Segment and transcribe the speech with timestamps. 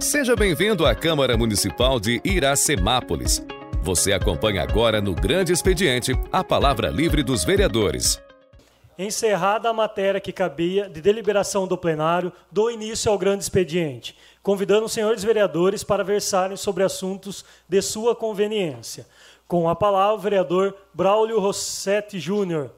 [0.00, 3.44] Seja bem-vindo à Câmara Municipal de Iracemápolis.
[3.82, 8.18] Você acompanha agora no Grande Expediente a palavra livre dos vereadores.
[8.98, 14.86] Encerrada a matéria que cabia de deliberação do plenário, dou início ao grande expediente, convidando
[14.86, 19.06] os senhores vereadores para versarem sobre assuntos de sua conveniência.
[19.46, 22.70] Com a palavra, o vereador Braulio Rossetti Júnior.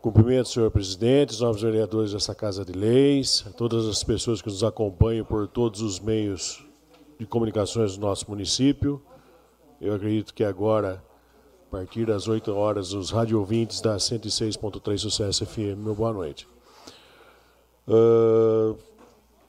[0.00, 4.48] Cumprimento, senhor presidente, os novos vereadores dessa Casa de Leis, a todas as pessoas que
[4.48, 6.64] nos acompanham por todos os meios
[7.18, 9.02] de comunicações do nosso município.
[9.78, 11.04] Eu acredito que agora,
[11.68, 16.48] a partir das 8 horas, os rádio ouvintes da 106.3 Sucesso FM, meu boa noite.
[17.86, 18.78] Uh,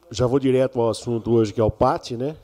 [0.09, 2.35] já vou direto ao assunto hoje, que é o PAT, né?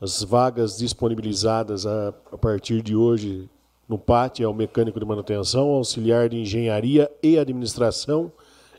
[0.00, 3.50] As vagas disponibilizadas a, a partir de hoje
[3.88, 8.30] no PAT é o mecânico de manutenção, auxiliar de engenharia e administração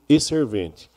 [0.07, 0.91] e servente.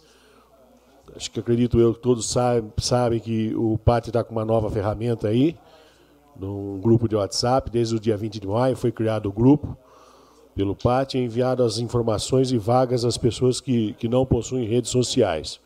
[1.16, 5.28] acho que acredito eu que todos sabem, que o PAT está com uma nova ferramenta
[5.28, 5.56] aí,
[6.36, 9.78] num grupo de WhatsApp, desde o dia 20 de maio foi criado o grupo
[10.56, 14.92] pelo PAT e enviado as informações e vagas às pessoas que, que não possuem redes
[14.92, 15.60] sociais.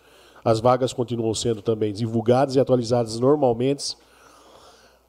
[0.43, 3.97] As vagas continuam sendo também divulgadas e atualizadas normalmente,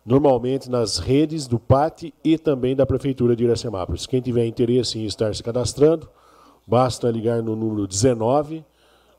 [0.04, 4.06] normalmente nas redes do PAT e também da Prefeitura de Iracemápolis.
[4.06, 6.08] Quem tiver interesse em estar se cadastrando,
[6.66, 8.64] basta ligar no número 19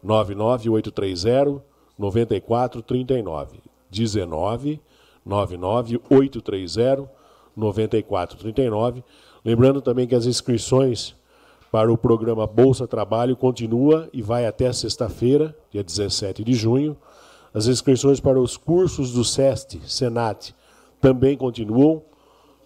[0.03, 1.61] 99830
[1.97, 3.59] 9439.
[3.89, 4.81] 19
[5.25, 7.09] 99830
[7.55, 9.03] 9439.
[9.43, 11.15] Lembrando também que as inscrições
[11.71, 16.97] para o programa Bolsa Trabalho continua e vai até sexta-feira, dia 17 de junho.
[17.53, 20.53] As inscrições para os cursos do SEST, SENAT,
[21.01, 22.01] também continuam,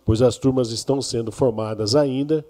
[0.06, 2.46] pois as turmas estão sendo formadas ainda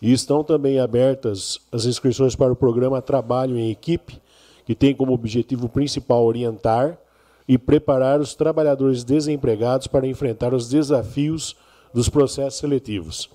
[0.00, 4.20] e estão também abertas as inscrições para o programa Trabalho em Equipe,
[4.64, 6.98] que tem como objetivo principal orientar
[7.46, 11.56] e preparar os trabalhadores desempregados para enfrentar os desafios
[11.92, 13.30] dos processos seletivos,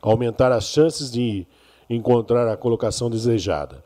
[0.00, 1.46] aumentar as chances de
[1.88, 3.84] encontrar a colocação desejada.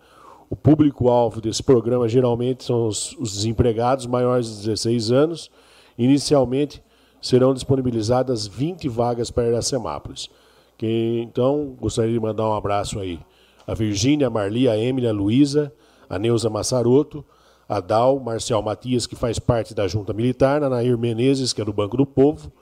[0.50, 5.50] O público-alvo desse programa geralmente são os, os, desempregados maiores de 16 anos.
[5.96, 6.82] Inicialmente,
[7.20, 10.28] serão disponibilizadas 20 vagas para Iracemápolis.
[10.76, 13.18] Que, então, gostaria de mandar um abraço aí
[13.66, 15.72] a Virgínia, a Marli, a Emília, a Luísa,
[16.08, 17.24] a Neuza Massaroto,
[17.68, 21.64] a Dal, Marcial Matias, que faz parte da Junta Militar, a Nair Menezes, que é
[21.64, 22.52] do Banco do Povo,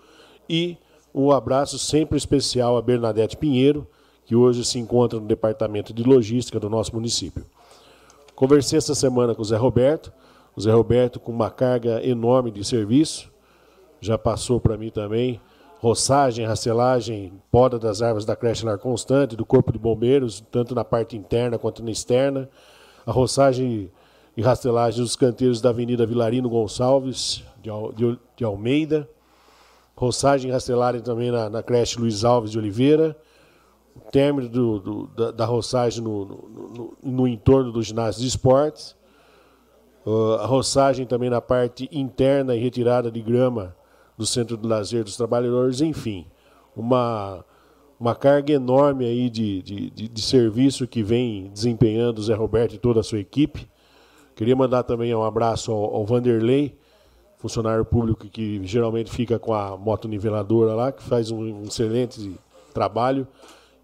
[0.48, 0.76] e
[1.14, 3.86] um abraço sempre especial a Bernadette Pinheiro,
[4.24, 7.44] que hoje se encontra no Departamento de Logística do nosso município.
[8.34, 10.12] Conversei essa semana com o Zé Roberto,
[10.56, 13.30] o Zé Roberto com uma carga enorme de serviço,
[14.00, 15.40] já passou para mim também.
[15.80, 20.84] Roçagem, rastelagem, poda das árvores da creche Lar Constante, do Corpo de Bombeiros, tanto na
[20.84, 22.48] parte interna quanto na externa,
[23.06, 23.90] a roçagem
[24.36, 27.44] e rastelagem dos canteiros da Avenida Vilarino Gonçalves,
[28.36, 29.08] de, Almeida,
[29.94, 33.16] roçagem e rastelagem também na, na, creche Luiz Alves de Oliveira,
[33.94, 38.26] o término do, do, da, da, roçagem no, no, no, no, entorno do ginásio de
[38.26, 38.96] esportes,
[40.06, 43.76] uh, a roçagem também na parte interna e retirada de grama
[44.16, 46.26] do Centro de Lazer dos Trabalhadores, enfim,
[46.74, 47.44] uma
[48.02, 52.74] uma carga enorme aí de, de, de, de, serviço que vem desempenhando o Zé Roberto
[52.74, 53.68] e toda a sua equipe.
[54.34, 56.76] Queria mandar também um abraço ao, ao Vanderlei,
[57.38, 62.34] funcionário público que geralmente fica com a moto niveladora lá, que faz um, excelente
[62.74, 63.24] trabalho.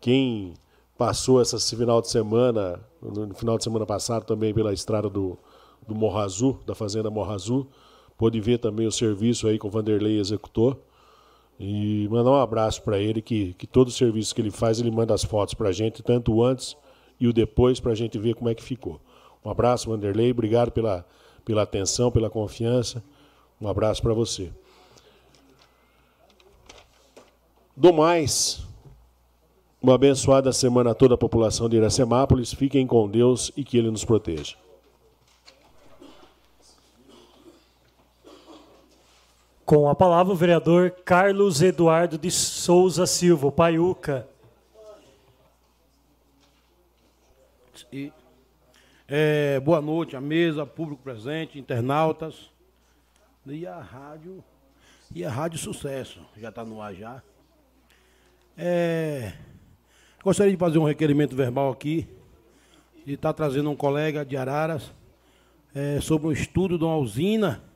[0.00, 0.54] Quem
[0.96, 5.38] passou esse final de semana, no final de semana passado também pela estrada do,
[5.86, 7.68] do Morro Azul, da Fazenda Morro Azul,
[8.16, 10.76] pôde ver também o serviço aí que o Vanderlei executou.
[11.58, 14.90] E mandar um abraço para ele, que, que todo o serviço que ele faz, ele
[14.90, 16.76] manda as fotos para a gente, tanto antes
[17.18, 19.00] e o depois, para a gente ver como é que ficou.
[19.44, 21.04] Um abraço, Vanderlei, obrigado pela,
[21.44, 23.02] pela atenção, pela confiança.
[23.60, 24.52] Um abraço para você.
[27.76, 28.64] Do mais,
[29.80, 32.52] uma abençoada semana a toda a população de Iracemápolis.
[32.52, 34.56] Fiquem com Deus e que Ele nos proteja.
[39.68, 44.26] Com a palavra o vereador Carlos Eduardo de Souza Silva, Paiuca.
[49.06, 52.50] É, boa noite à mesa, público presente, internautas.
[53.44, 54.42] E a rádio.
[55.14, 56.22] E a Rádio Sucesso.
[56.34, 57.22] Já está no ar já.
[58.56, 59.34] É,
[60.24, 62.08] gostaria de fazer um requerimento verbal aqui.
[63.04, 64.90] E estar tá trazendo um colega de Araras
[65.74, 67.67] é, sobre um estudo de uma usina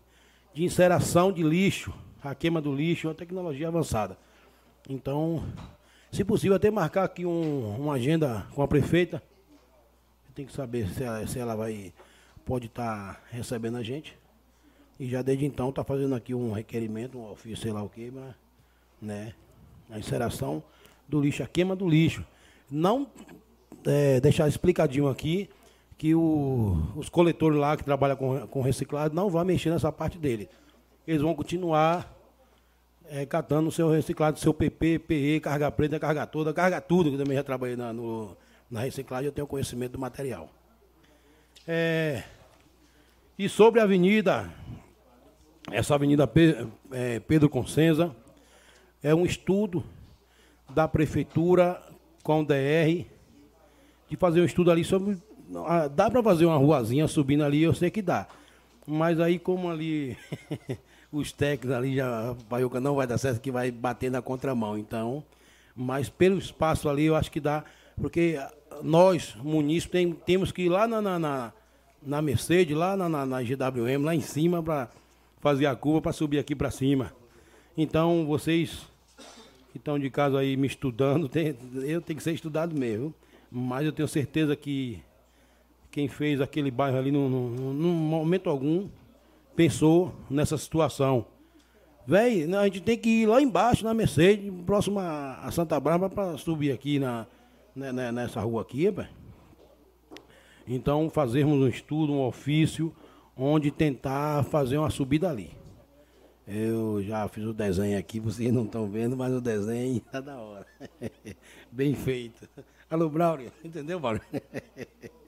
[0.55, 4.17] de inceração de lixo, a queima do lixo, uma tecnologia avançada.
[4.89, 5.45] Então,
[6.11, 9.23] se possível, até marcar aqui um, uma agenda com a prefeita.
[10.35, 11.93] Tem que saber se ela, se ela vai
[12.45, 14.17] pode estar tá recebendo a gente.
[14.99, 18.13] E já desde então está fazendo aqui um requerimento, um ofício, sei lá o que,
[19.01, 19.35] né?
[19.91, 20.63] A inceração
[21.09, 22.25] do lixo, a queima do lixo.
[22.71, 23.07] Não
[23.85, 25.49] é, deixar explicadinho aqui
[26.03, 30.19] que o, os coletores lá que trabalham com, com reciclado não vão mexer nessa parte
[30.19, 30.49] dele.
[31.07, 32.13] Eles vão continuar
[33.09, 37.15] é, catando o seu reciclado, seu PP, PE, carga preta, carga toda, carga tudo, que
[37.15, 38.37] eu também já trabalhei na, no,
[38.69, 40.51] na reciclagem, eu tenho conhecimento do material.
[41.69, 42.25] É,
[43.39, 44.53] e sobre a avenida,
[45.71, 46.29] essa avenida
[46.91, 48.13] é, Pedro Consenza,
[49.01, 49.85] é um estudo
[50.69, 51.81] da prefeitura
[52.25, 53.07] com o DR,
[54.09, 55.17] de fazer um estudo ali sobre.
[55.67, 58.27] Ah, dá para fazer uma ruazinha subindo ali, eu sei que dá.
[58.87, 60.17] Mas aí como ali
[61.13, 64.79] os técnicos ali já, Paiuca não vai dar certo, que vai bater na contramão.
[64.79, 65.23] Então,
[65.77, 67.65] mas pelo espaço ali eu acho que dá,
[68.01, 68.39] porque
[68.83, 71.53] nós, munícipes, tem, temos que ir lá na, na, na,
[72.03, 74.89] na Mercedes, lá na, na, na GWM, lá em cima, para
[75.41, 77.13] fazer a curva para subir aqui para cima.
[77.77, 78.91] Então, vocês
[79.73, 83.15] que estão de casa aí me estudando, tem, eu tenho que ser estudado mesmo.
[83.51, 85.03] Mas eu tenho certeza que
[85.93, 88.89] quem fez aquele bairro ali, num momento algum,
[89.55, 91.27] pensou nessa situação.
[92.07, 96.37] Véi, a gente tem que ir lá embaixo na Mercedes, próximo a Santa Bárbara, para
[96.39, 97.27] subir aqui na,
[97.77, 98.93] né, né, nessa rua aqui.
[100.67, 102.93] Então, fazermos um estudo, um ofício,
[103.37, 105.51] onde tentar fazer uma subida ali.
[106.49, 110.39] Eu já fiz o desenho aqui, vocês não estão vendo, mas o desenho está da
[110.39, 110.67] hora.
[111.71, 112.49] Bem feito.
[112.91, 114.23] Alô, Braulio, entendeu, Braulio?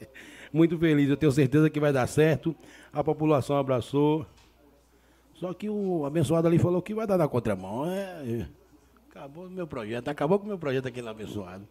[0.54, 2.54] Muito feliz, eu tenho certeza que vai dar certo
[2.94, 4.24] a população abraçou.
[5.34, 7.84] Só que o abençoado ali falou que vai dar na contramão.
[7.90, 8.46] É,
[9.10, 11.66] acabou o meu projeto, acabou com o meu projeto aquele abençoado.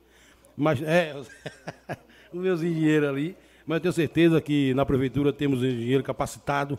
[0.55, 1.15] Mas é,
[2.31, 3.37] os meus engenheiros ali.
[3.65, 6.77] Mas eu tenho certeza que na prefeitura temos um engenheiro capacitado,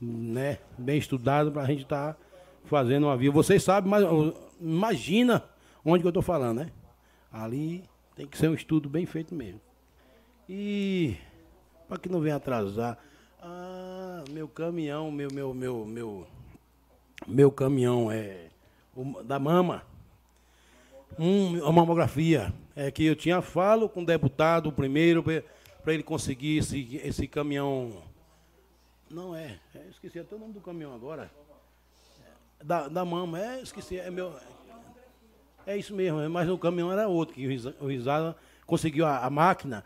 [0.00, 2.18] né, bem estudado, para a gente estar tá
[2.64, 3.32] fazendo uma via.
[3.32, 4.04] Vocês sabem, mas
[4.60, 5.42] imagina
[5.84, 6.70] onde que eu estou falando, né?
[7.32, 7.82] Ali
[8.14, 9.60] tem que ser um estudo bem feito mesmo.
[10.48, 11.16] E
[11.92, 12.96] para que não venha atrasar.
[13.42, 16.26] Ah, meu caminhão, meu, meu, meu, meu,
[17.26, 18.48] meu caminhão é
[19.24, 19.82] da mama.
[21.18, 22.50] Um, uma mamografia.
[22.74, 28.02] É que eu tinha falo com o deputado primeiro para ele conseguir esse, esse caminhão.
[29.10, 31.30] Não é, é, esqueci até o nome do caminhão agora.
[32.64, 34.34] Da, da mama, é, esqueci, é meu.
[35.66, 37.46] É isso mesmo, mas o caminhão era outro, que
[37.78, 38.34] o Risada
[38.66, 39.84] conseguiu a, a máquina.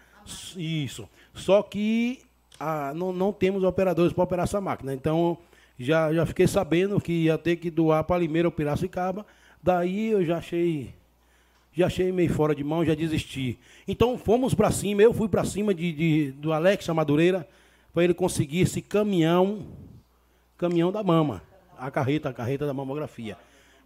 [0.56, 1.08] Isso.
[1.36, 2.20] Só que
[2.58, 4.92] a, não, não temos operadores para operar essa máquina.
[4.92, 5.38] Então,
[5.78, 9.24] já, já fiquei sabendo que ia ter que doar para Limeira ou Piracicaba.
[9.62, 10.94] Daí eu já achei
[11.72, 13.58] já achei meio fora de mão, já desisti.
[13.86, 17.46] Então fomos para cima, eu fui para cima de, de, do Alex Madureira
[17.92, 19.66] para ele conseguir esse caminhão,
[20.56, 21.42] caminhão da mama,
[21.78, 23.37] a carreta, a carreta da mamografia.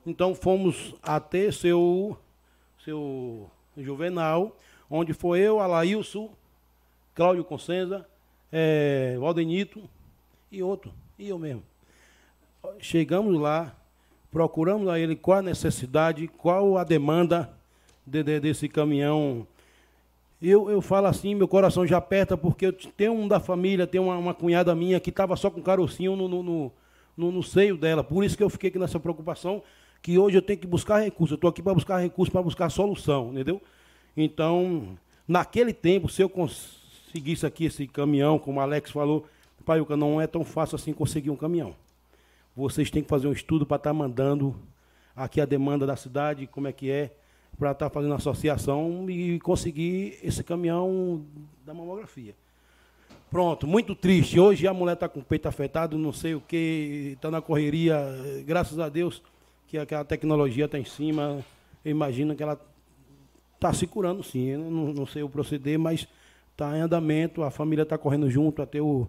[0.07, 2.17] Então fomos até seu,
[2.85, 4.57] seu Juvenal,
[4.89, 6.31] onde foi eu, Alailson,
[7.15, 8.07] Cláudio Consenza,
[8.53, 9.83] é, Valdenito
[10.51, 11.63] e outro, e eu mesmo.
[12.79, 13.75] Chegamos lá,
[14.31, 17.51] procuramos a ele qual a necessidade, qual a demanda
[18.07, 19.47] de, de, desse caminhão.
[20.41, 24.01] Eu, eu falo assim, meu coração já aperta, porque eu tenho um da família, tem
[24.01, 26.73] uma, uma cunhada minha que estava só com carocinho no, no,
[27.17, 28.03] no, no, seio dela.
[28.03, 29.63] Por isso que eu fiquei nessa preocupação,
[30.01, 31.33] que hoje eu tenho que buscar recursos.
[31.33, 33.61] Eu estou aqui para buscar recursos, para buscar solução, entendeu?
[34.17, 34.97] Então,
[35.29, 36.29] naquele tempo, se eu
[37.11, 39.27] seguisse aqui esse caminhão, como o Alex falou,
[39.65, 41.75] Paiuca, não é tão fácil assim conseguir um caminhão.
[42.57, 44.57] Vocês têm que fazer um estudo para estar tá mandando
[45.15, 47.13] aqui a demanda da cidade, como é que é,
[47.59, 51.25] para estar tá fazendo associação e conseguir esse caminhão
[51.65, 52.35] da mamografia.
[53.31, 54.41] Pronto, muito triste.
[54.41, 57.97] Hoje a mulher está com o peito afetado, não sei o que, está na correria.
[58.45, 59.23] Graças a Deus
[59.69, 61.45] que aquela tecnologia está em cima.
[61.85, 62.61] Eu imagino que ela
[63.55, 64.47] está se curando sim.
[64.47, 66.09] Eu não, não sei o proceder, mas
[66.61, 69.09] está em andamento, a família está correndo junto, até o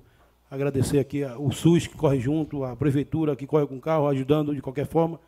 [0.50, 4.56] agradecer aqui o SUS que corre junto, a prefeitura que corre com o carro, ajudando
[4.56, 5.20] de qualquer forma.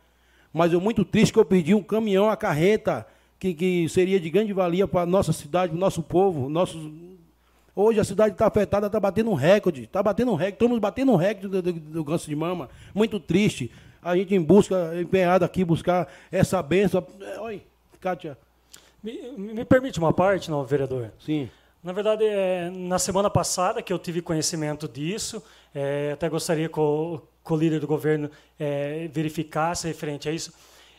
[0.52, 3.06] Mas eu muito triste que eu perdi um caminhão, a carreta,
[3.38, 6.90] que, que seria de grande valia para a nossa cidade, para o nosso povo, nossos,
[7.76, 9.82] Hoje a cidade está afetada, está batendo um recorde.
[9.82, 10.54] Está batendo um recorde.
[10.54, 12.70] Estamos batendo um recorde do, do, do câncer de mama.
[12.94, 13.68] Muito triste.
[14.00, 17.04] A gente em busca, empenhado aqui, buscar essa benção.
[17.40, 17.62] Oi,
[18.00, 18.38] Kátia.
[19.02, 21.10] Me, me permite uma parte, não, vereador?
[21.18, 21.50] Sim.
[21.84, 26.80] Na verdade, é, na semana passada que eu tive conhecimento disso, é, até gostaria que
[26.80, 30.50] o, que o líder do governo é, verificasse referente a isso.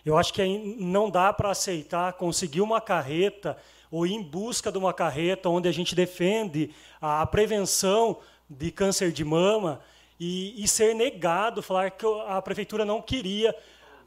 [0.05, 0.47] Eu acho que
[0.79, 3.57] não dá para aceitar conseguir uma carreta
[3.89, 6.69] ou ir em busca de uma carreta onde a gente defende
[7.01, 9.81] a prevenção de câncer de mama
[10.19, 13.55] e, e ser negado, falar que a prefeitura não queria.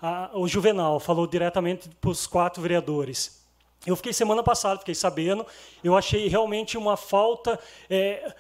[0.01, 3.38] A, o Juvenal falou diretamente para os quatro vereadores.
[3.87, 5.47] Eu fiquei semana passada, fiquei sabendo,
[5.83, 7.59] eu achei realmente uma falta.
[7.89, 8.35] É,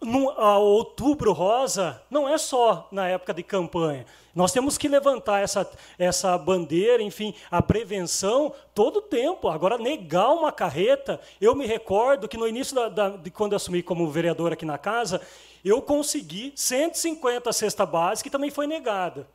[0.00, 4.06] no, a outubro rosa não é só na época de campanha.
[4.34, 9.48] Nós temos que levantar essa, essa bandeira, enfim, a prevenção todo o tempo.
[9.48, 13.56] Agora, negar uma carreta, eu me recordo que no início da, da, de quando eu
[13.56, 15.20] assumi como vereador aqui na casa,
[15.64, 19.28] eu consegui 150 cesta básica que também foi negada.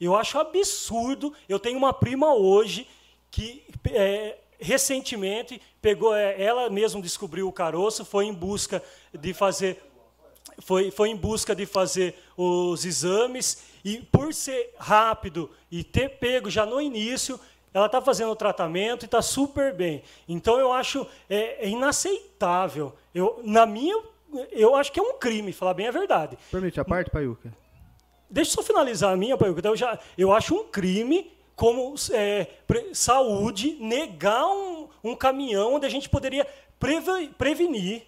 [0.00, 1.32] Eu acho absurdo.
[1.48, 2.88] Eu tenho uma prima hoje
[3.30, 8.82] que é, recentemente pegou, é, ela mesma descobriu o caroço, foi em busca
[9.12, 9.82] de fazer
[10.60, 16.48] foi, foi em busca de fazer os exames e por ser rápido e ter pego
[16.48, 17.38] já no início,
[17.74, 20.02] ela está fazendo o tratamento e está super bem.
[20.26, 22.94] Então eu acho é, é, inaceitável.
[23.14, 24.02] Eu, na minha,
[24.50, 26.38] eu acho que é um crime, falar bem a verdade.
[26.50, 27.52] Permite a parte, Paiuca?
[28.30, 29.60] Deixa eu só finalizar a minha, Paiuca.
[29.60, 32.46] Então, eu, já, eu acho um crime como é,
[32.92, 36.46] saúde negar um, um, caminhão onde a gente poderia
[37.38, 38.06] prevenir,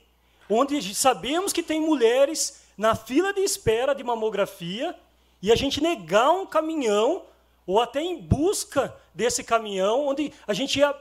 [0.50, 4.94] onde sabemos que tem mulheres na fila de espera de mamografia
[5.40, 7.24] e a gente negar um caminhão
[7.66, 10.94] ou até em busca desse caminhão onde a gente ia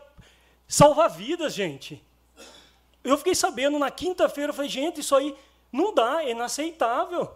[0.68, 2.02] salvar vidas, gente.
[3.04, 5.36] Eu fiquei sabendo na quinta-feira, falei, gente, isso aí
[5.72, 7.30] não dá, é inaceitável.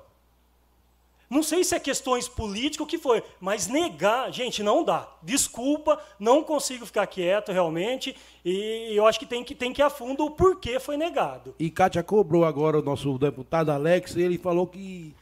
[1.32, 5.08] Não sei se é questões políticas, o que foi, mas negar, gente, não dá.
[5.24, 9.86] Desculpa, não consigo ficar quieto realmente, e eu acho que tem que, tem que ir
[9.86, 11.56] a fundo o porquê foi negado.
[11.58, 15.16] E Kátia cobrou agora o nosso deputado Alex, ele falou que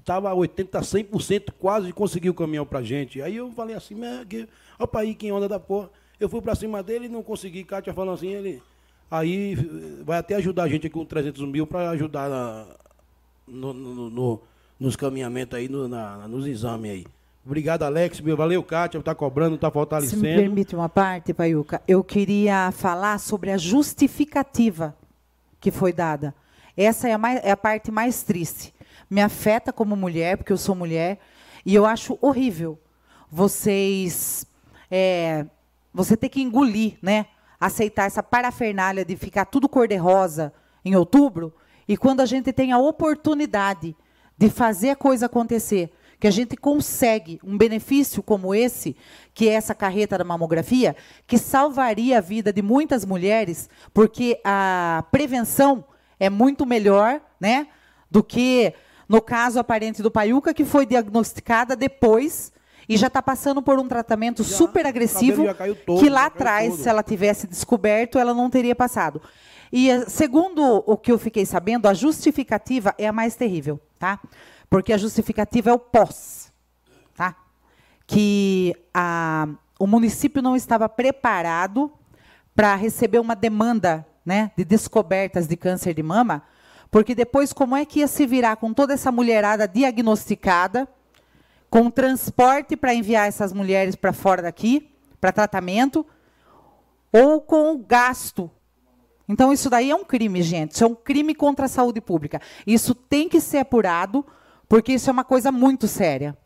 [0.00, 0.68] estava 80%,
[1.10, 3.22] 100% quase conseguiu o caminhão para gente.
[3.22, 3.94] Aí eu falei assim,
[4.80, 5.88] opa aí, quem onda da porra.
[6.18, 7.62] Eu fui para cima dele e não consegui.
[7.62, 8.60] Kátia falou assim, ele...
[9.08, 9.54] Aí
[10.04, 12.66] vai até ajudar a gente com 300 mil para ajudar na,
[13.46, 14.42] no, no, no
[14.78, 17.06] nos caminhamentos aí, no, na, nos exames aí.
[17.44, 18.18] Obrigado, Alex.
[18.18, 20.20] Valeu, Kátia, está cobrando, está fortalecendo.
[20.20, 24.96] Se me permite uma parte, Paiuca, eu queria falar sobre a justificativa
[25.60, 26.34] que foi dada.
[26.76, 28.74] Essa é a, mais, é a parte mais triste.
[29.08, 31.20] Me afeta como mulher, porque eu sou mulher,
[31.64, 32.78] e eu acho horrível
[33.30, 34.44] vocês.
[34.90, 35.46] É,
[35.94, 37.26] você ter que engolir, né?
[37.58, 40.52] Aceitar essa parafernália de ficar tudo cor-de-rosa
[40.84, 41.54] em outubro,
[41.88, 43.96] e quando a gente tem a oportunidade
[44.36, 48.96] de fazer a coisa acontecer, que a gente consegue um benefício como esse,
[49.34, 55.04] que é essa carreta da mamografia, que salvaria a vida de muitas mulheres, porque a
[55.10, 55.84] prevenção
[56.18, 57.68] é muito melhor, né,
[58.10, 58.72] do que
[59.08, 62.52] no caso aparente do Paiuca, que foi diagnosticada depois
[62.88, 65.44] e já está passando por um tratamento já, super agressivo,
[65.84, 66.82] todo, que lá atrás, todo.
[66.82, 69.20] se ela tivesse descoberto, ela não teria passado.
[69.72, 74.20] E eh, segundo o que eu fiquei sabendo, a justificativa é a mais terrível, tá?
[74.68, 76.52] Porque a justificativa é o pós,
[77.14, 77.36] tá?
[78.06, 81.92] Que a, o município não estava preparado
[82.54, 86.42] para receber uma demanda, né, de descobertas de câncer de mama,
[86.90, 90.88] porque depois como é que ia se virar com toda essa mulherada diagnosticada,
[91.68, 96.06] com transporte para enviar essas mulheres para fora daqui, para tratamento,
[97.12, 98.50] ou com gasto
[99.28, 100.82] então, isso daí é um crime, gente.
[100.82, 102.40] É um crime contra a saúde pública.
[102.66, 104.24] Isso tem que ser apurado,
[104.68, 106.36] porque isso é uma coisa muito séria.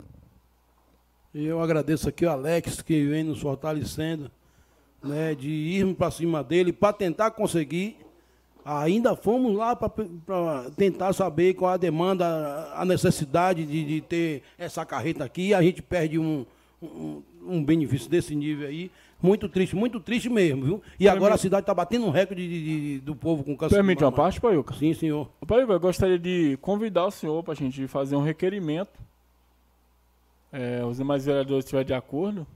[1.34, 4.30] Eu agradeço aqui o Alex, que vem nos fortalecendo,
[5.02, 7.96] né, de irmos para cima dele para tentar conseguir.
[8.64, 14.84] Ainda fomos lá para tentar saber qual a demanda, a necessidade de, de ter essa
[14.84, 15.54] carreta aqui.
[15.54, 16.44] A gente perde um,
[16.82, 18.90] um, um benefício desse nível aí.
[19.22, 20.74] Muito triste, muito triste mesmo, viu?
[20.94, 21.08] E Permite.
[21.08, 23.74] agora a cidade está batendo um recorde de, de, do povo com câncer.
[23.74, 24.74] Permite uma parte, Paiuca?
[24.74, 25.28] Sim, senhor.
[25.46, 28.98] Paiuca, eu gostaria de convidar o senhor para a gente fazer um requerimento.
[30.52, 32.46] É, os demais vereadores estiverem de acordo,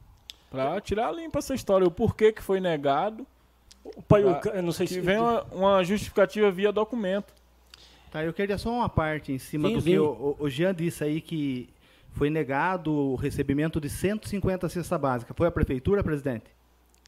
[0.51, 3.27] para tirar limpa essa história, o porquê que foi negado.
[3.85, 5.01] O Paiuca, eu não sei que se.
[5.01, 7.33] vem uma, uma, justificativa via documento.
[8.11, 9.91] Tá, eu queria só uma parte em cima sim, do sim.
[9.91, 11.69] que o, o Jean disse aí que
[12.15, 15.35] foi negado o recebimento de 150 cesta básica.
[15.35, 16.47] Foi a prefeitura, presidente?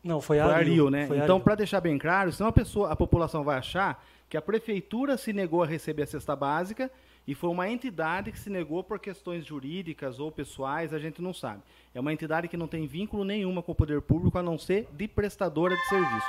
[0.03, 1.07] Não, foi a, foi a Rio, né?
[1.07, 4.43] Foi então, para deixar bem claro, senão a pessoa, a população vai achar que a
[4.43, 6.91] prefeitura se negou a receber a cesta básica
[7.27, 11.33] e foi uma entidade que se negou por questões jurídicas ou pessoais, a gente não
[11.33, 11.63] sabe.
[11.95, 14.89] É uma entidade que não tem vínculo nenhuma com o poder público, a não ser
[14.93, 16.29] de prestadora de serviço.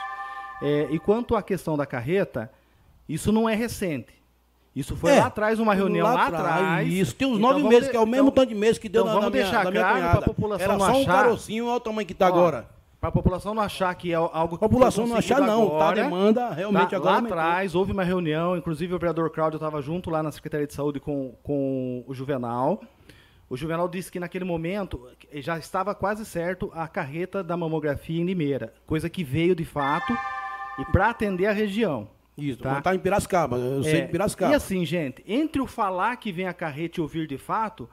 [0.61, 2.51] É, e quanto à questão da carreta,
[3.09, 4.16] isso não é recente.
[4.77, 6.87] Isso foi é, lá atrás, uma reunião lá, atrás.
[6.87, 7.89] Isso, tem uns então nove meses, de...
[7.89, 9.71] que é o mesmo então, tanto de meses que deu então na, vamos na deixar
[9.71, 11.23] minha, claro para a população Era só um achar...
[11.23, 12.69] carocinho, olha o tamanho que está agora.
[12.99, 15.69] Para a população não achar que é algo que A população não achar, não.
[15.79, 17.21] Tá, a demanda realmente tá, agora.
[17.21, 20.73] Lá atrás houve uma reunião, inclusive o vereador Cláudio estava junto lá na Secretaria de
[20.73, 22.81] Saúde com, com o Juvenal.
[23.49, 28.25] O Juvenal disse que naquele momento já estava quase certo a carreta da mamografia em
[28.25, 30.13] Limeira, coisa que veio de fato
[30.77, 32.09] e para atender a região.
[32.37, 32.81] Isso, tá?
[32.81, 34.51] tá em Piracicaba, eu é, sei de Piracicaba.
[34.51, 37.89] E assim, gente, entre o falar que vem a carreta e ouvir de fato,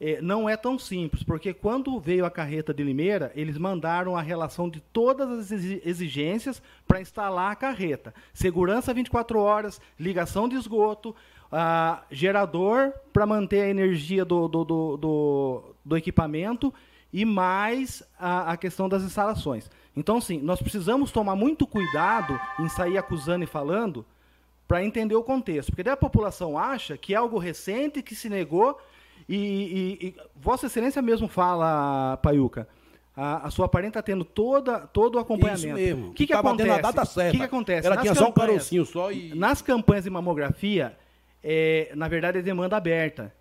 [0.00, 4.22] é, não é tão simples, porque quando veio a carreta de Limeira, eles mandaram a
[4.22, 8.12] relação de todas as exigências para instalar a carreta.
[8.34, 11.14] Segurança 24 horas, ligação de esgoto,
[11.52, 16.74] uh, gerador para manter a energia do, do, do, do, do equipamento
[17.12, 19.70] e mais a, a questão das instalações.
[19.96, 24.04] Então, sim, nós precisamos tomar muito cuidado em sair acusando e falando
[24.66, 25.70] para entender o contexto.
[25.70, 28.80] Porque daí a população acha que é algo recente, que se negou
[29.28, 32.66] e, e, e Vossa Excelência mesmo fala, Paiuca,
[33.16, 35.66] a, a, sua parente está tendo toda, todo o acompanhamento.
[35.66, 36.08] Isso mesmo.
[36.10, 36.70] O que, que, acontece?
[36.70, 37.28] a data certa.
[37.28, 37.86] O que, que acontece?
[37.86, 39.34] Ela nas tinha só um carocinho só e...
[39.34, 40.96] Nas campanhas de mamografia,
[41.44, 43.32] é, na verdade, é demanda aberta.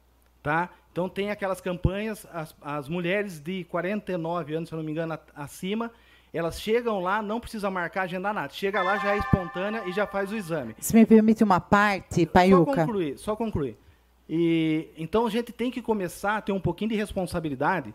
[0.44, 0.70] Tá?
[0.92, 5.18] Então, tem aquelas campanhas, as, as mulheres de 49 anos, se eu não me engano,
[5.34, 5.90] acima,
[6.34, 8.54] elas chegam lá, não precisa marcar, agendar nada.
[8.54, 10.76] Chega lá, já é espontânea e já faz o exame.
[10.80, 12.72] Se me permite uma parte, Paiuca.
[12.72, 13.78] Só concluir, só concluir.
[14.30, 17.94] E, então a gente tem que começar a ter um pouquinho de responsabilidade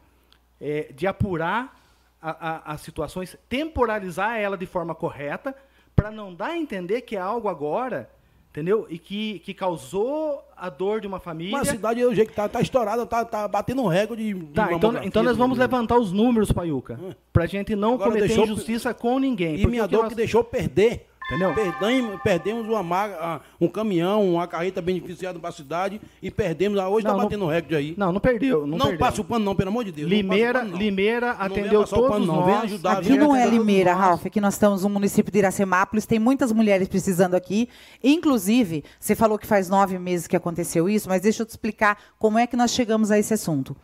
[0.61, 1.81] é, de apurar
[2.21, 5.55] a, a, as situações, temporalizar ela de forma correta,
[5.95, 8.11] para não dar a entender que é algo agora,
[8.57, 8.87] entendeu?
[8.89, 11.55] E que, que causou a dor de uma família.
[11.55, 14.47] Uma cidade do jeito que está tá estourada, tá, tá batendo um recorde de.
[14.47, 17.13] Tá, então, então nós vamos levantar os números, Paiuca, hum.
[17.33, 19.61] para a gente não Agora cometer injustiça com ninguém.
[19.61, 20.09] E minha dor nós...
[20.09, 21.53] que deixou perder Entendeu?
[21.53, 26.79] Perdemos, perdemos uma maga, um caminhão, uma carreta beneficiada para a cidade e perdemos.
[26.79, 27.95] Hoje está batendo recorde aí.
[27.97, 28.65] Não, não perdeu.
[28.65, 30.09] Não, não passa o pano, não, pelo amor de Deus.
[30.09, 32.45] Limeira, pano, Limeira atendeu não todos pano, não.
[32.45, 34.25] Vem ajudar, aqui não é Limeira, Ralf.
[34.25, 36.07] Aqui nós estamos no município de Iracemápolis.
[36.07, 37.69] Tem muitas mulheres precisando aqui.
[38.05, 41.99] Inclusive, você falou que faz nove meses que aconteceu isso, mas deixa eu te explicar
[42.21, 43.77] como é que nós chegamos a esse assunto.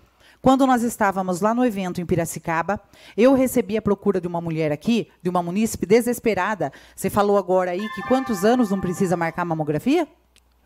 [0.42, 2.80] Quando nós estávamos lá no evento em Piracicaba,
[3.16, 6.72] eu recebi a procura de uma mulher aqui, de uma munícipe desesperada.
[6.96, 10.08] Você falou agora aí que quantos anos não precisa marcar mamografia?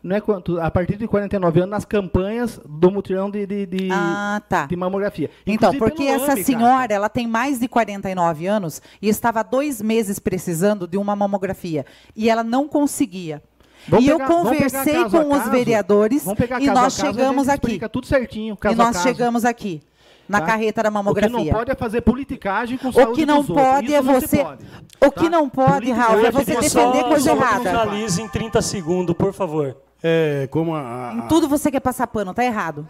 [0.01, 3.89] Não é quanto, a partir de 49 anos nas campanhas do mutirão de, de, de,
[3.91, 4.65] ah, tá.
[4.65, 5.29] de mamografia.
[5.45, 6.93] Então, porque essa senhora, cara.
[6.95, 11.85] ela tem mais de 49 anos e estava dois meses precisando de uma mamografia
[12.15, 13.43] e ela não conseguia.
[13.87, 16.25] Vamos e pegar, eu conversei com caso, os vereadores
[16.59, 17.79] e nós chegamos aqui.
[17.89, 19.81] tudo certinho, e nós chegamos aqui
[20.27, 20.45] na tá?
[20.47, 21.35] carreta da mamografia.
[21.35, 24.43] O que não pode é fazer politicagem com saúde O que não pode é você.
[24.43, 24.65] Pode,
[24.99, 25.29] o que tá?
[25.29, 27.69] não pode, Raul, é você defender coisa errada.
[27.69, 29.77] Finalize em 30 segundos, por favor.
[30.03, 32.87] É, como a, a, Em tudo você quer passar pano, tá errado.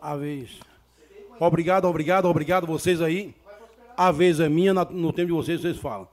[0.00, 0.58] A vez.
[1.38, 3.34] Obrigado, obrigado, obrigado vocês aí.
[3.96, 6.08] A vez é minha, no tempo de vocês, vocês falam.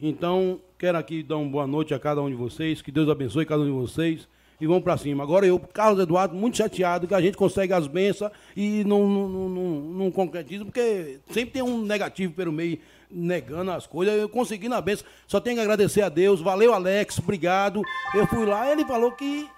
[0.00, 3.46] Então, quero aqui dar uma boa noite a cada um de vocês, que Deus abençoe
[3.46, 4.26] cada um de vocês
[4.60, 5.22] e vamos para cima.
[5.22, 9.28] Agora eu, Carlos Eduardo, muito chateado que a gente consegue as bênçãos e não, não,
[9.28, 14.12] não, não, concretiza, porque sempre tem um negativo pelo meio, negando as coisas.
[14.16, 16.40] Eu consegui na benção, só tenho que agradecer a Deus.
[16.40, 17.80] Valeu, Alex, obrigado.
[18.12, 19.48] Eu fui lá, ele falou que.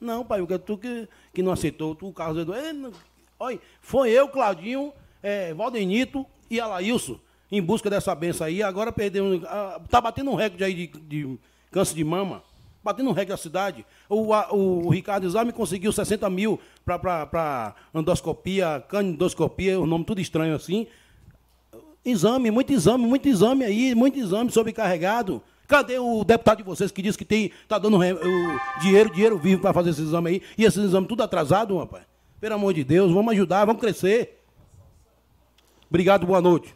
[0.00, 2.66] Não, pai, tu que, que não aceitou, tu, Carlos Eduardo.
[2.66, 2.90] Ele,
[3.38, 7.20] olha, foi eu, Claudinho, é, Valdenito e Alailson
[7.56, 8.62] em busca dessa benção aí.
[8.62, 9.44] Agora perdemos.
[9.44, 11.38] Ah, tá batendo um recorde aí de, de
[11.70, 12.42] câncer de mama.
[12.82, 13.86] Batendo um recorde da cidade.
[14.08, 20.54] O, a, o Ricardo Exame conseguiu 60 mil para endoscopia, canidoscopia, um nome tudo estranho
[20.54, 20.86] assim.
[22.04, 25.40] Exame, muito exame, muito exame aí, muito exame sobrecarregado.
[25.66, 29.62] Cadê o deputado de vocês que disse que tem, tá dando o dinheiro, dinheiro vivo
[29.62, 30.42] para fazer esse exame aí?
[30.58, 32.04] E esse exame tudo atrasado, rapaz?
[32.38, 34.42] Pelo amor de Deus, vamos ajudar, vamos crescer.
[35.88, 36.74] Obrigado, boa noite.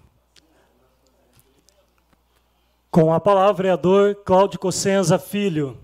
[3.00, 5.78] Com a palavra, vereador Cláudio Cossenza Filho.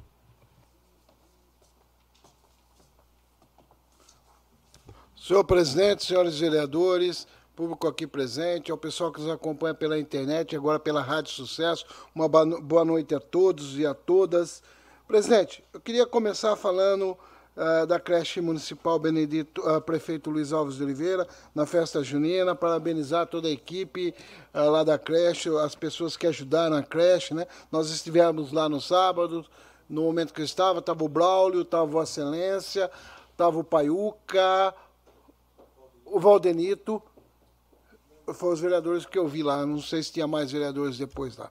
[5.16, 10.81] Senhor presidente, senhores vereadores, público aqui presente, ao pessoal que nos acompanha pela internet, agora
[10.81, 14.61] pela Rádio Sucesso, uma boa noite a todos e a todas.
[15.07, 17.16] Presidente, eu queria começar falando
[17.57, 23.27] uh, da creche municipal Benedito, uh, prefeito Luiz Alves de Oliveira, na festa junina, parabenizar
[23.27, 24.14] toda a equipe
[24.53, 27.47] uh, lá da creche, as pessoas que ajudaram a creche, né?
[27.71, 29.45] Nós estivemos lá no sábado,
[29.88, 32.90] no momento que eu estava, estava o Braulio, estava Vossa Excelência,
[33.31, 34.75] estava o Paiuca,
[36.05, 37.03] o Valdenito,
[38.33, 41.51] foram os vereadores que eu vi lá, não sei se tinha mais vereadores depois lá.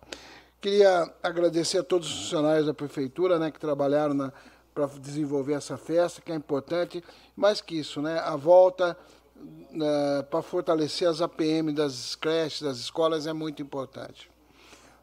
[0.59, 4.31] Queria agradecer a todos os funcionários da prefeitura, né, que trabalharam
[4.73, 7.03] para desenvolver essa festa, que é importante.
[7.35, 8.97] Mais que isso, né, a volta
[9.71, 14.29] né, para fortalecer as APM das creches, das escolas, é muito importante.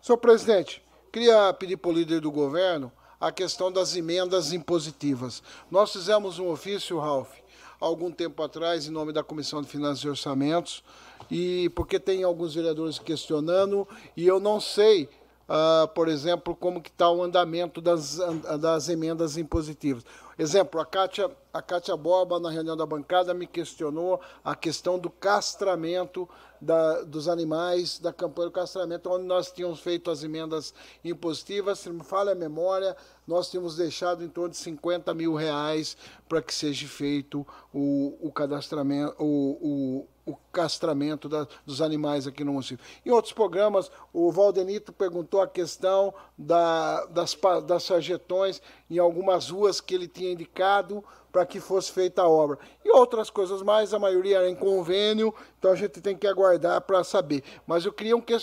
[0.02, 5.42] Senhor presidente, queria pedir para o líder do governo a questão das emendas impositivas.
[5.70, 7.34] Nós fizemos um ofício, Ralph,
[7.78, 10.82] algum tempo atrás, em nome da Comissão de Finanças e Orçamentos,
[11.30, 15.08] e porque tem alguns vereadores questionando, e eu não sei
[15.50, 18.18] uh, por exemplo, como que está o andamento das,
[18.60, 20.04] das emendas impositivas.
[20.38, 25.10] Exemplo, a Kátia, a Kátia Borba, na reunião da bancada, me questionou a questão do
[25.10, 26.28] castramento
[26.60, 31.90] da, dos animais, da campanha do castramento, onde nós tínhamos feito as emendas impositivas, se
[31.90, 32.96] me falha a memória,
[33.26, 35.96] nós tínhamos deixado em torno de 50 mil reais
[36.28, 42.44] para que seja feito o, o cadastramento, o, o o castramento da, dos animais aqui
[42.44, 42.84] no município.
[43.04, 49.80] Em outros programas, o Valdenito perguntou a questão da, das, das sarjetões em algumas ruas
[49.80, 52.58] que ele tinha indicado para que fosse feita a obra.
[52.84, 56.80] E outras coisas mais, a maioria era em convênio, então a gente tem que aguardar
[56.82, 57.42] para saber.
[57.66, 58.34] Mas eu queria um que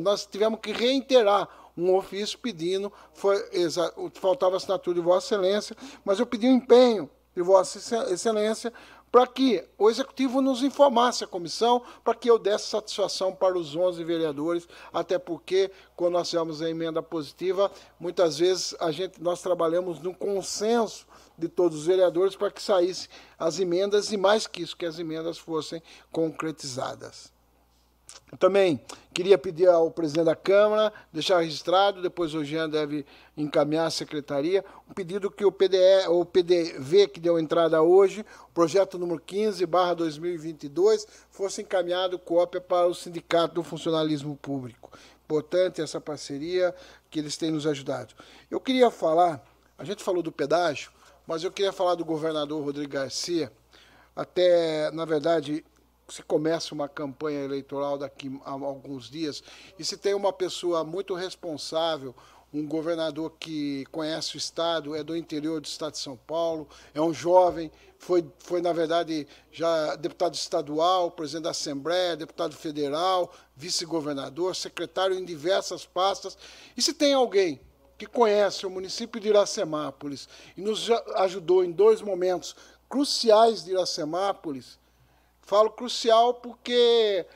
[0.00, 3.36] nós tivemos que reiterar um ofício pedindo, foi,
[4.14, 7.78] faltava assinatura de Vossa Excelência, mas eu pedi um empenho de Vossa
[8.12, 8.72] Excelência
[9.14, 13.76] para que o Executivo nos informasse a comissão, para que eu desse satisfação para os
[13.76, 19.40] 11 vereadores, até porque, quando nós fizemos a emenda positiva, muitas vezes a gente, nós
[19.40, 24.62] trabalhamos no consenso de todos os vereadores para que saíssem as emendas e, mais que
[24.62, 27.32] isso, que as emendas fossem concretizadas.
[28.38, 28.80] Também
[29.12, 34.64] queria pedir ao presidente da Câmara, deixar registrado, depois o Jean deve encaminhar à secretaria,
[34.88, 39.94] um pedido que o PDE, o PDV que deu entrada hoje, projeto número 15, barra
[39.94, 44.90] 2022, fosse encaminhado cópia para o Sindicato do Funcionalismo Público.
[45.24, 46.74] Importante essa parceria
[47.10, 48.14] que eles têm nos ajudado.
[48.50, 49.44] Eu queria falar,
[49.78, 50.90] a gente falou do pedágio,
[51.26, 53.52] mas eu queria falar do governador Rodrigo Garcia,
[54.14, 55.64] até, na verdade,
[56.08, 59.42] se começa uma campanha eleitoral daqui a alguns dias
[59.78, 62.14] e se tem uma pessoa muito responsável,
[62.52, 67.00] um governador que conhece o Estado, é do interior do Estado de São Paulo, é
[67.00, 74.54] um jovem, foi, foi na verdade, já deputado estadual, presidente da Assembleia, deputado federal, vice-governador,
[74.54, 76.38] secretário em diversas pastas.
[76.76, 77.60] E se tem alguém
[77.96, 82.56] que conhece o município de Iracemápolis e nos ajudou em dois momentos
[82.88, 84.78] cruciais de Iracemápolis,
[85.44, 87.26] Falo crucial porque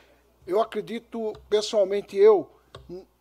[0.47, 2.49] eu acredito, pessoalmente eu,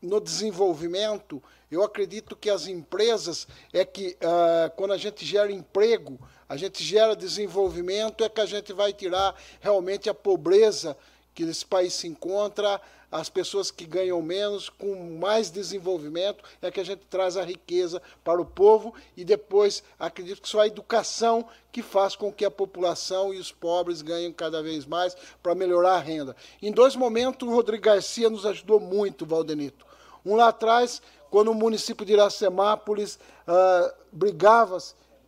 [0.01, 6.18] no desenvolvimento, eu acredito que as empresas é que uh, quando a gente gera emprego,
[6.48, 10.96] a gente gera desenvolvimento, é que a gente vai tirar realmente a pobreza
[11.35, 16.81] que esse país se encontra, as pessoas que ganham menos, com mais desenvolvimento, é que
[16.81, 21.47] a gente traz a riqueza para o povo e depois acredito que só a educação
[21.73, 25.94] que faz com que a população e os pobres ganhem cada vez mais para melhorar
[25.94, 26.37] a renda.
[26.61, 29.87] Em dois momentos, o Rodrigo Garcia nos ajudou muito, Valdenito.
[30.25, 34.77] Um lá atrás, quando o município de Iracemápolis uh, brigava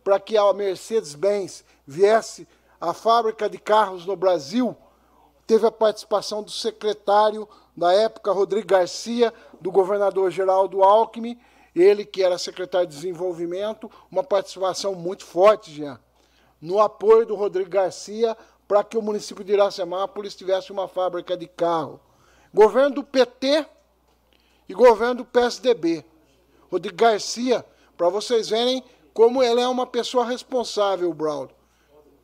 [0.03, 2.47] para que a Mercedes-Benz viesse
[2.79, 4.75] a fábrica de carros no Brasil,
[5.45, 11.39] teve a participação do secretário da época, Rodrigo Garcia, do governador Geraldo Alckmin,
[11.75, 15.99] ele que era secretário de Desenvolvimento, uma participação muito forte, Jean,
[16.59, 21.47] no apoio do Rodrigo Garcia para que o município de Iracemápolis tivesse uma fábrica de
[21.47, 21.99] carro.
[22.53, 23.65] Governo do PT
[24.67, 26.05] e governo do PSDB.
[26.69, 27.65] Rodrigo Garcia,
[27.97, 31.61] para vocês verem como ele é uma pessoa responsável, Braulio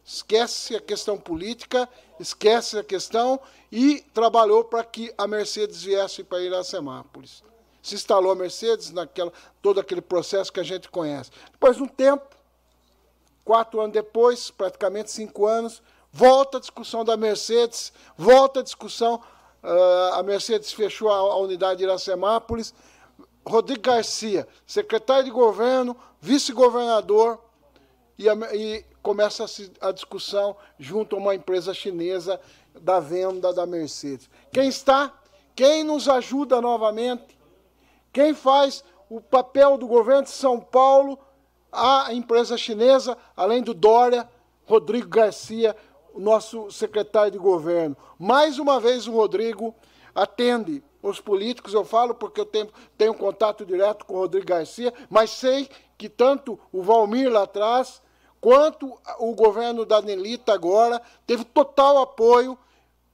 [0.07, 1.87] esquece a questão política,
[2.19, 3.39] esquece a questão
[3.71, 7.43] e trabalhou para que a Mercedes viesse para Iracemápolis.
[7.81, 11.31] Se instalou a Mercedes naquela todo aquele processo que a gente conhece.
[11.51, 12.35] Depois de um tempo,
[13.45, 19.21] quatro anos depois, praticamente cinco anos, volta a discussão da Mercedes, volta a discussão,
[19.63, 22.73] uh, a Mercedes fechou a, a unidade de Iracemápolis,
[23.45, 27.39] Rodrigo Garcia, secretário de governo, vice-governador,
[28.17, 29.45] e, e começa
[29.79, 32.41] a, discussão junto a uma empresa chinesa
[32.81, 34.29] da venda da Mercedes.
[34.51, 35.13] Quem está?
[35.55, 37.39] Quem nos ajuda novamente?
[38.11, 41.17] Quem faz o papel do governo de São Paulo
[41.71, 44.29] a empresa chinesa, além do Dória,
[44.65, 45.73] Rodrigo Garcia,
[46.13, 47.95] o nosso secretário de governo.
[48.19, 49.73] Mais uma vez o Rodrigo
[50.13, 54.93] atende os políticos, eu falo porque eu tenho, tenho contato direto com o Rodrigo Garcia,
[55.09, 58.01] mas sei que tanto o Valmir lá atrás,
[58.39, 62.57] quanto o governo da Nelita agora, teve total apoio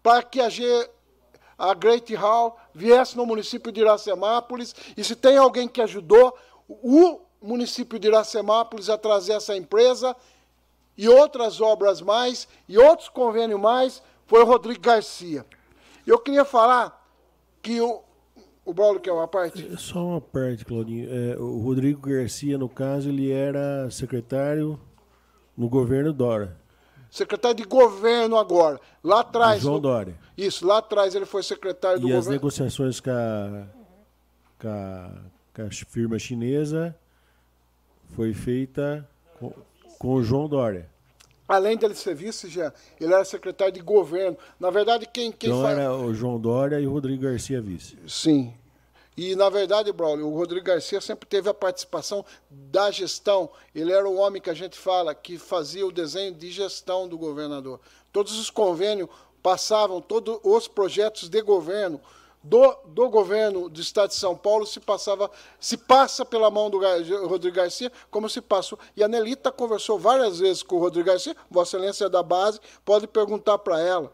[0.01, 0.89] para que a, G,
[1.57, 7.21] a Great Hall viesse no município de Iracemápolis, e se tem alguém que ajudou o
[7.41, 10.15] município de Iracemápolis a trazer essa empresa
[10.97, 15.45] e outras obras mais, e outros convênios mais, foi o Rodrigo Garcia.
[16.05, 17.01] Eu queria falar
[17.62, 18.01] que o,
[18.65, 19.73] o Braulio quer uma parte?
[19.73, 21.09] É, só uma parte, Claudinho.
[21.09, 24.79] É, o Rodrigo Garcia, no caso, ele era secretário
[25.58, 26.58] no governo Dora.
[27.10, 28.80] Secretário de governo agora.
[29.04, 29.62] Lá atrás.
[29.62, 30.16] João Dória.
[30.36, 32.26] Isso, lá atrás ele foi secretário do e governo.
[32.26, 33.68] E as negociações com a,
[34.60, 35.10] com a,
[35.54, 36.96] com a firma chinesa
[38.16, 39.08] foi feita
[39.39, 39.54] com,
[40.00, 40.89] com o João Dória.
[41.48, 44.38] Além dele ser vice, já, ele era secretário de governo.
[44.60, 45.78] Na verdade, quem, quem então faz...
[45.78, 47.96] era o João Dória e o Rodrigo Garcia vice.
[48.08, 48.54] Sim.
[49.15, 53.49] E, na verdade, Braulio, o Rodrigo Garcia sempre teve a participação da gestão.
[53.73, 57.17] Ele era o homem que a gente fala que fazia o desenho de gestão do
[57.17, 57.80] governador.
[58.12, 59.10] Todos os convênios
[59.41, 61.99] passavam, todos os projetos de governo
[62.43, 66.80] do, do governo do Estado de São Paulo se passava, se passa pela mão do
[67.26, 68.78] Rodrigo Garcia, como se passou.
[68.95, 73.08] E a Nelita conversou várias vezes com o Rodrigo Garcia, Vossa Excelência da base, pode
[73.08, 74.12] perguntar para ela.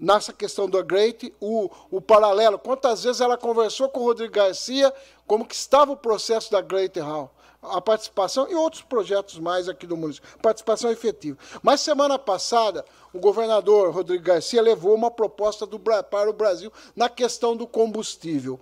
[0.00, 4.90] Nessa questão do Great, o, o paralelo, quantas vezes ela conversou com o Rodrigo Garcia,
[5.26, 7.30] como que estava o processo da Great Hall
[7.62, 10.30] a participação e outros projetos mais aqui do município.
[10.38, 11.36] Participação efetiva.
[11.62, 12.82] Mas semana passada,
[13.12, 18.58] o governador Rodrigo Garcia levou uma proposta do, para o Brasil na questão do combustível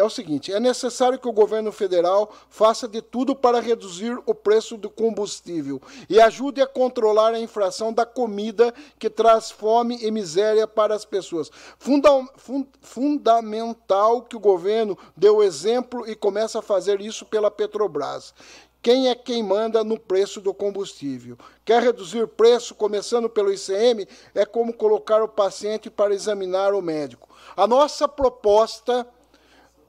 [0.00, 4.34] é o seguinte: é necessário que o governo federal faça de tudo para reduzir o
[4.34, 10.10] preço do combustível e ajude a controlar a infração da comida que traz fome e
[10.10, 11.50] miséria para as pessoas.
[11.78, 17.50] Funda fund fundamental que o governo dê o exemplo e comece a fazer isso pela
[17.50, 18.34] Petrobras.
[18.82, 21.36] Quem é quem manda no preço do combustível?
[21.66, 27.28] Quer reduzir preço, começando pelo ICM, é como colocar o paciente para examinar o médico.
[27.54, 29.06] A nossa proposta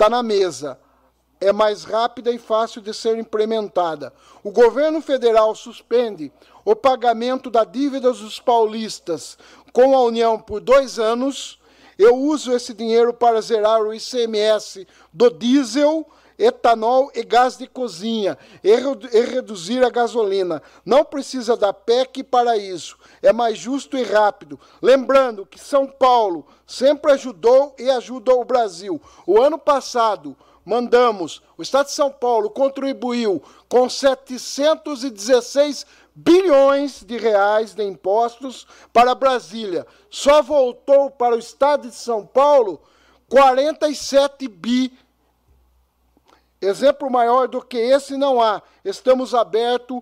[0.02, 0.80] está na mesa.
[1.40, 4.12] É mais rápida e fácil de ser implementada.
[4.44, 6.32] O governo federal suspende
[6.66, 9.38] o pagamento da dívida dos paulistas
[9.72, 11.60] com a União por dois anos.
[12.00, 16.08] Eu uso esse dinheiro para zerar o ICMS do diesel,
[16.42, 18.76] etanol e gás de cozinha e,
[19.22, 20.62] reduzir a gasolina.
[20.84, 22.98] Não precisa da PEC para isso.
[23.22, 24.60] É mais justo e rápido.
[24.82, 29.00] Lembrando que São Paulo sempre ajudou e ajuda o Brasil.
[29.28, 37.76] O ano passado, mandamos, o Estado de São Paulo contribuiu com 716 bilhões de reais
[37.76, 39.86] de impostos para Brasília.
[40.10, 42.82] Só voltou para o Estado de São Paulo
[43.30, 44.92] 47 bi
[46.62, 48.62] Exemplo maior do que esse não há.
[48.86, 50.02] Estamos abertos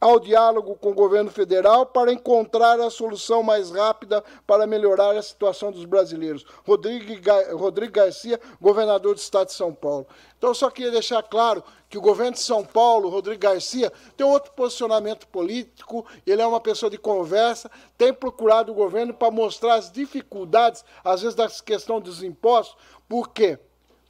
[0.00, 5.22] ao diálogo com o governo federal para encontrar a solução mais rápida para melhorar a
[5.22, 6.44] situação dos brasileiros.
[6.66, 7.12] Rodrigo,
[7.56, 10.06] Rodrigo Garcia, governador do estado de São Paulo.
[10.36, 14.26] Então, eu só queria deixar claro que o governo de São Paulo, Rodrigo Garcia, tem
[14.26, 19.74] outro posicionamento político, ele é uma pessoa de conversa, tem procurado o governo para mostrar
[19.74, 22.76] as dificuldades, às vezes, da questão dos impostos.
[23.08, 23.58] Por quê?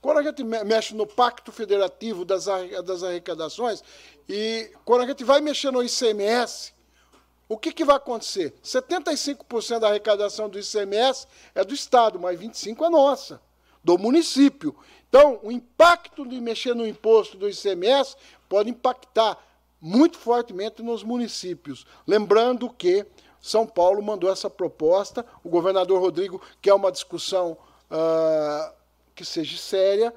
[0.07, 2.45] Quando a gente mexe no pacto federativo das,
[2.85, 3.83] das arrecadações,
[4.29, 6.73] e quando a gente vai mexer no ICMS,
[7.49, 8.55] o que, que vai acontecer?
[8.63, 13.41] 75% da arrecadação do ICMS é do Estado, mas 25% é nossa,
[13.83, 14.77] do município.
[15.09, 18.15] Então, o impacto de mexer no imposto do ICMS
[18.49, 19.37] pode impactar
[19.81, 21.85] muito fortemente nos municípios.
[22.07, 23.05] Lembrando que
[23.41, 27.59] São Paulo mandou essa proposta, o governador Rodrigo quer uma discussão
[27.91, 28.77] uh,
[29.17, 30.15] que seja séria,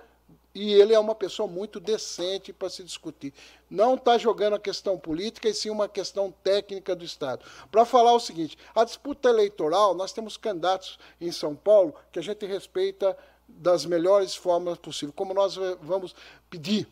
[0.53, 3.33] e ele é uma pessoa muito decente para se discutir.
[3.69, 7.45] Não está jogando a questão política, e sim uma questão técnica do Estado.
[7.71, 12.21] Para falar o seguinte: a disputa eleitoral, nós temos candidatos em São Paulo que a
[12.21, 15.15] gente respeita das melhores formas possíveis.
[15.15, 16.13] Como nós vamos
[16.49, 16.87] pedir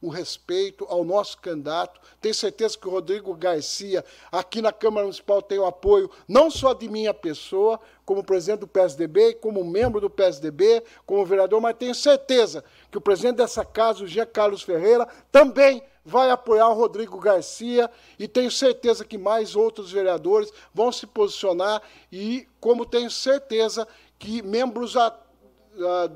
[0.00, 2.00] o respeito ao nosso candidato.
[2.20, 6.72] Tenho certeza que o Rodrigo Garcia, aqui na Câmara Municipal, tem o apoio não só
[6.72, 11.94] de minha pessoa, como presidente do PSDB, como membro do PSDB, como vereador, mas tenho
[11.94, 17.20] certeza que o presidente dessa casa, o Jean Carlos Ferreira, também vai apoiar o Rodrigo
[17.20, 23.86] Garcia e tenho certeza que mais outros vereadores vão se posicionar e como tenho certeza
[24.18, 25.12] que membros uh,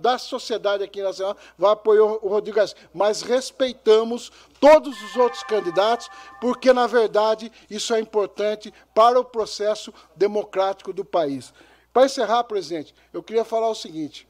[0.01, 2.77] da sociedade aqui nacional vai apoiar o Rodrigo Garcia.
[2.93, 6.09] Mas respeitamos todos os outros candidatos,
[6.41, 11.53] porque, na verdade, isso é importante para o processo democrático do país.
[11.93, 14.27] Para encerrar, presidente, eu queria falar o seguinte.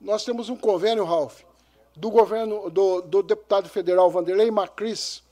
[0.00, 1.42] Nós temos um convênio, Ralph,
[1.96, 5.22] do governo do, do deputado federal Vanderlei Macris,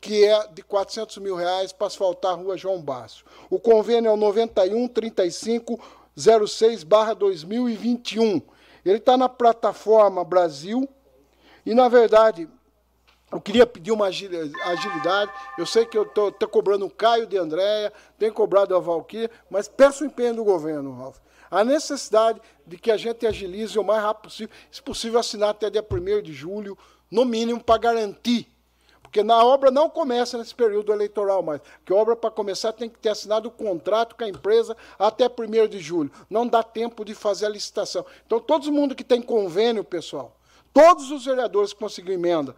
[0.00, 3.24] que é de 400 mil reais para asfaltar a rua João Basso.
[3.50, 5.78] O convênio é o 91 35
[6.16, 8.40] 06 2021.
[8.88, 10.88] Ele está na plataforma Brasil
[11.64, 12.48] e, na verdade,
[13.30, 15.30] eu queria pedir uma agilidade.
[15.58, 19.68] Eu sei que eu estou cobrando o Caio de Andréia, tenho cobrado a Valquíria, mas
[19.68, 21.18] peço o empenho do governo, Ralf.
[21.50, 25.68] A necessidade de que a gente agilize o mais rápido possível, se possível assinar até
[25.68, 26.76] dia 1 de julho,
[27.10, 28.46] no mínimo, para garantir
[29.08, 31.62] porque na obra não começa nesse período eleitoral mais.
[31.78, 35.66] Porque obra, para começar, tem que ter assinado o contrato com a empresa até 1
[35.66, 36.12] de julho.
[36.28, 38.04] Não dá tempo de fazer a licitação.
[38.26, 40.36] Então, todo mundo que tem convênio, pessoal,
[40.74, 42.54] todos os vereadores que conseguiram emenda,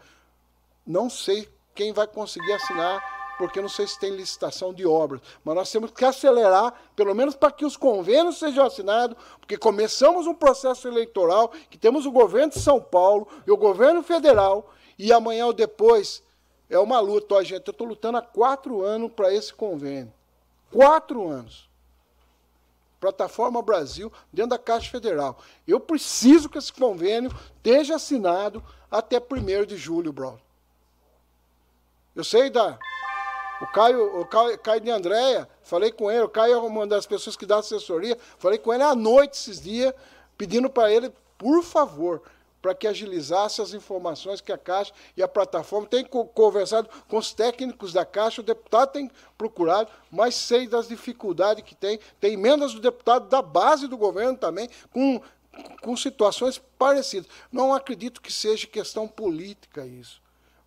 [0.85, 5.21] não sei quem vai conseguir assinar, porque não sei se tem licitação de obras.
[5.45, 10.27] Mas nós temos que acelerar, pelo menos para que os convênios sejam assinados, porque começamos
[10.27, 15.13] um processo eleitoral, que temos o governo de São Paulo e o governo federal, e
[15.13, 16.29] amanhã ou depois
[16.71, 17.35] é uma luta.
[17.35, 20.13] Ó, gente, eu estou lutando há quatro anos para esse convênio.
[20.73, 21.69] Quatro anos.
[23.01, 25.39] Plataforma Brasil, dentro da Caixa Federal.
[25.67, 30.39] Eu preciso que esse convênio esteja assinado até 1 de julho, Brown.
[32.15, 32.79] Eu sei da.
[33.61, 37.05] O Caio, o Caio, Caio de Andréia, falei com ele, o Caio é uma das
[37.05, 39.93] pessoas que dá assessoria, falei com ele à noite esses dias,
[40.37, 42.23] pedindo para ele, por favor,
[42.61, 47.33] para que agilizasse as informações que a Caixa e a plataforma têm conversado com os
[47.33, 51.99] técnicos da Caixa, o deputado tem procurado, mas sei das dificuldades que tem.
[52.21, 55.21] Tem emendas do deputado da base do governo também, com,
[55.81, 57.29] com situações parecidas.
[57.51, 60.21] Não acredito que seja questão política isso,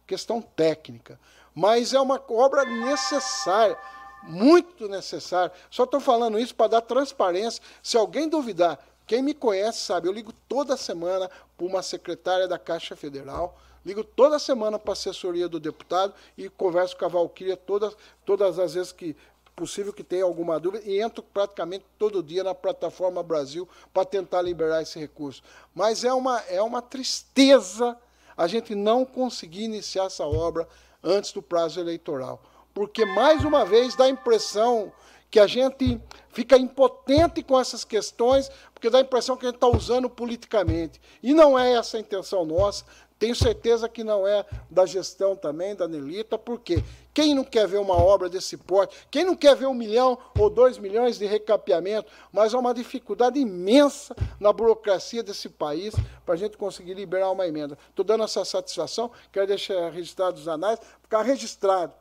[0.07, 1.19] questão técnica.
[1.53, 3.77] Mas é uma obra necessária
[4.23, 5.51] muito necessária.
[5.69, 7.61] Só estou falando isso para dar transparência.
[7.81, 8.79] Se alguém duvidar
[9.13, 14.03] quem me conhece sabe, eu ligo toda semana para uma secretária da Caixa Federal, ligo
[14.03, 17.95] toda semana para a assessoria do deputado e converso com a Valquíria todas,
[18.25, 19.15] todas as vezes que
[19.55, 24.41] possível que tenha alguma dúvida e entro praticamente todo dia na plataforma Brasil para tentar
[24.41, 25.43] liberar esse recurso.
[25.75, 27.95] Mas é uma, é uma tristeza
[28.35, 30.67] a gente não conseguir iniciar essa obra
[31.03, 32.41] antes do prazo eleitoral.
[32.73, 34.91] Porque, mais uma vez, dá a impressão
[35.33, 35.99] que a gente
[36.29, 38.51] fica impotente com essas questões,
[38.83, 40.99] porque dá a impressão que a gente está usando politicamente.
[41.21, 42.83] E não é essa a intenção nossa.
[43.17, 47.77] Tenho certeza que não é da gestão também, da Nelita, porque quem não quer ver
[47.77, 52.11] uma obra desse porte, quem não quer ver um milhão ou dois milhões de recapeamento,
[52.29, 57.47] mas há uma dificuldade imensa na burocracia desse país para a gente conseguir liberar uma
[57.47, 57.77] emenda.
[57.87, 61.93] Estou dando essa satisfação, quero deixar registrado os anais, ficar registrado.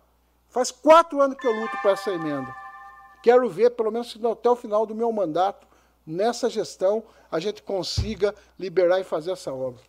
[0.49, 2.53] Faz quatro anos que eu luto para essa emenda.
[3.23, 5.71] Quero ver, pelo menos até o final do meu mandato,
[6.07, 9.81] nessa gestão, a gente consiga liberar e fazer essa obra.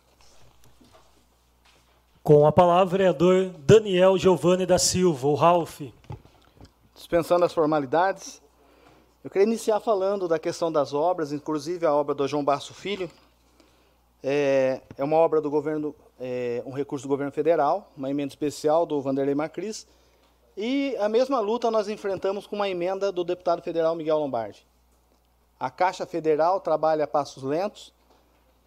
[2.22, 5.82] Com a palavra, vereador Daniel Giovanni da Silva, o Ralph.
[6.94, 8.40] Dispensando as formalidades,
[9.22, 13.10] eu queria iniciar falando da questão das obras, inclusive a obra do João Barço Filho.
[14.22, 18.86] É, é uma obra do governo, é, um recurso do governo federal, uma emenda especial
[18.86, 19.86] do Vanderlei Macris,
[20.56, 24.66] e a mesma luta nós enfrentamos com uma emenda do deputado federal Miguel Lombardi.
[25.58, 27.92] A Caixa Federal trabalha a passos lentos,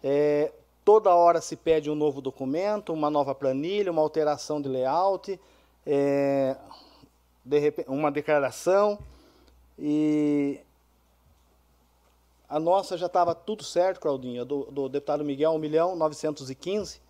[0.02, 0.52] é,
[0.84, 5.38] toda hora se pede um novo documento, uma nova planilha, uma alteração de layout,
[5.86, 6.56] é,
[7.44, 8.98] de repente, uma declaração,
[9.78, 10.60] e
[12.48, 17.00] a nossa já estava tudo certo, Claudinha, do, do deputado Miguel, 1 milhão 915,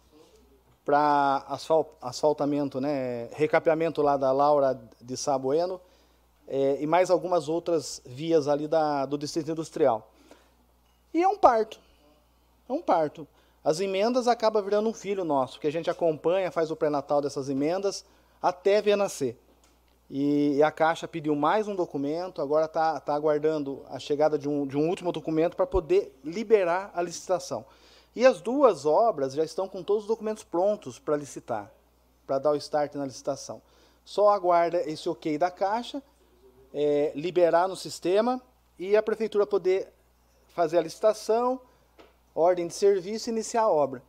[0.85, 5.81] para asfalt, asfaltamento, né, recapeamento lá da Laura de Sabueno
[6.49, 10.11] é, e mais algumas outras vias ali da, do Distrito Industrial.
[11.13, 11.79] E é um parto,
[12.69, 13.29] é um parto.
[13.63, 17.49] As emendas acabam virando um filho nosso, que a gente acompanha, faz o pré-natal dessas
[17.49, 18.05] emendas
[18.41, 19.39] até ver nascer.
[20.11, 24.49] E, e, a Caixa pediu mais um documento, agora está tá aguardando a chegada de
[24.49, 27.67] um, de um último documento para poder liberar a licitação.
[28.17, 31.71] E as duas obras já estão com todos os documentos prontos para licitar,
[32.27, 33.61] para dar o start na licitação.
[34.03, 36.03] Só aguarda esse ok da Caixa,
[36.73, 38.41] é, liberar no sistema
[38.79, 39.89] e a Prefeitura poder
[40.49, 41.61] fazer a licitação,
[42.35, 44.03] ordem de serviço e iniciar a obra.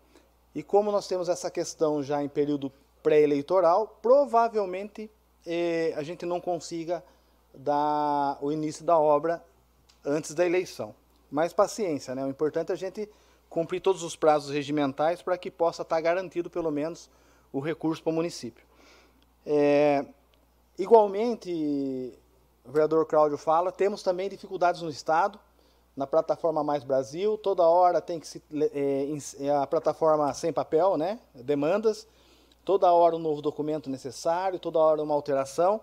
[0.54, 5.10] E como nós temos essa questão já em período pré-eleitoral, provavelmente
[5.46, 7.04] eh, a gente não consiga
[7.54, 9.44] dar o início da obra
[10.06, 10.94] antes da eleição.
[11.32, 12.26] Mas paciência, né?
[12.26, 13.10] O importante é a gente
[13.50, 17.10] cumprir todos os prazos regimentais para que possa estar garantido, pelo menos,
[17.52, 18.64] o recurso para o município.
[19.46, 20.06] É,
[20.78, 22.14] igualmente,
[22.66, 25.40] o vereador Cláudio fala, temos também dificuldades no Estado,
[25.96, 28.42] na plataforma Mais Brasil, toda hora tem que se,
[28.74, 29.08] é,
[29.46, 32.08] é, a plataforma sem papel, né, demandas,
[32.64, 35.82] toda hora um novo documento necessário, toda hora uma alteração.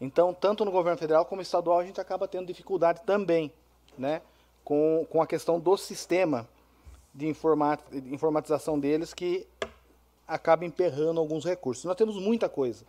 [0.00, 3.52] Então, tanto no governo federal como estadual, a gente acaba tendo dificuldade também,
[3.96, 4.20] né,
[4.64, 6.48] com, com a questão do sistema
[7.14, 9.46] de, de informatização deles, que
[10.26, 11.84] acaba emperrando alguns recursos.
[11.84, 12.84] Nós temos muita coisa.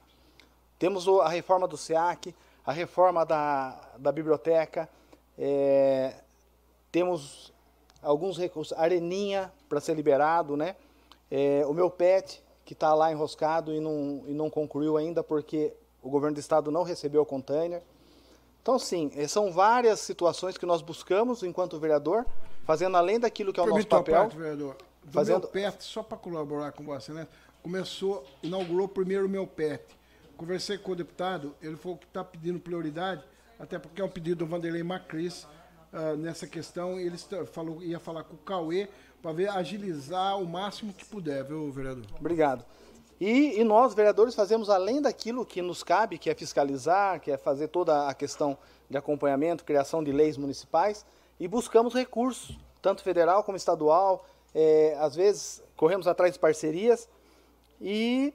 [0.80, 2.36] Temos a reforma do SEAC,
[2.66, 4.90] a reforma da, da biblioteca,
[5.38, 6.16] é,
[6.92, 7.54] temos
[8.02, 10.76] alguns recursos, areninha para ser liberado, né?
[11.30, 15.74] É, o meu PET, que está lá enroscado e não, e não concluiu ainda porque
[16.02, 17.82] o governo do estado não recebeu o container.
[18.62, 22.26] Então, sim, é, são várias situações que nós buscamos enquanto vereador,
[22.64, 24.16] fazendo além daquilo que é o nosso papel.
[24.16, 24.76] Parte, vereador.
[25.04, 25.42] Do fazendo...
[25.42, 27.28] meu PET, só para colaborar com você, né?
[27.62, 29.84] Começou, inaugurou primeiro o meu PET.
[30.38, 33.24] Conversei com o deputado, ele falou que está pedindo prioridade,
[33.60, 35.48] até porque é um pedido do Vanderlei Macris
[35.94, 37.00] uh, nessa questão.
[37.00, 37.18] Ele
[37.52, 38.90] falou, ia falar com o Cauê
[39.22, 42.06] para ver agilizar o máximo que puder, viu, vereador?
[42.20, 42.66] Obrigado.
[43.20, 47.38] E, e, nós, vereadores, fazemos além daquilo que nos cabe, que é fiscalizar, que é
[47.38, 48.58] fazer toda a questão
[48.90, 51.06] de acompanhamento, criação de leis municipais,
[51.40, 54.26] e buscamos recursos, tanto federal como estadual.
[54.54, 57.10] É, às vezes corremos atrás de parcerias
[57.82, 58.34] e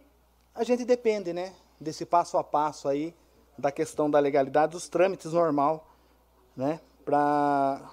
[0.55, 3.14] a gente depende, né, desse passo a passo aí
[3.57, 5.87] da questão da legalidade, dos trâmites normal,
[6.57, 7.91] né, para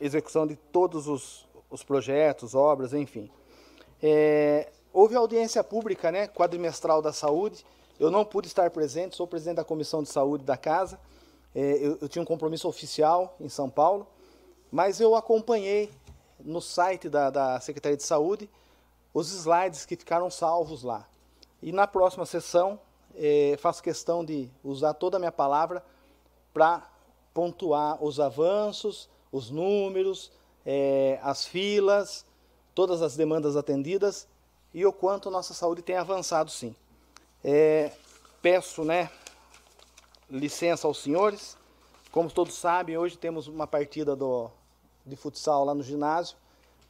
[0.00, 3.30] execução de todos os, os projetos, obras, enfim.
[4.02, 7.66] É, Houve audiência pública, né, quadrimestral da saúde.
[8.00, 10.98] Eu não pude estar presente, sou presidente da comissão de saúde da casa.
[11.54, 14.06] É, eu, eu, tinha um compromisso oficial em São Paulo,
[14.72, 15.90] mas eu acompanhei
[16.40, 18.48] no site da, da Secretaria de Saúde
[19.12, 21.06] os slides que ficaram salvos lá.
[21.62, 22.78] E na próxima sessão,
[23.14, 25.84] é, faço questão de usar toda a minha palavra
[26.52, 26.88] para
[27.32, 30.30] pontuar os avanços, os números,
[30.64, 32.24] é, as filas,
[32.74, 34.28] todas as demandas atendidas
[34.72, 36.74] e o quanto nossa saúde tem avançado sim.
[37.42, 37.92] É,
[38.42, 39.10] peço né,
[40.30, 41.56] licença aos senhores.
[42.10, 44.50] Como todos sabem, hoje temos uma partida do,
[45.04, 46.36] de futsal lá no ginásio,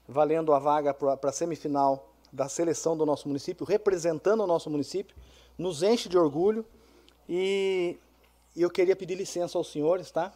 [0.09, 5.16] valendo a vaga para a semifinal da seleção do nosso município, representando o nosso município,
[5.57, 6.64] nos enche de orgulho
[7.29, 7.99] e,
[8.57, 10.33] eu queria pedir licença aos senhores, tá?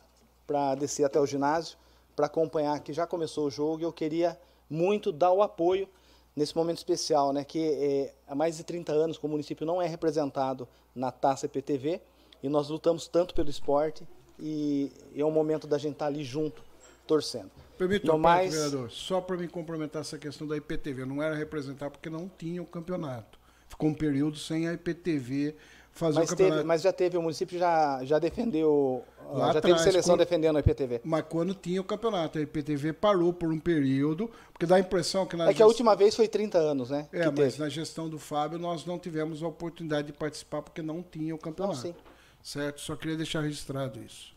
[0.46, 1.78] Para descer até o ginásio,
[2.14, 4.38] para acompanhar que já começou o jogo e eu queria
[4.68, 5.88] muito dar o apoio
[6.36, 9.82] nesse momento especial, né, que é, há mais de 30 anos que o município não
[9.82, 12.00] é representado na Taça EPTV
[12.42, 14.06] e nós lutamos tanto pelo esporte
[14.38, 16.62] e, é um momento da gente estar ali junto,
[17.10, 17.50] torcendo.
[17.76, 18.54] Permita, no mais...
[18.54, 22.62] vereador, só para me complementar essa questão da IPTV, não era representar porque não tinha
[22.62, 23.38] o campeonato.
[23.68, 25.56] Ficou um período sem a IPTV
[25.90, 26.56] fazer mas o campeonato.
[26.58, 29.02] Teve, mas já teve, o município já, já defendeu,
[29.32, 31.00] Lá já atrás, teve seleção quando, defendendo a IPTV.
[31.02, 35.26] Mas quando tinha o campeonato, a IPTV parou por um período, porque dá a impressão
[35.26, 35.36] que...
[35.36, 35.56] Na é gest...
[35.56, 37.08] que a última vez foi 30 anos, né?
[37.12, 37.58] É, mas teve.
[37.60, 41.38] na gestão do Fábio nós não tivemos a oportunidade de participar porque não tinha o
[41.38, 41.76] campeonato.
[41.76, 41.94] Não, sim.
[42.42, 42.80] Certo?
[42.80, 44.34] Só queria deixar registrado isso.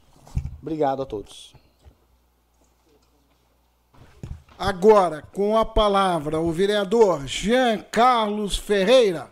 [0.62, 1.54] Obrigado a todos.
[4.58, 9.32] Agora, com a palavra, o vereador Jean Carlos Ferreira.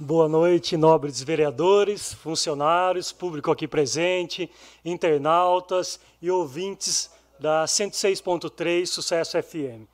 [0.00, 4.50] Boa noite, nobres vereadores, funcionários, público aqui presente,
[4.84, 9.86] internautas e ouvintes da 106.3 Sucesso FM.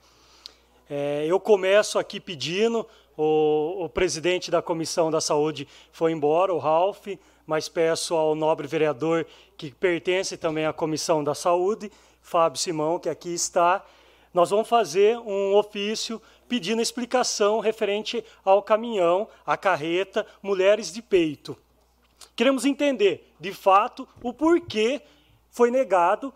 [0.89, 2.87] É, eu começo aqui pedindo,
[3.17, 7.07] o, o, presidente da Comissão da Saúde foi embora, o Ralph,
[7.47, 11.91] mas peço ao nobre vereador que pertence também à Comissão da Saúde,
[12.21, 13.85] Fábio Simão, que aqui está,
[14.33, 21.57] nós vamos fazer um ofício pedindo explicação referente ao caminhão, à carreta, mulheres de peito.
[22.35, 25.01] Queremos entender, de fato, o porquê
[25.51, 26.35] foi negado.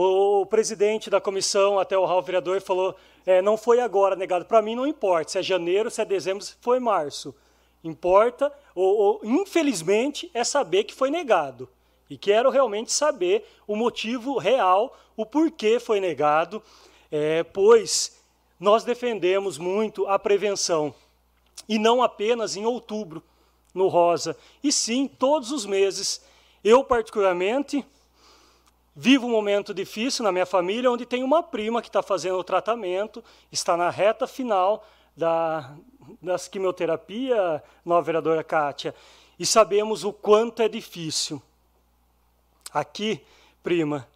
[0.00, 2.94] O presidente da comissão, até o Raul vereador, falou:
[3.26, 4.44] é, não foi agora negado.
[4.44, 7.34] Para mim, não importa se é janeiro, se é dezembro, se foi março.
[7.82, 11.68] Importa, ou, ou, infelizmente, é saber que foi negado.
[12.08, 16.62] E quero realmente saber o motivo real, o porquê foi negado,
[17.10, 18.22] é, pois
[18.60, 20.94] nós defendemos muito a prevenção.
[21.68, 23.20] E não apenas em outubro,
[23.74, 26.24] no Rosa, e sim todos os meses.
[26.62, 27.84] Eu, particularmente,
[29.00, 32.42] vivo um momento difícil na minha família, onde tem uma prima que está fazendo o
[32.42, 33.22] tratamento,
[33.52, 34.84] está na reta final
[35.16, 35.72] da,
[36.20, 38.92] das quimioterapia, nova vereadora Kátia,
[39.38, 41.40] e sabemos o quanto é difícil.
[42.72, 43.24] Aqui,
[43.62, 44.08] prima,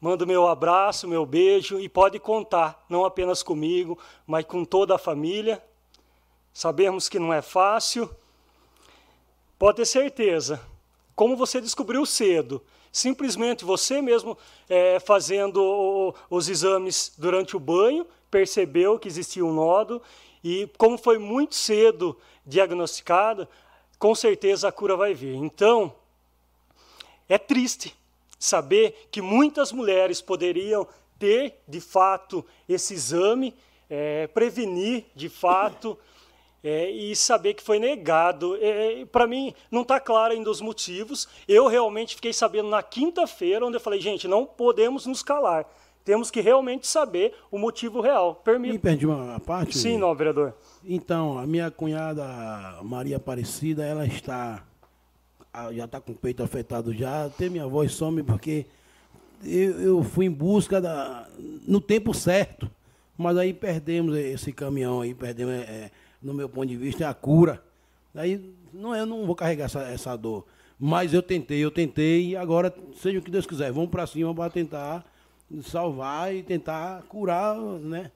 [0.00, 4.98] mando meu abraço, meu beijo e pode contar, não apenas comigo, mas com toda a
[4.98, 5.62] família.
[6.50, 8.10] Sabemos que não é fácil.
[9.58, 10.62] Pode ter certeza,
[11.14, 14.36] como você descobriu cedo, simplesmente você mesmo
[14.68, 20.00] é, fazendo os exames durante o banho, percebeu que existia um nódo
[20.42, 22.16] e como foi muito cedo
[22.46, 23.46] diagnosticado,
[23.98, 25.34] com certeza a cura vai vir.
[25.34, 25.92] Então,
[27.28, 27.94] é triste
[28.38, 30.86] saber que muitas mulheres poderiam
[31.18, 33.54] ter, de fato, esse exame,
[33.88, 35.98] é, prevenir, de fato,
[36.62, 38.56] é, e saber que foi negado.
[38.60, 41.28] É, Para mim, não está claro ainda os motivos.
[41.48, 45.66] Eu realmente fiquei sabendo na quinta-feira, onde eu falei, gente, não podemos nos calar.
[46.04, 48.34] Temos que realmente saber o motivo real.
[48.36, 48.72] Permita.
[48.72, 49.76] Me perdi uma parte?
[49.76, 50.54] Sim, não, vereador.
[50.84, 52.24] Então, a minha cunhada
[52.82, 54.64] Maria Aparecida, ela está
[55.72, 58.66] já está com o peito afetado já, até minha voz some porque
[59.44, 61.26] eu, eu, fui em busca da
[61.66, 62.70] no tempo certo,
[63.18, 65.90] mas aí perdemos esse caminhão aí, perdemos, é, é
[66.22, 67.62] no meu ponto de vista, é a cura.
[68.14, 70.44] Aí não, eu não vou carregar essa, essa dor.
[70.78, 74.34] Mas eu tentei, eu tentei, e agora, seja o que Deus quiser, vamos para cima
[74.34, 75.04] para tentar
[75.62, 78.10] salvar e tentar curar, né?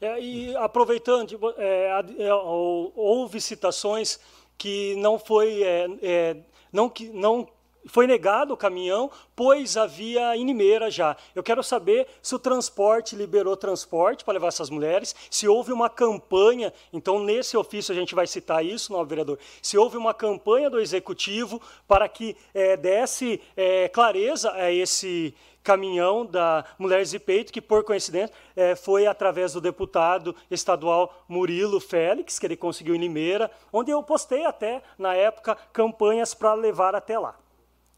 [0.00, 4.18] É, e aproveitando, é, é, houve citações
[4.58, 6.36] que não foi é, é,
[6.72, 7.48] não que não
[7.86, 11.16] foi negado o caminhão, pois havia inimeira já.
[11.34, 15.90] Eu quero saber se o transporte liberou transporte para levar essas mulheres, se houve uma
[15.90, 20.70] campanha, então nesse ofício a gente vai citar isso, novo vereador, se houve uma campanha
[20.70, 27.52] do executivo para que é, desse é, clareza a esse caminhão da Mulheres e Peito,
[27.52, 32.98] que por coincidência é, foi através do deputado estadual Murilo Félix, que ele conseguiu em
[32.98, 37.36] Limeira, onde eu postei até, na época, campanhas para levar até lá.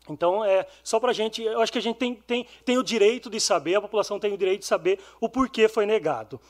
[0.09, 2.83] Então, é só para a gente, eu acho que a gente tem, tem, tem o
[2.83, 6.41] direito de saber, a população tem o direito de saber o porquê foi negado.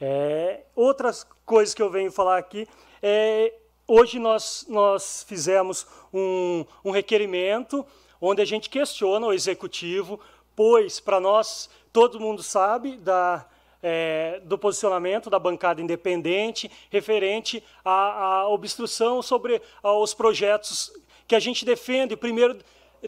[0.00, 2.66] É, outras coisas que eu venho falar aqui,
[3.00, 3.54] é,
[3.86, 7.86] hoje nós, nós fizemos um, um requerimento
[8.20, 10.18] onde a gente questiona o executivo
[10.56, 13.46] pois para nós todo mundo sabe da,
[13.82, 20.92] é, do posicionamento da bancada independente referente à, à obstrução sobre os projetos
[21.26, 22.58] que a gente defende, primeiro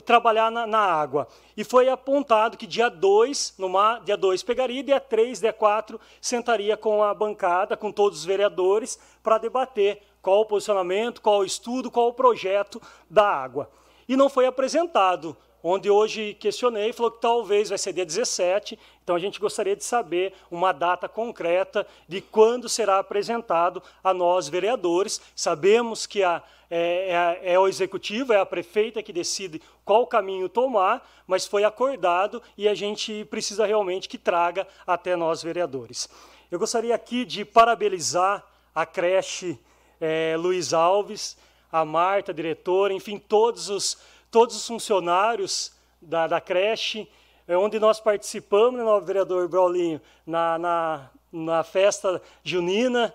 [0.05, 1.29] trabalhar na, na, água.
[1.57, 6.77] E foi apontado que dia 2, numa, dia 2 pegaria, dia 3, dia 4, sentaria
[6.77, 11.91] com a bancada, com todos os vereadores, para debater qual o posicionamento, qual o estudo,
[11.91, 13.71] qual o projeto da água.
[14.09, 15.37] E não foi apresentado
[15.69, 19.83] onde hoje questionei, falou que talvez vai ser dia 17, então a gente gostaria de
[19.83, 25.21] saber uma data concreta de quando será apresentado a nós, vereadores.
[25.35, 26.41] Sabemos que a,
[26.71, 31.64] é, é, é, o executivo, é a prefeita que decide qual caminho tomar, mas foi
[31.64, 36.09] acordado e a gente precisa realmente que traga até nós, vereadores.
[36.51, 38.45] Eu gostaria aqui de parabenizar
[38.75, 39.59] a creche
[40.01, 41.37] é, Luiz Alves,
[41.71, 43.99] a Marta, a diretora, enfim, todos os
[44.31, 47.09] todos os funcionários da, da creche,
[47.49, 53.14] é onde nós participamos, né, vereador Braulinho, na, na, na festa junina.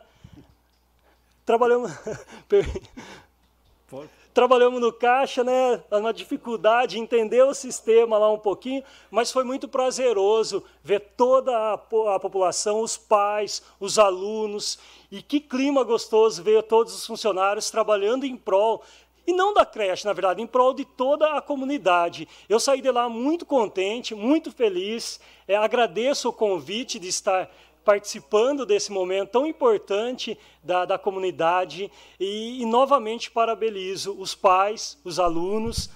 [1.45, 1.91] Trabalhamos.
[4.34, 5.84] Trabalhamos no caixa, né?
[5.92, 11.74] Uma dificuldade, entender o sistema lá um pouquinho, mas foi muito prazeroso ver toda a,
[11.74, 14.80] a população, os pais, os alunos,
[15.12, 18.82] e que clima gostoso ver todos os funcionários trabalhando em prol
[19.28, 22.28] e não da creche, na verdade, em prol de toda a comunidade.
[22.50, 25.20] Eu saí de lá muito contente, muito feliz.
[25.48, 27.50] É, agradeço o convite de estar
[27.84, 35.20] participando desse momento tão importante da, da comunidade e, e, novamente parabenizo os pais, os
[35.20, 35.90] alunos,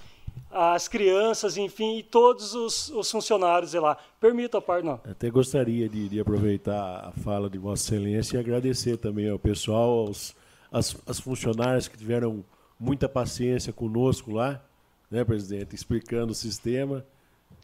[0.51, 3.97] as crianças, enfim, e todos os, os funcionários de lá.
[4.19, 4.99] Permita não.
[5.03, 10.07] Até gostaria de, de, aproveitar a fala de Vossa Excelência e agradecer também ao pessoal,
[10.07, 10.35] aos,
[10.71, 12.43] as, as funcionárias que tiveram
[12.79, 14.63] muita paciência conosco lá,
[15.09, 17.05] né, presidente, explicando o sistema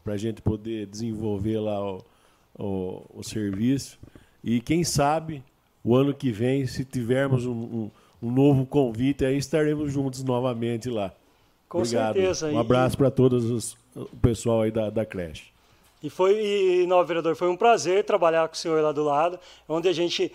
[0.04, 2.04] para a gente poder desenvolver lá o,
[2.58, 3.98] o, o, serviço.
[4.42, 5.42] E quem sabe
[5.84, 7.90] o ano que vem, se tivermos um, um,
[8.22, 11.12] um novo convite, aí estaremos juntos novamente lá.
[11.68, 12.14] Com Obrigado.
[12.14, 12.50] certeza.
[12.50, 15.52] Um abraço para todos os, o pessoal aí da, da creche.
[16.02, 19.38] E foi, e, não, vereador, foi um prazer trabalhar com o senhor lá do lado,
[19.68, 20.32] onde a gente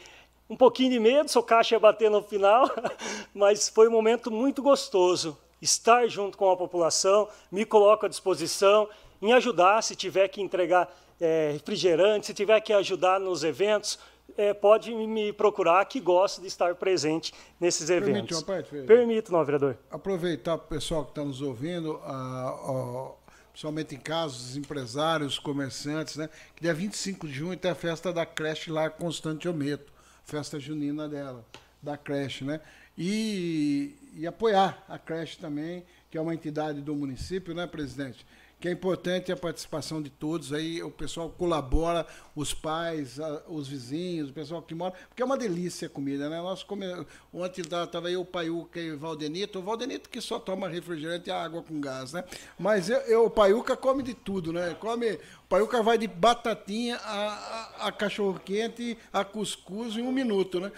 [0.49, 2.70] um pouquinho de medo, seu caixa ia bater no final,
[3.36, 8.88] mas foi um momento muito gostoso estar junto com a população, me coloco à disposição
[9.22, 10.89] em ajudar, se tiver que entregar
[11.20, 13.99] é, refrigerante, se tiver que ajudar nos eventos,
[14.38, 18.13] é, pode me procurar, que gosto de estar presente nesses eventos.
[18.13, 18.97] Permite uma parte, vereador?
[18.97, 19.78] Permito, não, vereador.
[19.89, 23.15] Aproveitar para o pessoal que está nos ouvindo, ah, ó,
[23.51, 26.30] principalmente em casos, os empresários, os comerciantes, né?
[26.55, 29.91] Que dia 25 de junho tem a festa da creche lá Constante Ometo,
[30.26, 31.43] festa junina dela,
[31.82, 32.59] da creche, né?
[32.97, 38.26] E, e apoiar a creche também, que é uma entidade do município, né, presidente?
[38.60, 42.05] Que é importante a participação de todos aí, o pessoal colabora,
[42.36, 46.28] os pais, a, os vizinhos, o pessoal que mora, porque é uma delícia a comida,
[46.30, 46.41] né?
[46.41, 46.86] Nós come...
[47.32, 51.32] Ontem estava aí o Paiuca e o Valdenito, o Valdenito que só toma refrigerante e
[51.32, 52.24] água com gás, né?
[52.58, 54.76] Mas eu, eu, o Paiuca come de tudo, né?
[54.80, 60.60] Come, o Paiuca vai de batatinha a, a, a cachorro-quente, a cuscuz em um minuto,
[60.60, 60.72] né?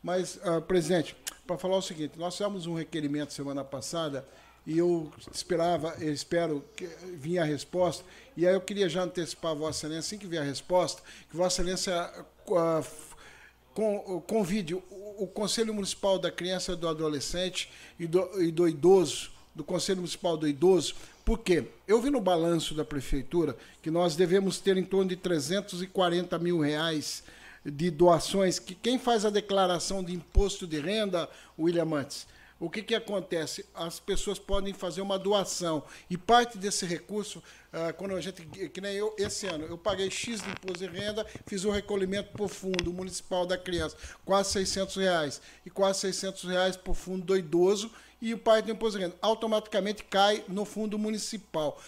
[0.00, 4.24] Mas, uh, presidente, para falar o seguinte, nós fizemos um requerimento semana passada
[4.68, 8.04] e eu esperava, eu espero que vinha a resposta,
[8.36, 11.00] e aí eu queria já antecipar a Vossa Excelência, assim que vier a resposta,
[11.30, 12.12] que Vossa Excelência
[12.46, 14.82] uh, convide o,
[15.16, 20.36] o, Conselho Municipal da Criança do Adolescente e do, e do Idoso, do Conselho Municipal
[20.36, 25.08] do Idoso, porque eu vi no balanço da Prefeitura que nós devemos ter em torno
[25.08, 27.24] de 340 mil reais
[27.64, 31.26] de doações, que quem faz a declaração de imposto de renda,
[31.58, 32.26] William Mantes,
[32.60, 33.64] o que, que acontece?
[33.72, 37.42] As pessoas podem fazer uma doação e parte desse recurso,
[37.72, 40.86] ah, quando a gente, que nem eu, esse ano, eu paguei X de imposto de
[40.86, 46.00] renda, fiz um recolhimento para o fundo municipal da criança, quase 600 reais, e quase
[46.00, 50.02] 600 reais para o fundo do idoso, e o parte do imposto de renda automaticamente
[50.02, 51.80] cai no fundo municipal.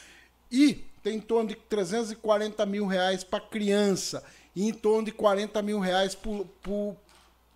[0.52, 4.22] E tem em torno de 340 mil reais para criança,
[4.54, 6.96] e em torno de 40 mil reais por, por,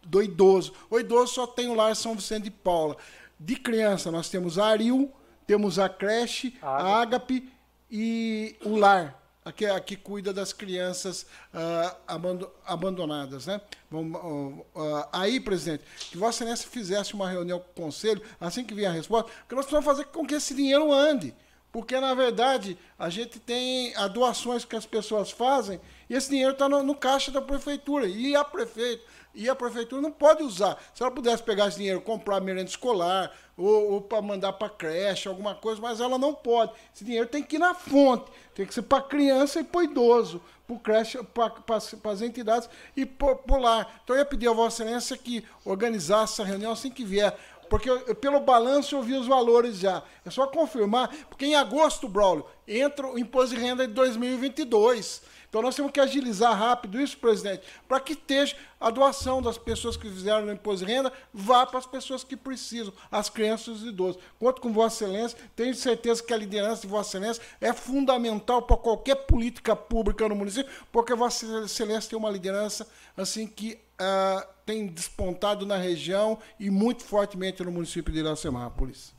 [0.06, 0.72] do idoso.
[0.90, 2.96] O idoso só tem o lar São Vicente de Paula.
[3.38, 5.12] De criança, nós temos a Aril,
[5.46, 7.48] temos a creche, a Ágape
[7.90, 13.46] e o lar, aqui, aqui cuida das crianças uh, abandonadas.
[13.46, 13.60] Né?
[13.90, 18.64] Vamos, uh, uh, aí, presidente, que Vossa Excelência fizesse uma reunião com o Conselho, assim
[18.64, 21.34] que vier a resposta, porque nós precisamos fazer com que esse dinheiro ande.
[21.70, 26.52] Porque, na verdade, a gente tem as doações que as pessoas fazem e esse dinheiro
[26.52, 28.06] está no, no, caixa da prefeitura.
[28.06, 30.78] E a prefeito, e a prefeitura não pode usar.
[30.94, 35.28] Se ela pudesse pegar esse dinheiro, comprar merenda escolar, ou, ou para mandar para creche,
[35.28, 36.72] alguma coisa, mas ela não pode.
[36.94, 40.40] Esse dinheiro tem que ir na fonte, tem que ser para criança e para idoso,
[40.66, 44.00] para creche, para as entidades e para lar.
[44.02, 47.36] Então eu ia pedir a Vossa Excelência que organizasse essa reunião assim que vier.
[47.68, 50.02] Porque eu, pelo balanço eu vi os valores já.
[50.24, 55.22] É só confirmar, porque em agosto, Braulio, entra o imposto de renda de 2022.
[55.54, 59.96] Então nós temos que agilizar rápido isso, presidente, para que esteja a doação das pessoas
[59.96, 63.70] que fizeram no imposto de renda vá para as pessoas que precisam, as crianças e
[63.70, 64.20] os idosos.
[64.36, 68.76] Conto com Vossa Excelência, tenho certeza que a liderança de Vossa Excelência é fundamental para
[68.76, 72.84] qualquer política pública no município, porque Vossa Excelência tem uma liderança
[73.16, 79.14] assim que uh, tem despontado na região e muito fortemente no município de Iracemápolis.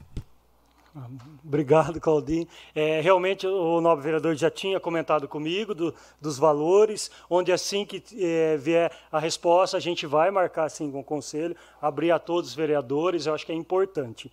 [1.43, 2.47] Obrigado, Claudinho.
[2.73, 8.01] É, realmente, o nobre vereador já tinha comentado comigo do, dos valores, onde assim que
[8.17, 12.51] é, vier a resposta, a gente vai marcar assim com o conselho, abrir a todos
[12.51, 14.31] os vereadores, eu acho que é importante.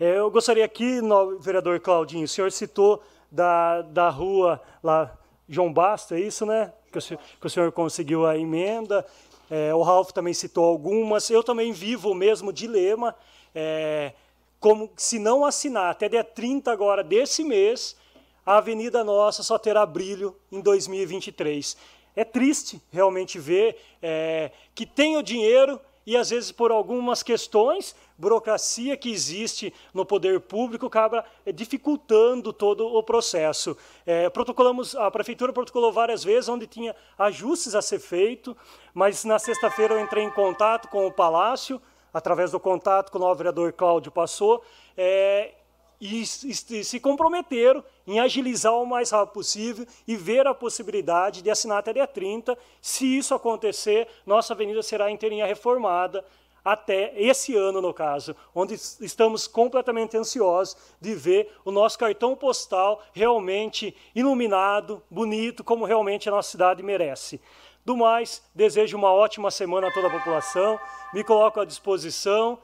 [0.00, 5.14] É, eu gostaria aqui, nobre vereador Claudinho, o senhor citou da, da rua lá,
[5.46, 6.72] João Basta, é isso, né?
[6.90, 9.04] Que o que o senhor conseguiu a emenda.
[9.50, 11.28] É, o Ralf também citou algumas.
[11.30, 13.14] Eu também vivo o mesmo dilema.
[13.54, 14.12] É,
[14.60, 17.96] como se não assinar até dia 30 agora desse mês,
[18.44, 21.76] a Avenida Nossa só terá brilho em 2023.
[22.16, 27.94] É triste realmente ver é, que tem o dinheiro e às vezes por algumas questões,
[28.16, 31.22] burocracia que existe no poder público acaba
[31.54, 33.76] dificultando todo o processo.
[34.06, 38.56] É, protocolamos, a prefeitura protocolou várias vezes onde tinha ajustes a ser feito,
[38.94, 41.78] mas na sexta-feira eu entrei em contato com o Palácio,
[42.12, 44.62] através do contato que o novo vereador Cláudio passou,
[44.96, 45.52] é,
[46.00, 51.50] e, e, se comprometeram em agilizar o mais rápido possível e ver a possibilidade de
[51.50, 52.56] assinar até dia 30.
[52.80, 56.24] Se isso acontecer, nossa avenida será inteirinha reformada
[56.64, 63.02] até esse ano, no caso, onde estamos completamente ansiosos de ver o nosso cartão postal
[63.12, 67.40] realmente iluminado, bonito, como realmente a nossa cidade merece.
[67.88, 70.78] Do mais, desejo uma ótima semana a toda a população,
[71.10, 72.58] me coloco à disposição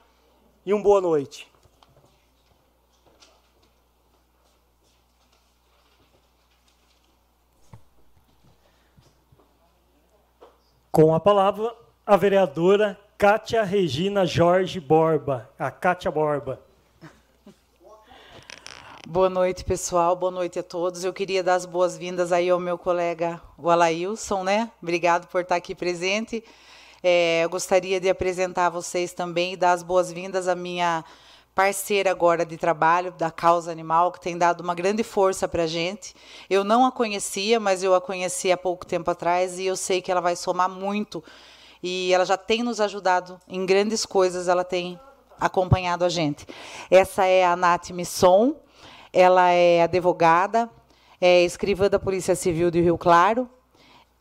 [0.67, 1.51] e uma boa noite.
[10.93, 16.61] Com a palavra, a vereadora Cátia Regina Jorge Borba, a Cátia Borba.
[19.07, 20.17] Boa noite, pessoal.
[20.17, 21.05] Boa noite a todos.
[21.05, 24.71] Eu queria dar as boas-vindas aí ao meu colega, o Alailson, né?
[24.81, 26.43] Obrigado por estar aqui presente.
[27.03, 31.05] É, eu gostaria de apresentar a vocês também e dar as boas-vindas à minha
[31.55, 35.67] parceira agora de trabalho da causa animal, que tem dado uma grande força para a
[35.67, 36.15] gente.
[36.49, 40.01] Eu não a conhecia, mas eu a conheci há pouco tempo atrás e eu sei
[40.01, 41.23] que ela vai somar muito.
[41.83, 44.99] E ela já tem nos ajudado em grandes coisas, ela tem
[45.39, 46.47] acompanhado a gente.
[46.91, 48.64] Essa é a Nath Misson,
[49.15, 50.69] ela é advogada,
[51.21, 53.49] é escrivã da Polícia Civil de Rio Claro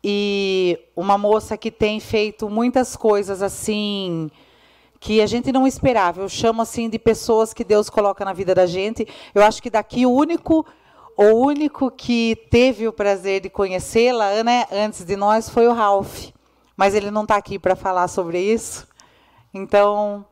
[0.03, 4.29] e uma moça que tem feito muitas coisas assim
[4.99, 6.21] que a gente não esperava.
[6.21, 9.07] Eu chamo assim de pessoas que Deus coloca na vida da gente.
[9.33, 10.65] Eu acho que daqui o único
[11.15, 16.29] o único que teve o prazer de conhecê-la, né, antes de nós foi o Ralph.
[16.75, 18.87] Mas ele não está aqui para falar sobre isso.
[19.53, 20.25] Então,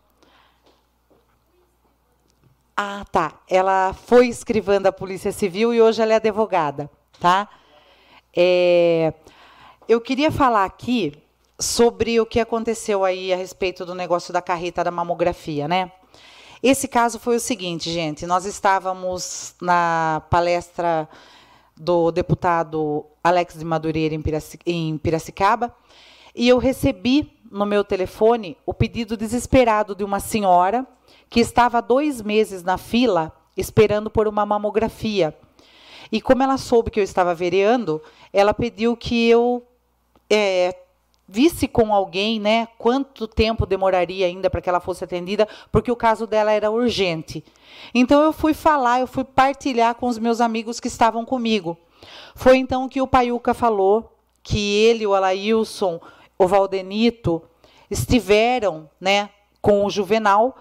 [2.75, 3.39] ah, tá.
[3.49, 7.49] Ela foi escrivã da Polícia Civil e hoje ela é advogada, tá?
[8.35, 9.13] É,
[9.87, 11.13] eu queria falar aqui
[11.59, 15.91] sobre o que aconteceu aí a respeito do negócio da carreta da mamografia, né?
[16.63, 18.25] Esse caso foi o seguinte, gente.
[18.25, 21.09] Nós estávamos na palestra
[21.75, 24.15] do deputado Alex de Madureira
[24.65, 25.75] em Piracicaba
[26.35, 30.85] e eu recebi no meu telefone o pedido desesperado de uma senhora
[31.31, 35.33] que estava há dois meses na fila esperando por uma mamografia.
[36.11, 38.03] E como ela soube que eu estava vereando,
[38.33, 39.65] ela pediu que eu
[40.29, 40.75] é,
[41.25, 45.95] visse com alguém, né, quanto tempo demoraria ainda para que ela fosse atendida, porque o
[45.95, 47.41] caso dela era urgente.
[47.95, 51.77] Então eu fui falar, eu fui partilhar com os meus amigos que estavam comigo.
[52.35, 56.01] Foi então que o Paiuca falou que ele, o Alailson,
[56.37, 57.41] o Valdenito
[57.89, 59.29] estiveram, né,
[59.61, 60.57] com o Juvenal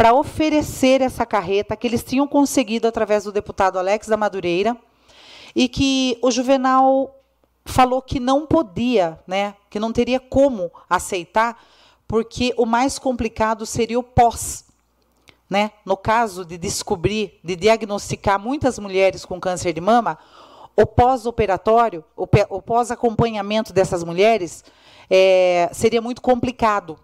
[0.00, 4.74] para oferecer essa carreta que eles tinham conseguido através do deputado Alex da Madureira
[5.54, 7.14] e que o Juvenal
[7.66, 11.62] falou que não podia, né, que não teria como aceitar,
[12.08, 14.64] porque o mais complicado seria o pós.
[15.50, 15.70] Né?
[15.84, 20.18] No caso de descobrir, de diagnosticar muitas mulheres com câncer de mama,
[20.74, 24.64] o pós-operatório, o pós-acompanhamento dessas mulheres
[25.10, 26.98] é, seria muito complicado,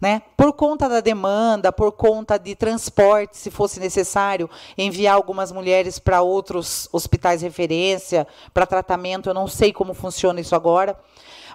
[0.00, 0.22] né?
[0.36, 6.22] Por conta da demanda, por conta de transporte, se fosse necessário, enviar algumas mulheres para
[6.22, 10.98] outros hospitais referência, para tratamento, eu não sei como funciona isso agora,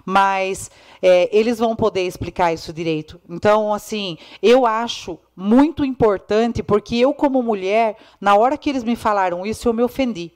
[0.04, 0.70] mas
[1.00, 3.20] é, eles vão poder explicar isso direito.
[3.28, 8.96] Então, assim, eu acho muito importante, porque eu, como mulher, na hora que eles me
[8.96, 10.32] falaram isso, eu me ofendi.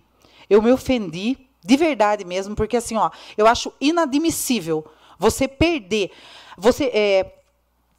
[0.49, 4.85] Eu me ofendi, de verdade mesmo, porque assim, ó, eu acho inadmissível
[5.19, 6.11] você perder.
[6.57, 7.38] Você é,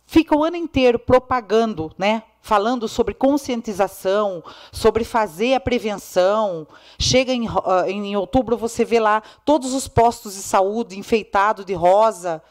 [0.10, 2.24] fica o ano inteiro propagando, né?
[2.42, 6.66] Falando sobre conscientização, sobre fazer a prevenção.
[6.98, 11.76] Chega em, uh, em outubro, você vê lá todos os postos de saúde enfeitados de
[11.76, 12.42] rosa,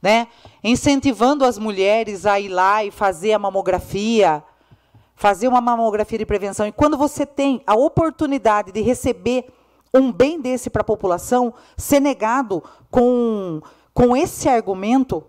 [0.00, 0.28] né?
[0.62, 4.40] Incentivando as mulheres a ir lá e fazer a mamografia,
[5.16, 6.68] fazer uma mamografia de prevenção.
[6.68, 9.52] E quando você tem a oportunidade de receber
[9.92, 12.62] um bem desse para a população, ser negado
[12.92, 13.60] com,
[13.92, 15.24] com esse argumento,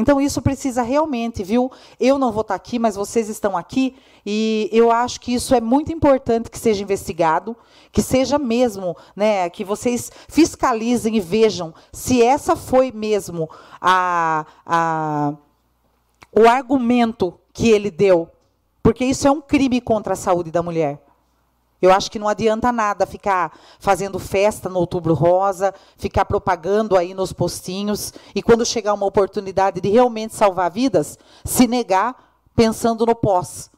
[0.00, 1.70] então, isso precisa realmente, viu?
[2.00, 3.94] Eu não vou estar aqui, mas vocês estão aqui,
[4.24, 7.54] e eu acho que isso é muito importante que seja investigado,
[7.92, 13.48] que seja mesmo, né, que vocês fiscalizem e vejam se essa foi mesmo
[13.78, 15.34] a, a,
[16.32, 18.26] o argumento que ele deu.
[18.82, 20.98] Porque isso é um crime contra a saúde da mulher.
[21.80, 27.14] Eu acho que não adianta nada ficar fazendo festa no Outubro Rosa, ficar propagando aí
[27.14, 32.14] nos postinhos e quando chegar uma oportunidade de realmente salvar vidas, se negar
[32.54, 33.70] pensando no pós.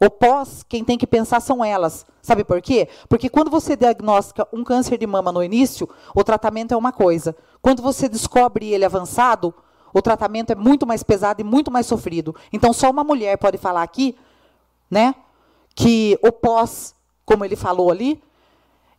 [0.00, 2.04] O pós, quem tem que pensar são elas.
[2.20, 2.88] Sabe por quê?
[3.08, 7.34] Porque quando você diagnostica um câncer de mama no início, o tratamento é uma coisa.
[7.62, 9.54] Quando você descobre ele avançado,
[9.94, 12.34] o tratamento é muito mais pesado e muito mais sofrido.
[12.52, 14.16] Então só uma mulher pode falar aqui,
[14.90, 15.14] né,
[15.74, 16.94] que o pós
[17.24, 18.22] como ele falou ali,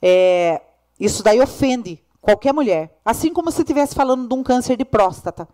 [0.01, 0.61] é,
[0.99, 2.99] isso daí ofende qualquer mulher.
[3.03, 5.47] Assim como se estivesse falando de um câncer de próstata.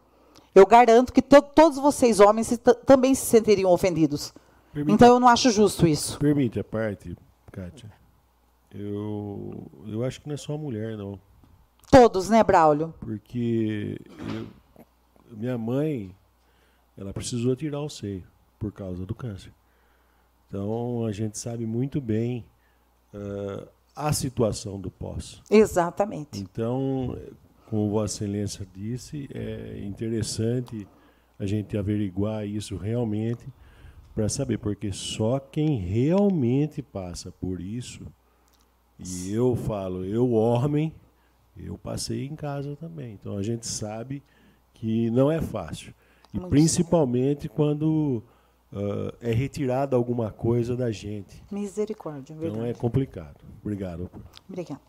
[0.54, 4.34] Eu garanto que to todos vocês, homens, se também se sentiriam ofendidos.
[4.74, 6.18] Permita, então eu não acho justo isso.
[6.20, 7.16] Permite a parte,
[7.52, 7.92] Kátia.
[8.74, 11.20] Eu, eu acho que não é só a mulher, não.
[11.90, 12.94] Todos, né, Braulio?
[13.00, 14.48] Porque eu,
[15.38, 16.16] minha mãe,
[16.98, 18.24] ela precisou tirar o seio
[18.58, 19.52] por causa do câncer.
[20.48, 22.46] Então a gente sabe muito bem
[23.14, 25.42] uh, a situação do pós.
[25.50, 26.40] Exatamente.
[26.40, 27.18] Então,
[27.70, 30.88] como Vossa Excelência disse, é interessante
[31.40, 33.46] a gente averiguar isso realmente,
[34.14, 38.06] para saber, porque só quem realmente passa por isso,
[39.00, 40.94] e eu falo, eu homem,
[41.58, 43.14] eu passei em casa também.
[43.14, 44.22] Então a gente sabe
[44.74, 45.94] que não é fácil.
[46.34, 47.56] E Muito principalmente bom.
[47.56, 48.24] quando
[48.74, 51.44] uh, é retirada alguma coisa da gente.
[51.52, 52.60] Misericórdia, verdade.
[52.60, 53.42] Então é complicado.
[53.62, 54.10] Obrigado.
[54.50, 54.82] Obrigada.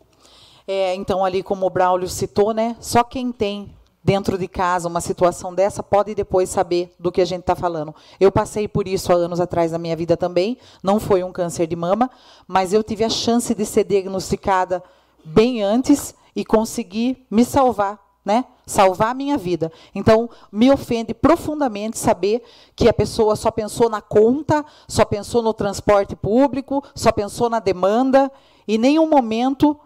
[0.67, 4.99] É, então, ali como o Braulio citou, né, só quem tem dentro de casa uma
[4.99, 7.95] situação dessa pode depois saber do que a gente está falando.
[8.19, 10.57] Eu passei por isso há anos atrás na minha vida também.
[10.81, 12.09] Não foi um câncer de mama,
[12.47, 14.83] mas eu tive a chance de ser diagnosticada
[15.23, 18.45] bem antes e conseguir me salvar, né?
[18.65, 19.71] Salvar a minha vida.
[19.93, 22.41] Então, me ofende profundamente saber
[22.75, 27.59] que a pessoa só pensou na conta, só pensou no transporte público, só pensou na
[27.59, 28.31] demanda
[28.67, 29.77] e nenhum momento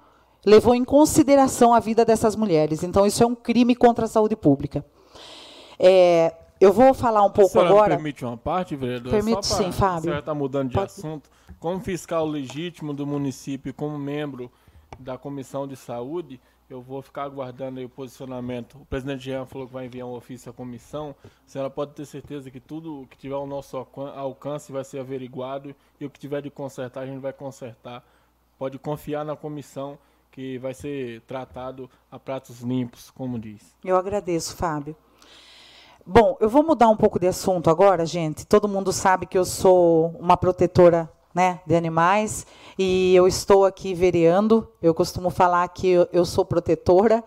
[0.45, 2.83] levou em consideração a vida dessas mulheres.
[2.83, 4.85] Então, isso é um crime contra a saúde pública.
[5.79, 7.95] É, eu vou falar um pouco agora.
[7.95, 9.11] permite uma parte, vereador?
[9.11, 10.11] Permite sim, Fábio.
[10.11, 10.91] Você está mudando de Pode...
[10.91, 11.29] assunto.
[11.59, 14.51] Como fiscal legítimo do município, como membro
[14.99, 16.39] da comissão de saúde,
[16.69, 18.77] eu vou ficar aguardando o posicionamento.
[18.81, 21.15] O presidente Jean falou que vai enviar um ofício à comissão.
[21.23, 25.73] A senhora pode ter certeza que tudo que tiver ao nosso alcance vai ser averiguado
[25.99, 28.03] e o que tiver de consertar, a gente vai consertar.
[28.57, 29.97] Pode confiar na comissão
[30.31, 33.75] que vai ser tratado a pratos limpos, como diz.
[33.83, 34.95] Eu agradeço, Fábio.
[36.05, 38.45] Bom, eu vou mudar um pouco de assunto agora, gente.
[38.45, 42.45] Todo mundo sabe que eu sou uma protetora né, de animais
[42.77, 44.67] e eu estou aqui vereando.
[44.81, 47.23] Eu costumo falar que eu, eu sou protetora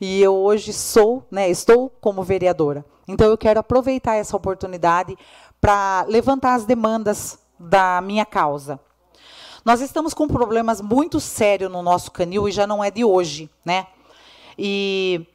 [0.00, 2.84] e eu hoje sou, né, estou como vereadora.
[3.06, 5.16] Então eu quero aproveitar essa oportunidade
[5.60, 8.80] para levantar as demandas da minha causa.
[9.64, 13.50] Nós estamos com problemas muito sérios no nosso canil e já não é de hoje,
[13.64, 13.86] né?
[14.58, 15.26] E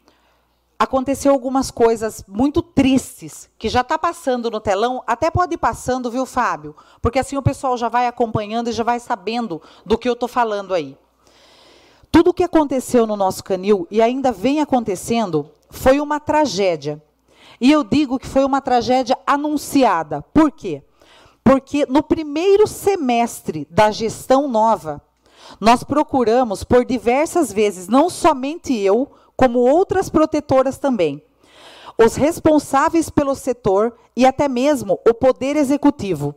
[0.80, 6.10] aconteceu algumas coisas muito tristes que já está passando no telão, até pode ir passando,
[6.10, 6.74] viu, Fábio?
[7.02, 10.30] Porque assim o pessoal já vai acompanhando e já vai sabendo do que eu estou
[10.30, 10.98] falando aí.
[12.10, 17.04] Tudo o que aconteceu no nosso canil e ainda vem acontecendo foi uma tragédia.
[17.60, 20.22] E eu digo que foi uma tragédia anunciada.
[20.34, 20.82] Por quê?
[21.44, 25.02] Porque no primeiro semestre da gestão nova,
[25.60, 31.24] nós procuramos por diversas vezes, não somente eu, como outras protetoras também,
[31.98, 36.36] os responsáveis pelo setor e até mesmo o Poder Executivo,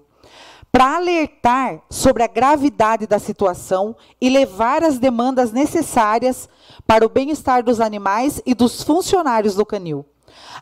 [0.70, 6.48] para alertar sobre a gravidade da situação e levar as demandas necessárias
[6.86, 10.06] para o bem-estar dos animais e dos funcionários do canil.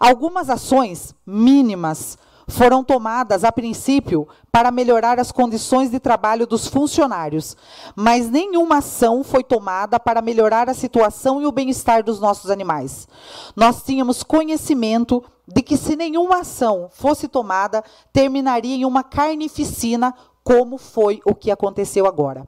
[0.01, 2.17] Algumas ações mínimas
[2.51, 7.57] foram tomadas, a princípio, para melhorar as condições de trabalho dos funcionários,
[7.95, 13.09] mas nenhuma ação foi tomada para melhorar a situação e o bem-estar dos nossos animais.
[13.55, 17.83] Nós tínhamos conhecimento de que, se nenhuma ação fosse tomada,
[18.13, 22.47] terminaria em uma carnificina, como foi o que aconteceu agora.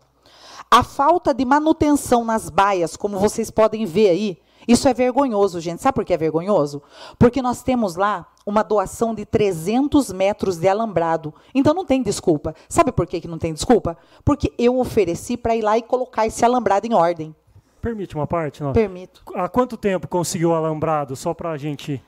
[0.70, 5.82] A falta de manutenção nas baias, como vocês podem ver aí, isso é vergonhoso, gente.
[5.82, 6.82] Sabe por que é vergonhoso?
[7.18, 11.34] Porque nós temos lá uma doação de 300 metros de alambrado.
[11.54, 12.54] Então não tem desculpa.
[12.68, 13.96] Sabe por que, que não tem desculpa?
[14.24, 17.34] Porque eu ofereci para ir lá e colocar esse alambrado em ordem.
[17.80, 18.62] Permite uma parte?
[18.62, 18.72] Não?
[18.72, 19.22] Permito.
[19.34, 21.16] Há quanto tempo conseguiu o alambrado?
[21.16, 22.02] Só para a gente.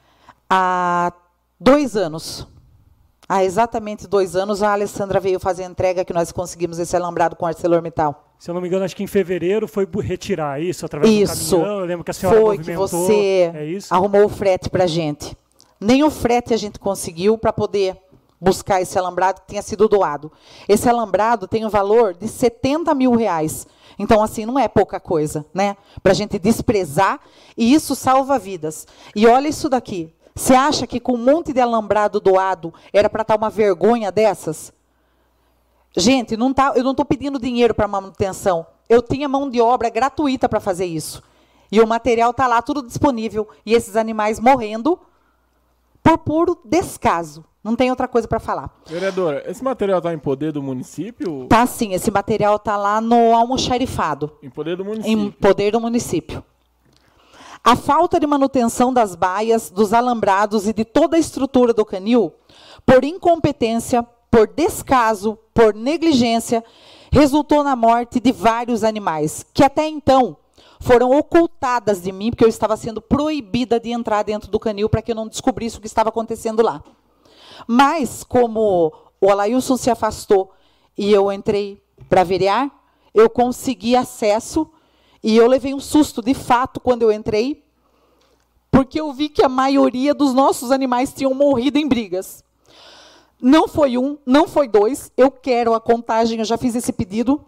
[0.49, 1.13] Há
[1.59, 2.47] dois anos.
[3.35, 7.35] Há exatamente dois anos, a Alessandra veio fazer a entrega que nós conseguimos esse alambrado
[7.35, 8.29] com ArcelorMittal.
[8.39, 11.57] Se eu não me engano, acho que em fevereiro foi retirar isso através isso.
[11.57, 11.81] do caminhão.
[11.81, 15.37] Eu lembro que a senhora foi que você é arrumou o frete para a gente.
[15.81, 17.97] Nem o frete a gente conseguiu para poder
[18.41, 20.31] buscar esse alambrado que tinha sido doado.
[20.69, 23.67] Esse alambrado tem um valor de 70 mil reais.
[23.99, 25.77] Então, assim, não é pouca coisa, né?
[26.05, 27.19] Para a gente desprezar,
[27.57, 28.87] e isso salva vidas.
[29.17, 30.15] E olha isso daqui.
[30.35, 34.11] Você acha que com um monte de alambrado doado era para estar tá uma vergonha
[34.11, 34.73] dessas?
[35.97, 38.67] Gente, não tá, eu não estou pedindo dinheiro para manutenção.
[38.89, 41.23] Eu tinha mão de obra gratuita para fazer isso.
[41.71, 43.49] E o material está lá, tudo disponível.
[43.65, 44.99] E esses animais morrendo
[46.03, 47.45] por puro descaso.
[47.63, 48.71] Não tem outra coisa para falar.
[48.87, 51.47] Vereadora, esse material está em poder do município?
[51.47, 54.33] Tá sim, esse material está lá no almoxarifado.
[54.43, 55.19] Em poder do município?
[55.19, 56.45] Em poder do município.
[57.67, 62.31] A falta de manutenção das baias, dos alambrados e de toda a estrutura do canil,
[62.85, 66.63] por incompetência, por descaso, por negligência,
[67.11, 70.37] resultou na morte de vários animais, que até então
[70.79, 75.01] foram ocultadas de mim, porque eu estava sendo proibida de entrar dentro do canil para
[75.01, 76.85] que eu não descobrisse o que estava acontecendo lá.
[77.67, 80.51] Mas, como o Alailson se afastou
[80.99, 82.71] e eu entrei para verear,
[83.15, 84.69] eu consegui acesso
[85.25, 87.65] e eu levei um susto de fato quando eu entrei,
[88.71, 92.45] porque eu vi que a maioria dos nossos animais tinham morrido em brigas.
[93.41, 95.11] Não foi um, não foi dois.
[95.17, 97.43] Eu quero a contagem, eu já fiz esse pedido.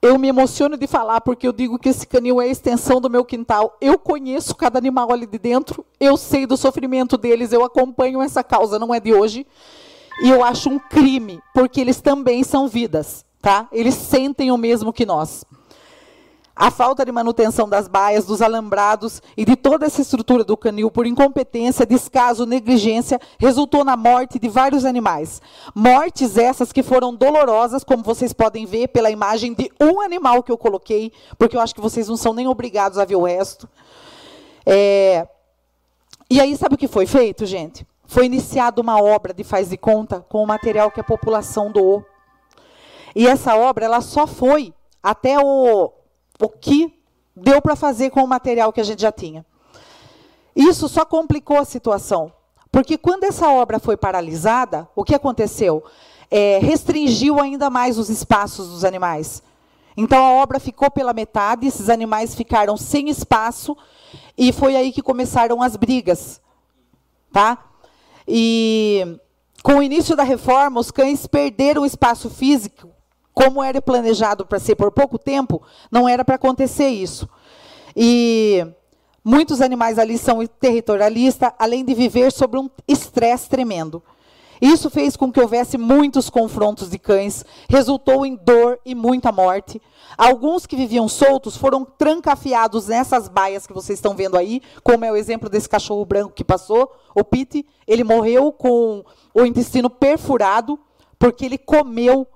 [0.00, 3.10] Eu me emociono de falar porque eu digo que esse canil é a extensão do
[3.10, 3.76] meu quintal.
[3.80, 8.44] Eu conheço cada animal ali de dentro, eu sei do sofrimento deles, eu acompanho essa
[8.44, 9.44] causa, não é de hoje.
[10.22, 13.66] E eu acho um crime, porque eles também são vidas, tá?
[13.72, 15.44] Eles sentem o mesmo que nós.
[16.54, 20.90] A falta de manutenção das baias, dos alambrados e de toda essa estrutura do canil
[20.90, 25.40] por incompetência, descaso, negligência, resultou na morte de vários animais.
[25.74, 30.52] Mortes essas que foram dolorosas, como vocês podem ver pela imagem de um animal que
[30.52, 33.68] eu coloquei, porque eu acho que vocês não são nem obrigados a ver o resto.
[34.66, 35.26] É...
[36.28, 37.86] E aí, sabe o que foi feito, gente?
[38.06, 42.04] Foi iniciada uma obra de faz de conta com o material que a população doou.
[43.14, 45.92] E essa obra, ela só foi até o
[46.40, 46.92] o que
[47.36, 49.44] deu para fazer com o material que a gente já tinha.
[50.54, 52.32] Isso só complicou a situação,
[52.72, 55.84] porque quando essa obra foi paralisada, o que aconteceu?
[56.30, 59.42] É, restringiu ainda mais os espaços dos animais.
[59.96, 63.76] Então a obra ficou pela metade, esses animais ficaram sem espaço
[64.36, 66.40] e foi aí que começaram as brigas,
[67.32, 67.58] tá?
[68.26, 69.18] E
[69.62, 72.90] com o início da reforma, os cães perderam o espaço físico
[73.32, 77.28] como era planejado para ser por pouco tempo, não era para acontecer isso.
[77.96, 78.66] E
[79.24, 84.02] muitos animais ali são territorialistas, além de viver sobre um estresse tremendo.
[84.60, 89.80] Isso fez com que houvesse muitos confrontos de cães, resultou em dor e muita morte.
[90.18, 95.10] Alguns que viviam soltos foram trancafiados nessas baias que vocês estão vendo aí, como é
[95.10, 97.66] o exemplo desse cachorro branco que passou, o Pete.
[97.86, 99.02] Ele morreu com
[99.32, 100.78] o intestino perfurado,
[101.18, 102.26] porque ele comeu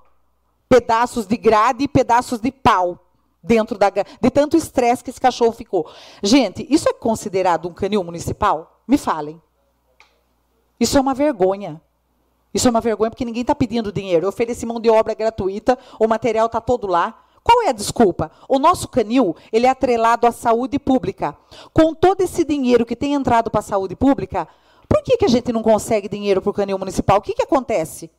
[0.69, 2.99] pedaços de grade e pedaços de pau
[3.43, 5.89] dentro da de tanto estresse que esse cachorro ficou.
[6.23, 8.81] Gente, isso é considerado um canil municipal?
[8.89, 9.41] Me falem.
[10.81, 11.81] Isso é uma vergonha.
[12.53, 14.25] Isso é uma vergonha porque ninguém está pedindo dinheiro.
[14.25, 17.23] Eu ofereci mão de obra gratuita, o material está todo lá.
[17.43, 18.31] Qual é a desculpa?
[18.49, 21.37] O nosso canil ele é atrelado à saúde pública.
[21.75, 24.49] Com todo esse dinheiro que tem entrado para a saúde pública,
[24.89, 27.19] por que, que a gente não consegue dinheiro para o canil municipal?
[27.19, 28.11] O que, que acontece?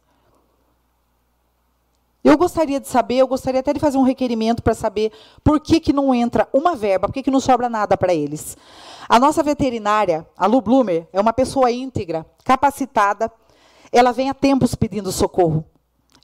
[2.25, 5.11] Eu gostaria de saber, eu gostaria até de fazer um requerimento para saber
[5.43, 8.57] por que, que não entra uma verba, por que, que não sobra nada para eles.
[9.07, 13.31] A nossa veterinária, a Lu Blumer, é uma pessoa íntegra, capacitada.
[13.91, 15.63] Ela vem há tempos pedindo socorro.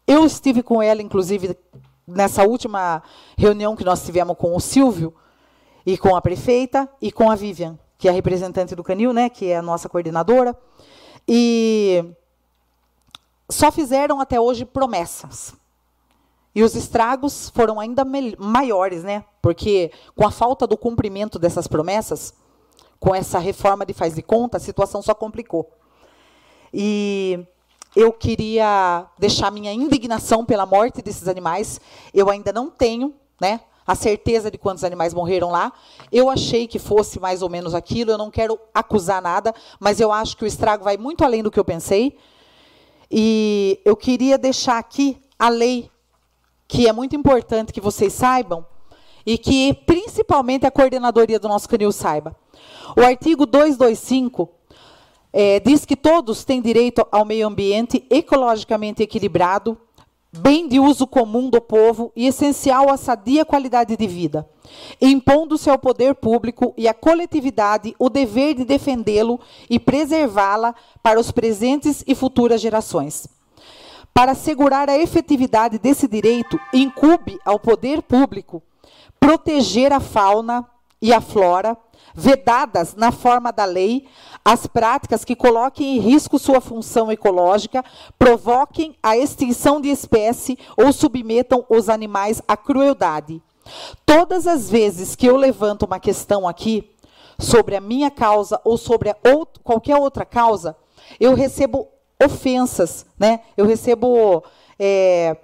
[0.07, 1.55] Eu estive com ela, inclusive,
[2.07, 3.03] nessa última
[3.37, 5.13] reunião que nós tivemos com o Silvio,
[5.85, 9.29] e com a prefeita, e com a Vivian, que é a representante do Canil, né,
[9.29, 10.57] que é a nossa coordenadora.
[11.27, 12.03] E
[13.47, 15.60] só fizeram até hoje promessas.
[16.53, 18.05] E os estragos foram ainda
[18.37, 19.23] maiores, né?
[19.41, 22.33] Porque com a falta do cumprimento dessas promessas,
[22.99, 25.71] com essa reforma de faz de conta, a situação só complicou.
[26.73, 27.39] E
[27.95, 31.79] eu queria deixar minha indignação pela morte desses animais.
[32.13, 35.73] Eu ainda não tenho, né, a certeza de quantos animais morreram lá.
[36.11, 38.11] Eu achei que fosse mais ou menos aquilo.
[38.11, 41.51] Eu não quero acusar nada, mas eu acho que o estrago vai muito além do
[41.51, 42.17] que eu pensei.
[43.09, 45.89] E eu queria deixar aqui a lei
[46.71, 48.65] que é muito importante que vocês saibam
[49.25, 52.33] e que principalmente a coordenadoria do nosso canil saiba.
[52.97, 54.49] O artigo 225
[55.33, 59.77] é, diz que todos têm direito ao meio ambiente ecologicamente equilibrado,
[60.31, 64.47] bem de uso comum do povo e essencial à sadia qualidade de vida,
[65.01, 71.31] impondo-se ao poder público e à coletividade o dever de defendê-lo e preservá-la para os
[71.31, 73.40] presentes e futuras gerações.
[74.13, 78.61] Para assegurar a efetividade desse direito, incube ao poder público
[79.19, 80.67] proteger a fauna
[81.01, 81.77] e a flora,
[82.13, 84.07] vedadas na forma da lei,
[84.43, 87.83] as práticas que coloquem em risco sua função ecológica,
[88.19, 93.41] provoquem a extinção de espécie ou submetam os animais à crueldade.
[94.05, 96.91] Todas as vezes que eu levanto uma questão aqui
[97.39, 99.11] sobre a minha causa ou sobre
[99.63, 100.75] qualquer outra causa,
[101.19, 101.87] eu recebo
[102.23, 103.41] ofensas, né?
[103.55, 104.43] Eu recebo
[104.79, 105.37] é,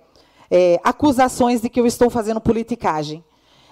[0.50, 3.24] é, acusações de que eu estou fazendo politicagem.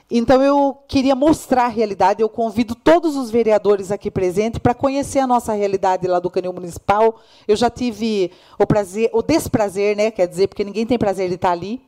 [0.10, 2.22] Então eu queria mostrar a realidade.
[2.22, 6.54] Eu convido todos os vereadores aqui presentes para conhecer a nossa realidade lá do Canil
[6.54, 7.20] Municipal.
[7.48, 10.12] Eu já tive o prazer, o desprazer, né?
[10.12, 11.82] Quer dizer, porque ninguém tem prazer de estar ali.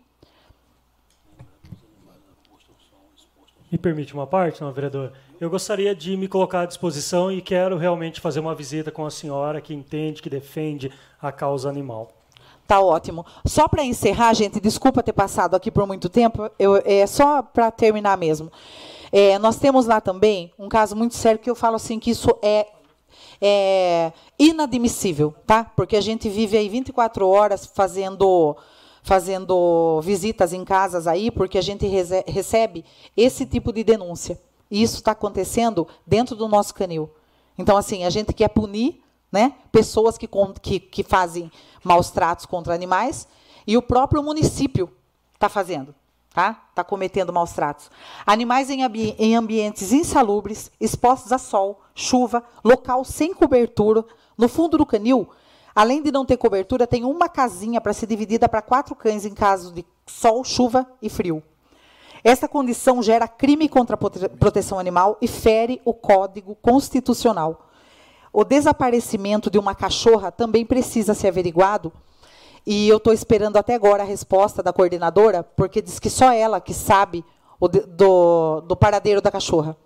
[3.72, 5.12] Me permite uma parte, não, vereador?
[5.40, 9.12] Eu gostaria de me colocar à disposição e quero realmente fazer uma visita com a
[9.12, 12.12] senhora que entende, que defende a causa animal.
[12.66, 13.24] Tá ótimo.
[13.46, 17.70] Só para encerrar, gente, desculpa ter passado aqui por muito tempo, eu, é só para
[17.70, 18.52] terminar mesmo.
[19.12, 22.36] É, nós temos lá também um caso muito sério que eu falo assim que isso
[22.42, 22.66] é
[23.40, 25.64] é inadmissível, tá?
[25.64, 28.58] Porque a gente vive aí 24 horas fazendo
[29.04, 31.86] fazendo visitas em casas aí, porque a gente
[32.28, 32.84] recebe
[33.16, 34.38] esse tipo de denúncia.
[34.70, 37.10] E isso está acontecendo dentro do nosso canil.
[37.58, 39.02] Então, assim, a gente quer punir
[39.32, 40.30] né, pessoas que,
[40.62, 41.52] que, que fazem
[41.84, 43.28] maus tratos contra animais
[43.66, 44.90] e o próprio município
[45.36, 45.94] está fazendo
[46.38, 46.68] tá?
[46.70, 47.90] Está cometendo maus tratos.
[48.24, 54.06] Animais em, ambi em ambientes insalubres, expostos a sol, chuva, local sem cobertura.
[54.38, 55.28] No fundo do canil,
[55.74, 59.34] além de não ter cobertura, tem uma casinha para ser dividida para quatro cães em
[59.34, 61.42] caso de sol, chuva e frio.
[62.24, 67.70] Essa condição gera crime contra a proteção animal e fere o Código Constitucional.
[68.34, 71.92] O desaparecimento de uma cachorra também precisa ser averiguado
[72.70, 76.60] e eu estou esperando até agora a resposta da coordenadora, porque diz que só ela
[76.60, 77.24] que sabe
[77.72, 79.78] de, do, do paradeiro da cachorra.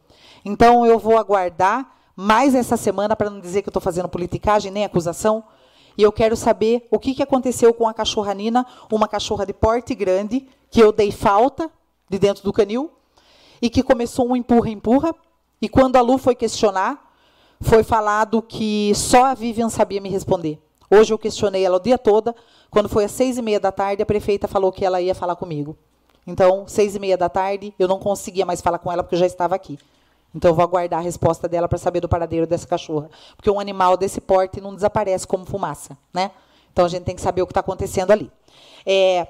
[0.43, 4.83] Então, eu vou aguardar mais essa semana, para não dizer que estou fazendo politicagem, nem
[4.83, 5.43] acusação,
[5.95, 9.53] e eu quero saber o que, que aconteceu com a cachorra Nina, uma cachorra de
[9.53, 11.69] porte grande, que eu dei falta
[12.11, 12.91] de dentro do canil,
[13.61, 15.15] e que começou um empurra-empurra,
[15.61, 17.13] e quando a Lu foi questionar,
[17.61, 20.59] foi falado que só a Vivian sabia me responder.
[20.89, 22.35] Hoje eu questionei ela o dia todo.
[22.69, 25.37] Quando foi às seis e meia da tarde, a prefeita falou que ela ia falar
[25.37, 25.77] comigo.
[26.27, 29.19] Então, seis e meia da tarde, eu não conseguia mais falar com ela porque eu
[29.19, 29.79] já estava aqui.
[30.35, 33.09] Então, eu vou aguardar a resposta dela para saber do paradeiro dessa cachorra.
[33.37, 35.97] Porque um animal desse porte não desaparece como fumaça.
[36.13, 36.31] Né?
[36.73, 38.29] Então, a gente tem que saber o que está acontecendo ali.
[38.85, 39.27] É,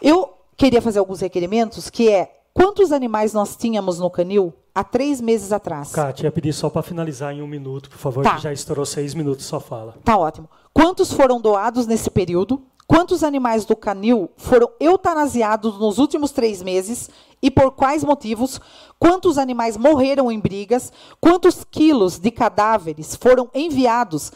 [0.00, 5.18] eu queria fazer alguns requerimentos, que é quantos animais nós tínhamos no canil há três
[5.18, 5.90] meses atrás?
[5.90, 8.36] Kátia, ia pedir só para finalizar em um minuto, por favor, tá.
[8.36, 9.94] que já estourou seis minutos só fala.
[10.04, 10.50] Tá ótimo.
[10.74, 12.62] Quantos foram doados nesse período?
[12.86, 17.08] Quantos animais do canil foram eutanasiados nos últimos três meses
[17.40, 18.60] e por quais motivos?
[18.98, 20.92] Quantos animais morreram em brigas?
[21.20, 24.30] Quantos quilos de cadáveres foram enviados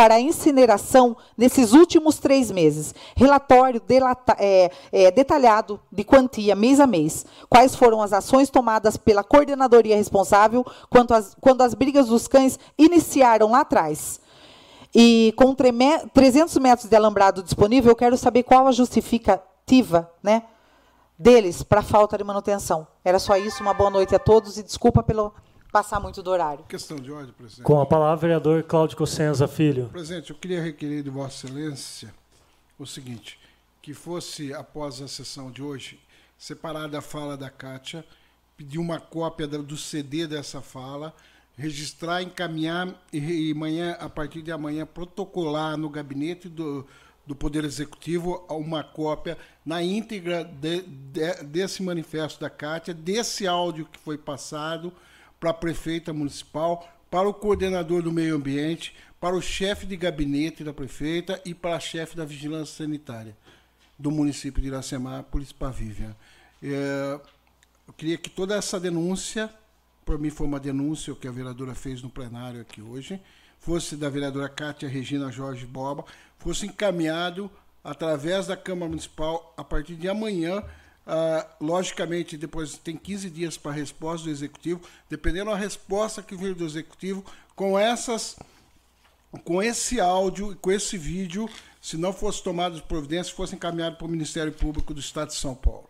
[0.00, 2.94] para incineração nesses últimos três meses.
[3.14, 7.26] Relatório delata, é, é, detalhado de quantia mês a mês.
[7.50, 12.58] Quais foram as ações tomadas pela coordenadoria responsável quando as, quando as brigas dos cães
[12.78, 14.22] iniciaram lá atrás.
[14.94, 20.44] E com 300 metros de alambrado disponível, eu quero saber qual a justificativa né,
[21.18, 22.86] deles para a falta de manutenção.
[23.04, 23.62] Era só isso.
[23.62, 25.34] Uma boa noite a todos e desculpa pelo
[25.70, 26.64] passar muito do horário.
[26.64, 27.64] Questão de ordem, presidente.
[27.64, 29.88] Com a palavra, vereador Cláudio Cossenza Filho.
[29.88, 32.12] Presidente, eu queria requerer de Vossa Excelência
[32.78, 33.38] o seguinte:
[33.80, 36.00] que fosse, após a sessão de hoje,
[36.36, 38.04] separada a fala da Kátia,
[38.56, 41.14] pedir uma cópia do CD dessa fala,
[41.56, 43.18] registrar, encaminhar e,
[43.48, 46.86] e amanhã, a partir de amanhã, protocolar no gabinete do,
[47.26, 53.86] do Poder Executivo uma cópia na íntegra de, de, desse manifesto da Cátia, desse áudio
[53.86, 54.92] que foi passado
[55.40, 60.62] para a prefeita municipal, para o coordenador do meio ambiente, para o chefe de gabinete
[60.62, 63.36] da prefeita e para a chefe da vigilância sanitária
[63.98, 66.14] do município de Iracemápolis, para Vivian.
[66.62, 67.20] É,
[67.88, 69.50] eu queria que toda essa denúncia,
[70.04, 73.20] por mim foi uma denúncia que a vereadora fez no plenário aqui hoje,
[73.58, 76.04] fosse da vereadora Cátia Regina Jorge Boba,
[76.38, 77.50] fosse encaminhado
[77.84, 80.62] através da Câmara Municipal a partir de amanhã
[81.10, 86.36] Uh, logicamente, depois tem 15 dias para a resposta do executivo, dependendo da resposta que
[86.36, 87.24] vir do executivo,
[87.56, 88.38] com essas,
[89.42, 91.48] com esse áudio e com esse vídeo,
[91.82, 95.52] se não fosse tomado providências, fosse encaminhado para o Ministério Público do Estado de São
[95.52, 95.88] Paulo.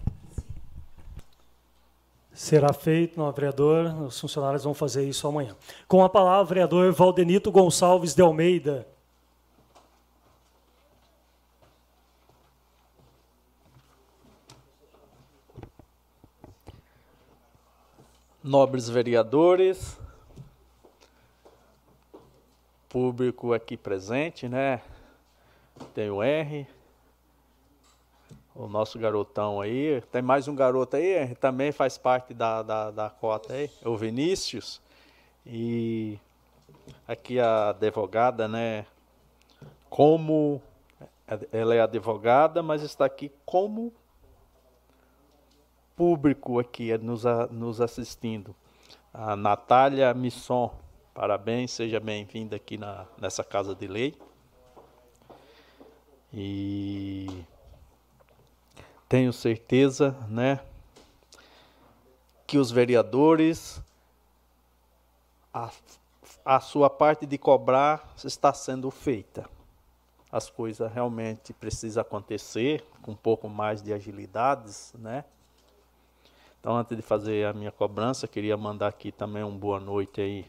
[2.33, 3.95] Será feito, no vereador.
[4.05, 5.55] Os funcionários vão fazer isso amanhã.
[5.87, 8.89] Com a palavra, vereador Valdenito Gonçalves de Almeida.
[18.43, 19.99] Nobres vereadores,
[22.89, 24.81] público aqui presente, né?
[25.95, 26.67] Tem o R,
[28.55, 30.03] o nosso garotão aí.
[30.11, 34.81] Tem mais um garoto aí, também faz parte da, da, da cota aí, o Vinícius.
[35.47, 36.19] E
[37.07, 38.87] aqui a advogada, né?
[39.89, 40.63] Como
[41.53, 43.93] ela é advogada, mas está aqui como
[46.01, 48.57] público aqui nos, nos assistindo.
[49.13, 50.75] A Natália Misson,
[51.13, 54.19] parabéns, seja bem-vinda aqui na, nessa Casa de Lei.
[56.33, 57.45] E
[59.11, 60.61] tenho certeza, né,
[62.47, 63.83] que os vereadores,
[65.53, 65.71] a,
[66.43, 69.45] a sua parte de cobrar está sendo feita.
[70.33, 75.27] As coisas realmente precisam acontecer com um pouco mais de agilidades, né?
[76.61, 80.45] Então, antes de fazer a minha cobrança, queria mandar aqui também um boa noite aí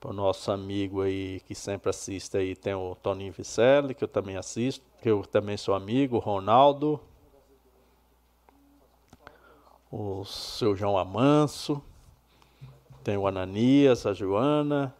[0.00, 4.08] para o nosso amigo aí que sempre assiste aí, tem o Toninho Vicelli, que eu
[4.08, 6.98] também assisto, que eu também sou amigo, o Ronaldo,
[9.88, 11.80] o seu João Amanso,
[13.04, 14.92] tem o Ananias, a Joana,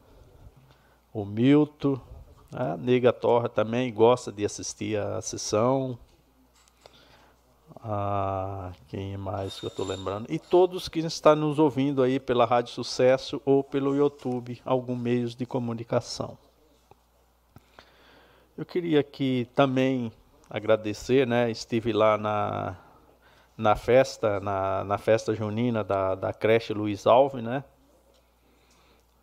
[1.13, 2.01] o Milton,
[2.53, 5.99] a Nega Torra também gosta de assistir a sessão.
[7.77, 10.27] Ah, quem mais que eu estou lembrando?
[10.29, 15.35] E todos que estão nos ouvindo aí pela Rádio Sucesso ou pelo YouTube, algum meios
[15.35, 16.37] de comunicação.
[18.57, 20.13] Eu queria aqui também
[20.49, 21.51] agradecer, né?
[21.51, 22.77] Estive lá na,
[23.57, 27.65] na festa, na, na festa junina da, da creche Luiz Alves, né?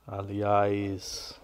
[0.07, 1.39] Aliás,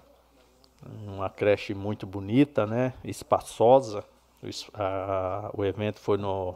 [1.06, 2.94] uma creche muito bonita, né?
[3.04, 4.04] Espaçosa.
[4.42, 6.56] O, a, o evento foi no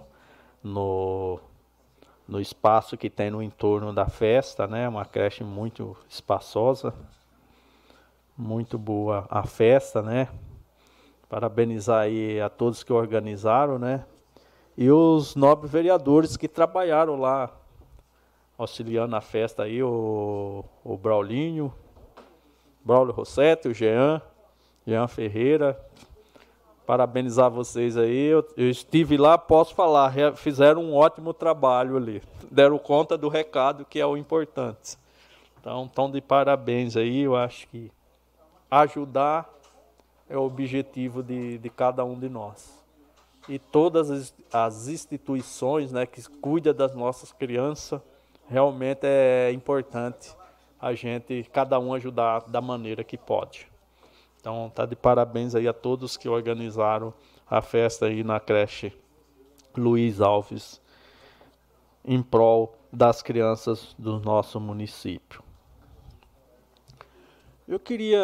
[0.68, 1.40] no,
[2.28, 4.88] no espaço que tem no entorno da festa, né?
[4.88, 6.94] Uma creche muito espaçosa,
[8.38, 10.28] muito boa a festa, né?
[11.30, 14.06] Parabenizar aí a todos que organizaram, né?
[14.78, 17.52] E os nobres vereadores que trabalharam lá,
[18.58, 21.74] auxiliando a festa aí, o, o Braulinho,
[22.86, 24.22] Braulio Rossetti, o Jean,
[24.86, 25.80] Jean Ferreira,
[26.88, 28.28] parabenizar vocês aí.
[28.28, 32.24] Eu, eu, estive lá, posso falar, fizeram um ótimo trabalho ali.
[32.50, 34.98] Deram conta do recado, que é o importante.
[35.60, 37.20] Então, estão de parabéns aí.
[37.20, 37.92] Eu acho que
[38.72, 39.54] ajudar
[40.30, 42.74] é o objetivo de, de cada um de nós.
[43.50, 48.02] E todas as, as instituições né, que cuidam das nossas crianças,
[48.50, 50.34] realmente é importante
[50.80, 53.68] a gente, cada um ajudar da maneira que pode.
[54.40, 57.14] Então, tá de parabéns aí a todos que organizaram
[57.50, 58.94] a festa aí na creche
[59.76, 60.82] Luiz Alves,
[62.04, 65.44] em prol das crianças do nosso município.
[67.68, 68.24] Eu queria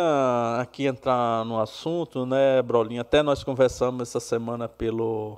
[0.62, 3.02] aqui entrar no assunto, né, Brolinha?
[3.02, 5.38] Até nós conversamos essa semana pelo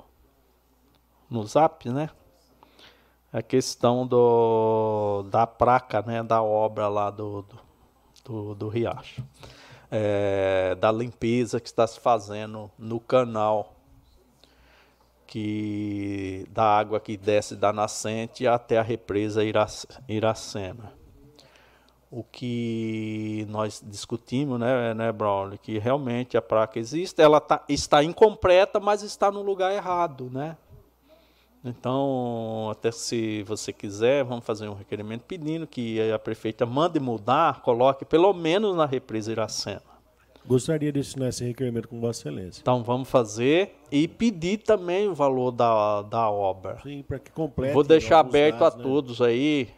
[1.28, 2.08] no Zap, né?
[3.32, 7.58] A questão do da placa, né, da obra lá do do,
[8.24, 9.24] do, do Riacho
[9.90, 13.76] é, da limpeza que está se fazendo no canal
[15.26, 19.42] que da água que desce da nascente até a represa
[20.08, 20.92] Iracema.
[22.10, 28.02] O que nós discutimos, né, né Braulio, que realmente a placa existe, ela tá, está
[28.02, 30.56] incompleta, mas está no lugar errado, né?
[31.68, 37.60] Então, até se você quiser, vamos fazer um requerimento pedindo que a prefeita mande mudar,
[37.62, 39.96] coloque pelo menos na represa Iracema.
[40.46, 42.60] Gostaria de assinar esse requerimento com Vossa Excelência.
[42.60, 46.78] Então vamos fazer e pedir também o valor da, da obra.
[46.82, 47.74] Sim, para que complete.
[47.74, 48.84] Vou deixar aberto dados, a né?
[48.84, 49.68] todos aí,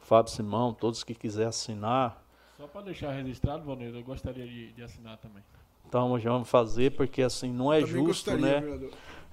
[0.00, 2.24] Fábio Simão, todos que quiserem assinar.
[2.56, 5.42] Só para deixar registrado, Valneiro, eu gostaria de, de assinar também.
[5.86, 8.60] Então já vamos fazer, porque assim não é justo, gostaria, né?
[8.60, 8.90] Vereador.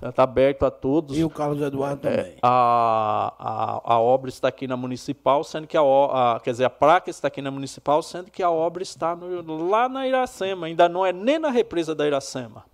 [0.09, 1.17] Está aberto a todos.
[1.17, 2.35] E o Carlos Eduardo é, também.
[2.41, 6.69] A, a, a obra está aqui na municipal, sendo que a, a, quer dizer, a
[6.69, 10.89] placa está aqui na municipal, sendo que a obra está no, lá na Iracema, ainda
[10.89, 12.65] não é nem na represa da Iracema.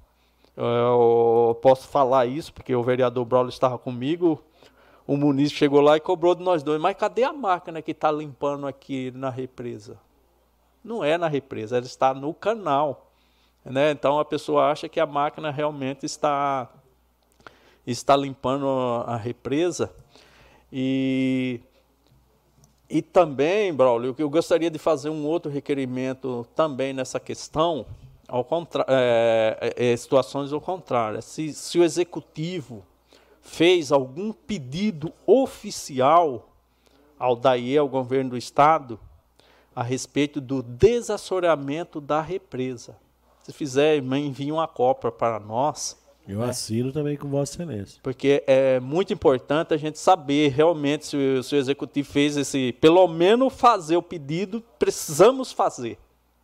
[0.58, 4.44] Eu, eu posso falar isso porque o vereador Braulio estava comigo,
[5.06, 8.12] o Muniz chegou lá e cobrou de nós dois, mas cadê a máquina que está
[8.12, 9.98] limpando aqui na represa?
[10.84, 13.08] Não é na represa, ela está no canal.
[13.66, 13.92] Né?
[13.92, 16.70] Então a pessoa acha que a máquina realmente está
[17.92, 18.68] está limpando
[19.06, 19.92] a represa.
[20.72, 21.60] E,
[22.90, 27.86] e também, Braulio, eu gostaria de fazer um outro requerimento também nessa questão,
[28.28, 31.22] ao contra, é, é, é situações ao contrário.
[31.22, 32.86] Se, se o executivo
[33.42, 36.50] fez algum pedido oficial
[37.18, 39.00] ao DAIE, ao governo do estado,
[39.76, 42.96] a respeito do desassoreamento da represa.
[43.44, 45.99] Se fizer, envie uma cópia para nós,
[46.30, 46.50] eu né?
[46.50, 48.00] assino também com Vossa Excelência.
[48.04, 52.72] Porque é muito importante a gente saber realmente se o, se o executivo fez esse.
[52.74, 55.98] Pelo menos fazer o pedido, precisamos fazer.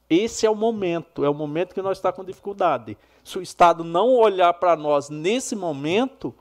[0.09, 2.97] Esse é o momento, é o momento que nós estamos com dificuldade.
[3.23, 6.33] Se o Estado não olhar para nós nesse momento,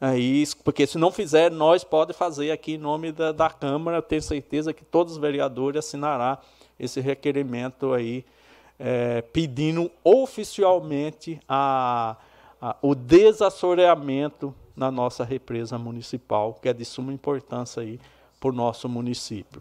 [0.00, 4.22] aí, porque se não fizer, nós pode fazer aqui em nome da, da Câmara, tenho
[4.22, 6.38] certeza que todos os vereadores assinarão
[6.78, 8.24] esse requerimento aí,
[8.78, 12.16] é, pedindo oficialmente a
[12.80, 18.00] o desassoreamento na nossa represa municipal, que é de suma importância aí
[18.40, 19.60] para o nosso município.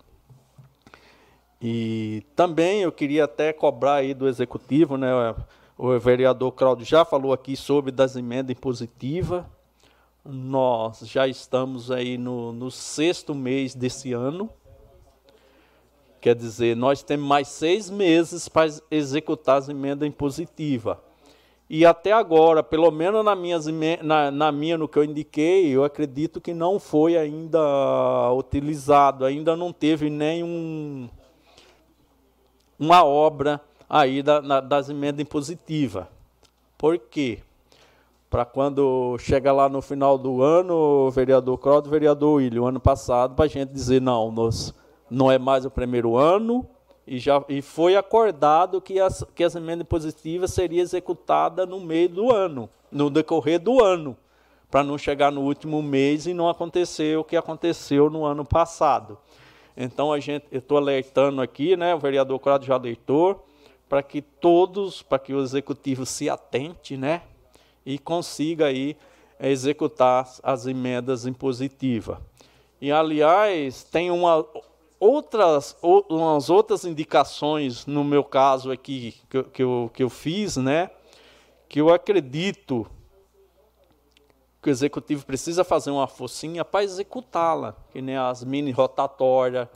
[1.62, 5.12] E também eu queria até cobrar aí do executivo, né?
[5.78, 9.46] O vereador Claudio já falou aqui sobre das emendas impositivas.
[10.26, 14.50] Nós já estamos aí no, no sexto mês desse ano,
[16.24, 20.96] Quer dizer, nós temos mais seis meses para executar as emendas impositivas.
[21.76, 23.66] E até agora, pelo menos na, minhas,
[24.04, 29.56] na, na minha, no que eu indiquei, eu acredito que não foi ainda utilizado, ainda
[29.56, 31.10] não teve nenhum
[32.78, 33.60] uma obra
[33.90, 36.06] aí da, na, das emendas impositivas.
[36.78, 37.40] Por quê?
[38.30, 43.34] Para quando chega lá no final do ano, vereador Claudio, o vereador William, ano passado,
[43.34, 44.76] para a gente dizer, não, nós,
[45.10, 46.68] não é mais o primeiro ano,
[47.06, 52.10] e, já, e foi acordado que as, que as emendas positivas seria executada no meio
[52.10, 54.16] do ano, no decorrer do ano,
[54.72, 59.18] para não chegar no último mês e não acontecer o que aconteceu no ano passado.
[59.76, 63.46] Então a gente, eu estou alertando aqui, né, o vereador Corado já alertou,
[63.90, 67.22] para que todos, para que o executivo se atente, né,
[67.86, 68.96] e consiga aí
[69.40, 72.18] executar as emendas impositivas.
[72.80, 74.46] E aliás, tem uma
[75.04, 80.90] outras, umas outras indicações, no meu caso aqui, que, que, eu, que eu fiz, né?
[81.68, 82.88] Que eu acredito
[84.62, 89.68] que o executivo precisa fazer uma focinha para executá-la, que nem as mini rotatórias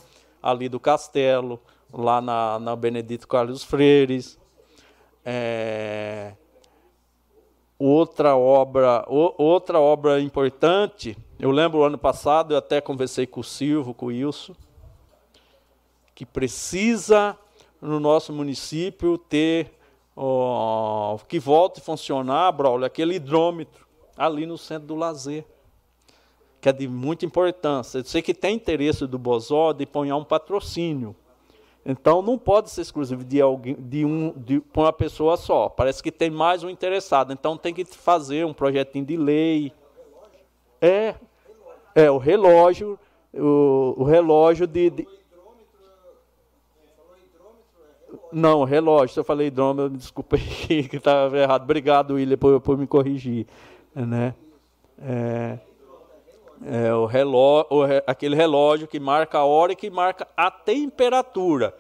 [0.41, 1.59] ali do Castelo,
[1.91, 4.39] lá na, na Benedito Carlos Freires.
[5.25, 6.35] É,
[7.77, 13.93] outra obra, outra obra importante, eu lembro ano passado, eu até conversei com o Silvio,
[13.93, 14.55] com o Wilson,
[16.18, 17.38] que precisa
[17.80, 19.72] no nosso município ter
[20.15, 23.85] oh, que volte a funcionar, Braulio, aquele hidrômetro
[24.18, 25.45] ali no centro do lazer,
[26.60, 27.99] que é de muita importância.
[27.99, 31.15] Eu sei que tem interesse do Bozó de pôr um patrocínio.
[31.85, 35.69] Então não pode ser exclusivo de alguém, de um, de uma pessoa só.
[35.69, 37.31] Parece que tem mais um interessado.
[37.31, 39.72] Então tem que fazer um projetinho de lei.
[40.81, 41.14] É,
[41.94, 42.98] é o relógio,
[43.31, 45.16] o, o relógio de, de
[48.31, 49.13] Não, relógio.
[49.13, 50.38] Se eu falei hidrômetro, desculpa
[50.69, 51.63] aí que estava errado.
[51.63, 53.45] Obrigado, William, por, por me corrigir.
[53.95, 54.34] Né?
[55.01, 55.57] É,
[56.65, 61.73] é o relógio, o, aquele relógio que marca a hora e que marca a temperatura.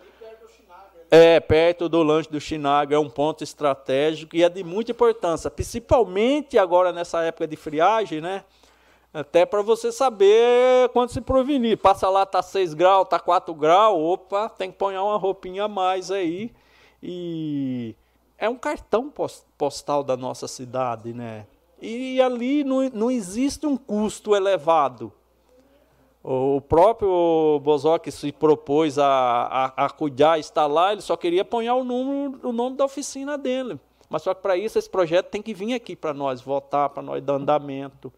[1.09, 5.49] É, perto do lanche do Chinaga, é um ponto estratégico e é de muita importância,
[5.49, 8.43] principalmente agora nessa época de friagem, né?
[9.17, 11.75] Até para você saber quando se provenir.
[11.75, 15.67] Passa lá, tá 6 graus, tá 4 graus, opa, tem que pôr uma roupinha a
[15.67, 16.53] mais aí.
[17.01, 17.95] E
[18.37, 19.11] é um cartão
[19.57, 21.47] postal da nossa cidade, né?
[21.81, 25.11] E ali não, não existe um custo elevado.
[26.23, 30.37] O próprio Bozoc se propôs a, a, a cuidar,
[30.69, 33.79] lá, ele só queria pôr o, número, o nome da oficina dele.
[34.07, 37.01] Mas só que para isso esse projeto tem que vir aqui para nós votar, para
[37.01, 38.13] nós dar andamento.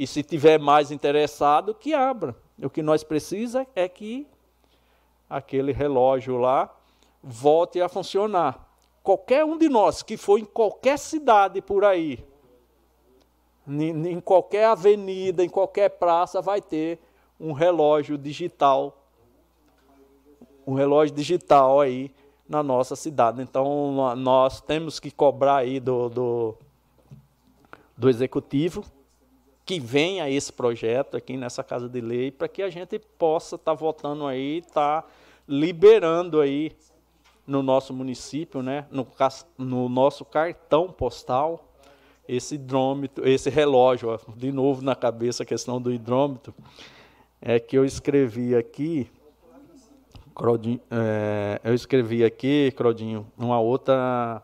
[0.00, 2.34] E se tiver mais interessado, que abra.
[2.58, 4.26] O que nós precisamos é que
[5.28, 6.74] aquele relógio lá
[7.22, 8.66] volte a funcionar.
[9.02, 12.24] Qualquer um de nós que for em qualquer cidade por aí,
[13.68, 16.98] em qualquer avenida, em qualquer praça, vai ter
[17.38, 19.04] um relógio digital.
[20.66, 22.10] Um relógio digital aí
[22.48, 23.42] na nossa cidade.
[23.42, 26.54] Então, nós temos que cobrar aí do, do,
[27.98, 28.82] do executivo
[29.70, 33.70] que venha esse projeto aqui nessa Casa de Lei para que a gente possa estar
[33.70, 35.08] tá votando aí, estar tá
[35.46, 36.72] liberando aí
[37.46, 39.06] no nosso município, né, no,
[39.56, 41.68] no nosso cartão postal,
[42.26, 46.52] esse hidrômetro, esse relógio, ó, de novo na cabeça a questão do hidrômetro,
[47.40, 49.08] é que eu escrevi aqui,
[50.34, 54.42] Claudinho, é, eu escrevi aqui, Claudinho, uma outra,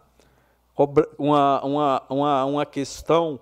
[1.18, 3.40] uma, uma, uma, uma questão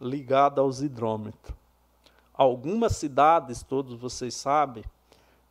[0.00, 1.56] ligada aos hidrômetros.
[2.32, 4.84] Algumas cidades, todos vocês sabem,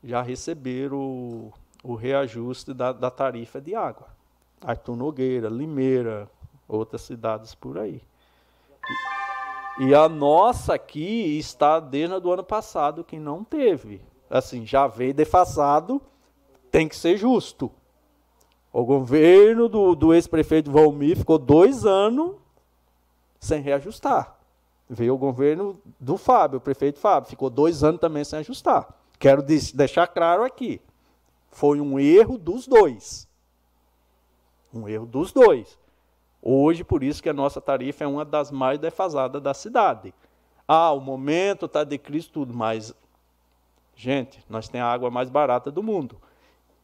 [0.04, 1.54] já receberam o,
[1.84, 4.08] o reajuste da, da, tarifa de água.
[4.62, 6.30] Artur Nogueira, Limeira,
[6.68, 8.02] outras cidades por aí.
[9.80, 14.02] E, e a nossa aqui está desde o ano passado que não teve.
[14.30, 16.02] Assim, já veio defasado,
[16.72, 17.70] tem que ser justo.
[18.72, 22.36] O governo do, do ex-prefeito Valmir ficou dois anos
[23.40, 24.37] sem reajustar.
[24.90, 28.88] Veio o governo do Fábio, o prefeito Fábio, ficou dois anos também sem ajustar.
[29.20, 30.80] Quero deixar claro aqui,
[31.50, 33.28] foi um erro dos dois.
[34.74, 35.78] Um erro dos dois.
[36.42, 40.14] Hoje, por isso que a nossa tarifa é uma das mais defasadas da cidade.
[40.68, 42.94] Ah, o momento está de crise tudo, mas,
[43.96, 46.18] gente, nós temos a água mais barata do mundo,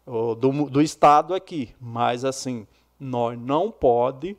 [0.05, 1.73] do, do estado aqui.
[1.79, 2.65] Mas, assim,
[2.99, 4.37] nós não pode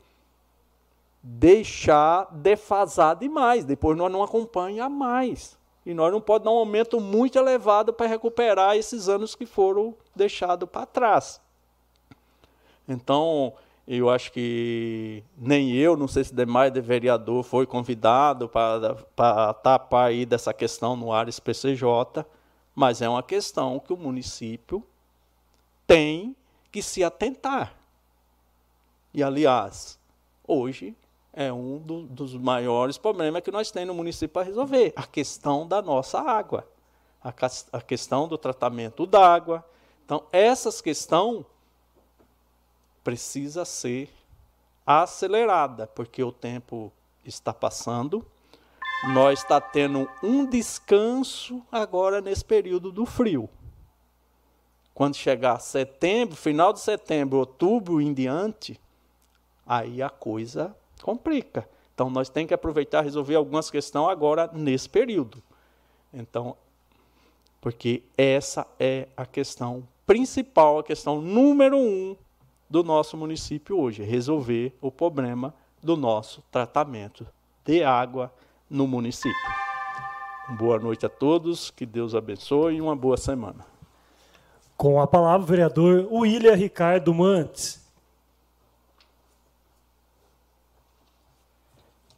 [1.26, 5.58] deixar defasar demais, depois nós não acompanha mais.
[5.86, 9.94] E nós não podemos dar um aumento muito elevado para recuperar esses anos que foram
[10.14, 11.40] deixados para trás.
[12.86, 13.54] Então,
[13.88, 19.54] eu acho que nem eu, não sei se demais de vereador foi convidado para, para
[19.54, 22.24] tapar aí dessa questão no Ares PCJ,
[22.74, 24.84] mas é uma questão que o município
[25.86, 26.36] tem
[26.70, 27.74] que se atentar.
[29.12, 29.98] E, aliás,
[30.46, 30.94] hoje
[31.36, 35.66] é um do, dos maiores problemas que nós temos no município para resolver a questão
[35.66, 36.66] da nossa água,
[37.22, 37.32] a,
[37.72, 39.64] a questão do tratamento da água.
[40.04, 41.44] Então, essas questões
[43.02, 44.10] precisa ser
[44.86, 46.92] acelerada, porque o tempo
[47.24, 48.24] está passando.
[49.12, 53.50] Nós está tendo um descanso agora nesse período do frio.
[54.94, 58.80] Quando chegar setembro, final de setembro, outubro em diante,
[59.66, 61.68] aí a coisa complica.
[61.94, 65.42] Então nós temos que aproveitar e resolver algumas questões agora nesse período.
[66.12, 66.56] Então,
[67.60, 72.16] porque essa é a questão principal, a questão número um
[72.68, 77.26] do nosso município hoje, resolver o problema do nosso tratamento
[77.64, 78.32] de água
[78.68, 79.54] no município.
[80.58, 83.64] Boa noite a todos, que Deus abençoe e uma boa semana.
[84.76, 87.83] Com a palavra, o vereador William Ricardo Mantes.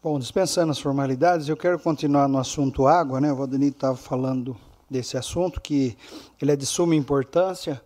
[0.07, 3.33] Bom, dispensando as formalidades, eu quero continuar no assunto água, né?
[3.33, 4.57] O Valdenito estava falando
[4.89, 5.99] desse assunto, que
[6.41, 7.83] ele é de suma importância.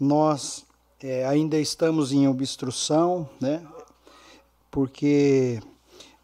[0.00, 0.64] Nós
[1.02, 3.62] é, ainda estamos em obstrução, né?
[4.70, 5.60] Porque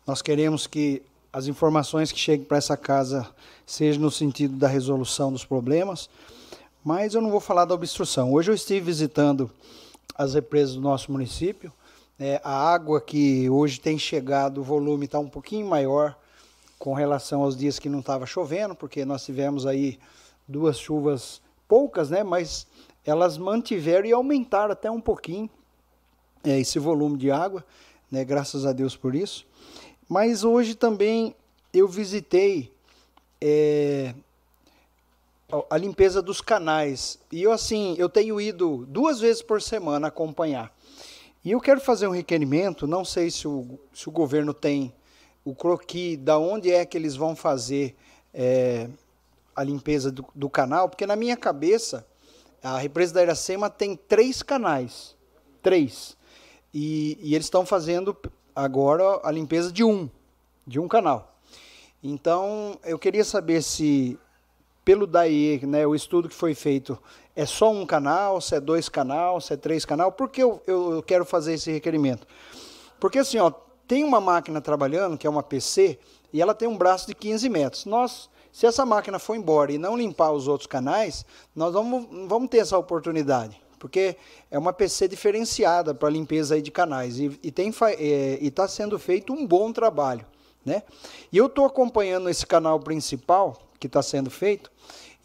[0.07, 3.29] nós queremos que as informações que cheguem para essa casa
[3.67, 6.09] sejam no sentido da resolução dos problemas,
[6.83, 8.33] mas eu não vou falar da obstrução.
[8.33, 9.51] Hoje eu estive visitando
[10.17, 11.71] as represas do nosso município
[12.19, 16.17] é, a água que hoje tem chegado, o volume está um pouquinho maior
[16.79, 19.99] com relação aos dias que não estava chovendo, porque nós tivemos aí
[20.49, 22.23] duas chuvas poucas, né?
[22.23, 22.67] Mas
[23.05, 25.49] elas mantiveram e aumentaram até um pouquinho
[26.45, 27.65] é, esse volume de água,
[28.11, 28.25] né?
[28.25, 29.47] Graças a Deus por isso.
[30.09, 31.35] Mas hoje também
[31.73, 32.73] eu visitei
[33.41, 34.15] é,
[35.69, 40.76] a limpeza dos canais e eu assim eu tenho ido duas vezes por semana acompanhar.
[41.47, 44.93] E eu quero fazer um requerimento, não sei se o, se o governo tem
[45.45, 47.95] o croqui, da onde é que eles vão fazer
[48.35, 48.91] é,
[49.55, 52.05] a limpeza do, do, canal, porque na minha cabeça,
[52.61, 55.15] a represa da Iracema tem três canais,
[55.63, 56.17] três,
[56.75, 58.17] e, e eles estão fazendo
[58.53, 60.11] agora a limpeza de um,
[60.67, 61.39] de um canal.
[62.03, 64.19] Então, eu queria saber se,
[64.85, 67.01] pelo DAE, né, o estudo que foi feito,
[67.37, 70.11] é só um canal, se é dois canal, se é três canal.
[70.11, 72.27] Por que eu, eu quero fazer esse requerimento?
[72.99, 73.53] Porque assim, ó,
[73.87, 75.99] tem uma máquina trabalhando, que é uma PC,
[76.33, 77.85] e ela tem um braço de 15 metros.
[77.85, 82.49] Nós, se essa máquina for embora e não limpar os outros canais, nós vamos, vamos
[82.49, 83.61] ter essa oportunidade.
[83.79, 84.17] Porque
[84.51, 87.19] é uma PC diferenciada para limpeza aí de canais.
[87.19, 90.25] E está é, tá sendo feito um bom trabalho.
[90.65, 90.83] Né?
[91.31, 94.71] E eu estou acompanhando esse canal principal que está sendo feito.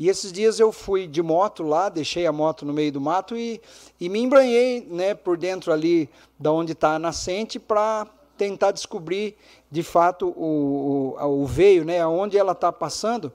[0.01, 3.37] E esses dias eu fui de moto lá, deixei a moto no meio do mato
[3.37, 3.61] e,
[3.99, 6.09] e me embranhei né, por dentro ali
[6.39, 9.37] da onde está a nascente para tentar descobrir
[9.69, 13.31] de fato o, o, o veio, né, aonde ela está passando.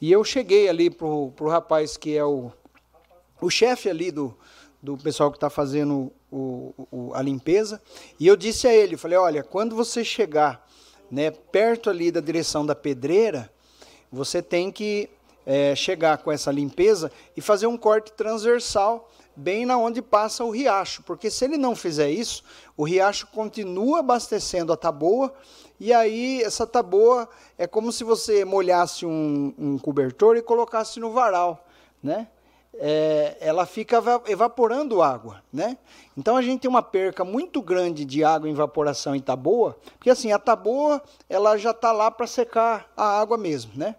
[0.00, 2.50] E eu cheguei ali para o rapaz que é o,
[3.40, 4.36] o chefe ali do,
[4.82, 7.80] do pessoal que está fazendo o, o, a limpeza,
[8.18, 10.68] e eu disse a ele, falei, olha, quando você chegar
[11.08, 13.48] né, perto ali da direção da pedreira,
[14.10, 15.08] você tem que
[15.48, 20.50] é, chegar com essa limpeza e fazer um corte transversal bem na onde passa o
[20.50, 22.44] riacho, porque se ele não fizer isso,
[22.76, 25.32] o riacho continua abastecendo a taboa
[25.80, 27.26] e aí essa taboa
[27.56, 31.66] é como se você molhasse um, um cobertor e colocasse no varal,
[32.02, 32.28] né?
[32.74, 35.78] É, ela fica evaporando água, né?
[36.14, 40.10] Então a gente tem uma perca muito grande de água em evaporação em taboa, porque
[40.10, 43.96] assim a taboa ela já está lá para secar a água mesmo, né?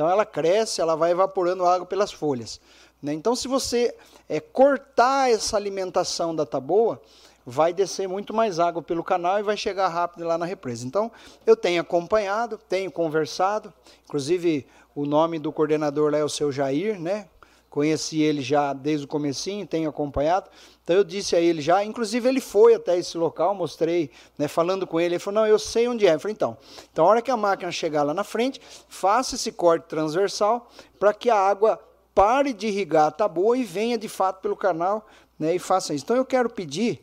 [0.00, 2.58] Então ela cresce, ela vai evaporando água pelas folhas.
[3.02, 3.12] Né?
[3.12, 3.94] Então, se você
[4.30, 6.98] é, cortar essa alimentação da taboa,
[7.44, 10.86] vai descer muito mais água pelo canal e vai chegar rápido lá na represa.
[10.86, 11.12] Então,
[11.44, 13.70] eu tenho acompanhado, tenho conversado,
[14.06, 17.28] inclusive o nome do coordenador lá é o seu Jair, né?
[17.70, 20.50] Conheci ele já desde o comecinho, tenho acompanhado.
[20.82, 24.88] Então eu disse a ele já, inclusive ele foi até esse local, mostrei, né, falando
[24.88, 26.14] com ele, ele falou, não, eu sei onde é.
[26.14, 26.58] Eu falei, então,
[26.92, 30.68] então a hora que a máquina chegar lá na frente, faça esse corte transversal
[30.98, 31.80] para que a água
[32.12, 35.06] pare de irrigar a taboa e venha de fato pelo canal
[35.38, 36.04] né, e faça isso.
[36.04, 37.00] Então eu quero pedir,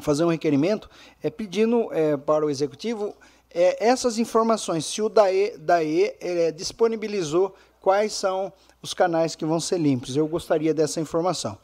[0.00, 0.90] fazer um requerimento,
[1.22, 3.14] é pedindo é, para o executivo
[3.58, 8.52] é, essas informações, se o DAE, DAE é, disponibilizou quais são
[8.86, 10.16] os canais que vão ser limpos.
[10.16, 11.58] Eu gostaria dessa informação.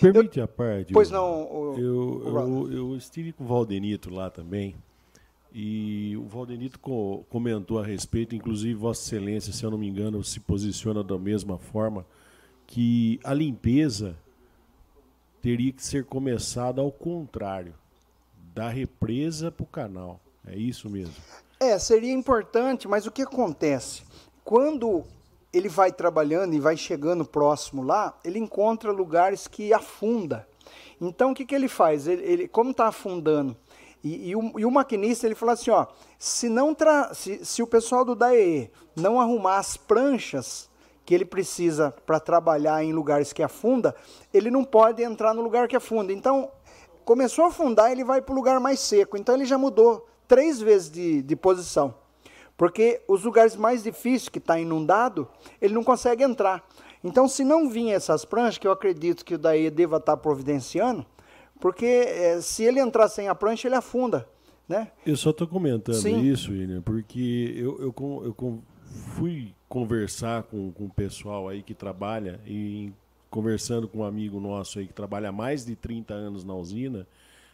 [0.00, 0.92] Permite eu, a parte.
[0.92, 1.42] Pois não.
[1.42, 4.76] O, eu, o eu, eu, estive com o Valdenito lá também.
[5.52, 10.22] E o Valdenito co comentou a respeito, inclusive Vossa Excelência, se eu não me engano,
[10.22, 12.06] se posiciona da mesma forma,
[12.66, 14.14] que a limpeza
[15.42, 17.74] teria que ser começada ao contrário,
[18.54, 20.20] da represa para o canal.
[20.46, 21.14] É isso mesmo?
[21.58, 24.02] É, seria importante, mas o que acontece?
[24.44, 25.04] Quando
[25.52, 30.48] ele vai trabalhando e vai chegando próximo lá, ele encontra lugares que afunda.
[31.00, 32.06] Então o que, que ele faz?
[32.06, 33.56] Ele, ele como está afundando,
[34.02, 35.86] e, e, o, e, o, maquinista ele falou assim, ó,
[36.18, 40.70] se não tra se, se o pessoal do DAE não arrumar as pranchas
[41.04, 43.94] que ele precisa para trabalhar em lugares que afunda,
[44.32, 46.12] ele não pode entrar no lugar que afunda.
[46.12, 46.50] Então
[47.04, 49.16] começou a afundar, ele vai para o lugar mais seco.
[49.16, 51.94] Então ele já mudou três vezes de, de posição.
[52.58, 55.28] Porque os lugares mais difíceis, que está inundado,
[55.62, 56.66] ele não consegue entrar.
[57.04, 60.20] Então, se não vir essas pranchas, que eu acredito que o daí deva estar tá
[60.20, 61.06] providenciando,
[61.60, 64.28] porque é, se ele entrar sem a prancha, ele afunda.
[64.68, 64.90] Né?
[65.06, 66.20] Eu só estou comentando Sim.
[66.20, 68.62] isso, William, porque eu, eu, eu,
[69.14, 72.92] fui conversar com, com o pessoal aí que trabalha, e
[73.30, 77.06] conversando com um amigo nosso aí que trabalha há mais de 30 anos na usina,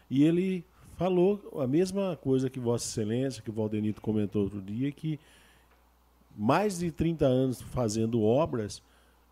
[0.09, 0.65] e ele
[1.05, 5.21] falou a mesma coisa que Vossa Excelência, que o Valdenito comentou outro dia, que
[6.35, 8.83] mais de 30 anos fazendo obras,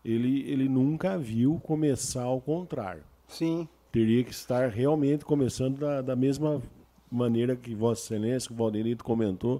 [0.05, 3.03] ele, ele nunca viu começar ao contrário.
[3.27, 3.67] Sim.
[3.91, 6.61] Teria que estar realmente começando da, da mesma
[7.11, 9.59] maneira que Vossa Excelência, que o Valdenito comentou,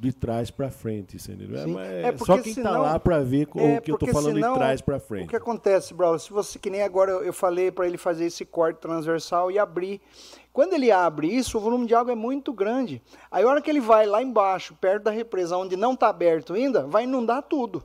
[0.00, 1.78] de trás para frente, entendeu?
[1.78, 4.54] É, é só quem está lá para ver é o que eu estou falando senão,
[4.54, 5.26] de trás para frente.
[5.26, 8.46] O que acontece, Braulio, se você que nem agora eu falei para ele fazer esse
[8.46, 10.00] corte transversal e abrir.
[10.54, 13.02] Quando ele abre isso, o volume de água é muito grande.
[13.30, 16.54] Aí a hora que ele vai lá embaixo, perto da represa, onde não está aberto
[16.54, 17.84] ainda, vai inundar tudo.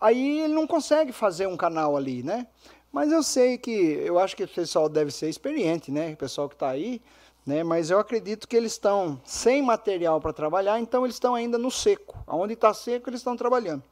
[0.00, 2.48] Aí ele não consegue fazer um canal ali, né?
[2.90, 6.12] Mas eu sei que, eu acho que o pessoal deve ser experiente, né?
[6.12, 7.00] O pessoal que está aí,
[7.48, 7.64] né?
[7.64, 11.70] Mas eu acredito que eles estão sem material para trabalhar, então eles estão ainda no
[11.70, 12.22] seco.
[12.26, 13.82] Onde está seco, eles estão trabalhando.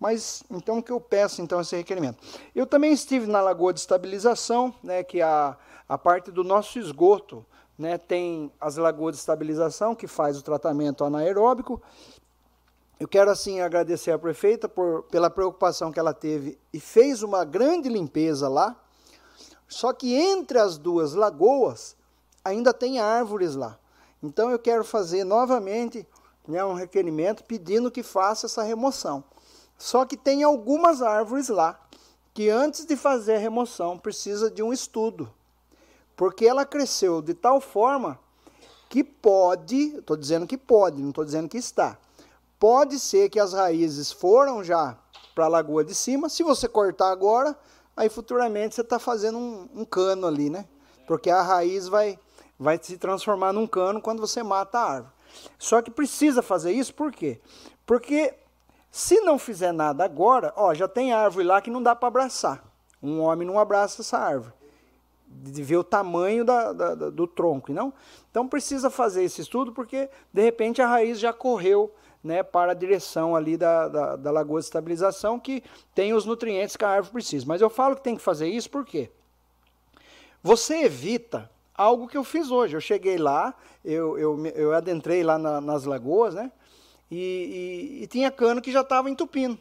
[0.00, 2.18] Mas então o que eu peço então esse requerimento?
[2.52, 5.56] Eu também estive na lagoa de estabilização, né, que a,
[5.88, 7.46] a parte do nosso esgoto,
[7.78, 11.80] né, tem as lagoas de estabilização que faz o tratamento anaeróbico.
[12.98, 17.44] Eu quero assim agradecer à prefeita por, pela preocupação que ela teve e fez uma
[17.44, 18.74] grande limpeza lá.
[19.68, 21.99] Só que entre as duas lagoas
[22.44, 23.78] ainda tem árvores lá.
[24.22, 26.06] Então eu quero fazer novamente
[26.46, 29.24] né, um requerimento pedindo que faça essa remoção.
[29.78, 31.80] Só que tem algumas árvores lá
[32.34, 35.32] que antes de fazer a remoção precisa de um estudo.
[36.16, 38.18] Porque ela cresceu de tal forma
[38.88, 41.96] que pode, estou dizendo que pode, não estou dizendo que está.
[42.58, 44.98] Pode ser que as raízes foram já
[45.34, 46.28] para a lagoa de cima.
[46.28, 47.56] Se você cortar agora,
[47.96, 50.66] aí futuramente você está fazendo um, um cano ali, né?
[51.06, 52.18] Porque a raiz vai
[52.60, 55.14] vai se transformar num cano quando você mata a árvore.
[55.58, 57.40] Só que precisa fazer isso por quê?
[57.86, 58.34] Porque
[58.90, 62.62] se não fizer nada agora, ó, já tem árvore lá que não dá para abraçar.
[63.02, 64.52] Um homem não abraça essa árvore.
[65.26, 67.94] De ver o tamanho da, da, do tronco, não?
[68.30, 72.74] Então precisa fazer esse estudo porque de repente a raiz já correu né, para a
[72.74, 75.62] direção ali da, da, da lagoa de estabilização que
[75.94, 77.46] tem os nutrientes que a árvore precisa.
[77.46, 79.10] Mas eu falo que tem que fazer isso por quê?
[80.42, 81.48] Você evita
[81.80, 82.76] algo que eu fiz hoje.
[82.76, 86.52] Eu cheguei lá, eu, eu, eu adentrei lá na, nas lagoas, né?
[87.10, 89.58] E, e, e tinha cano que já estava entupindo.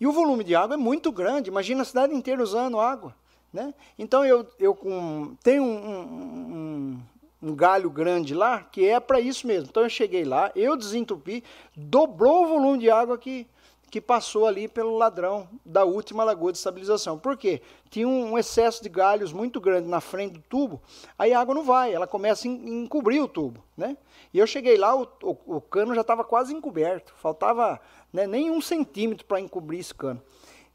[0.00, 3.14] E o volume de água é muito grande, imagina a cidade inteira usando água.
[3.52, 3.74] Né?
[3.98, 7.00] Então eu, eu com, tenho um, um,
[7.42, 9.68] um galho grande lá que é para isso mesmo.
[9.70, 11.42] Então eu cheguei lá, eu desentupi,
[11.76, 13.46] dobrou o volume de água que,
[13.94, 17.16] que passou ali pelo ladrão da última lagoa de estabilização.
[17.16, 17.62] Por quê?
[17.88, 20.82] Tinha um excesso de galhos muito grande na frente do tubo,
[21.16, 23.62] aí a água não vai, ela começa a encobrir o tubo.
[23.76, 23.96] Né?
[24.32, 27.80] E eu cheguei lá, o, o, o cano já estava quase encoberto, faltava
[28.12, 30.20] né, nem um centímetro para encobrir esse cano.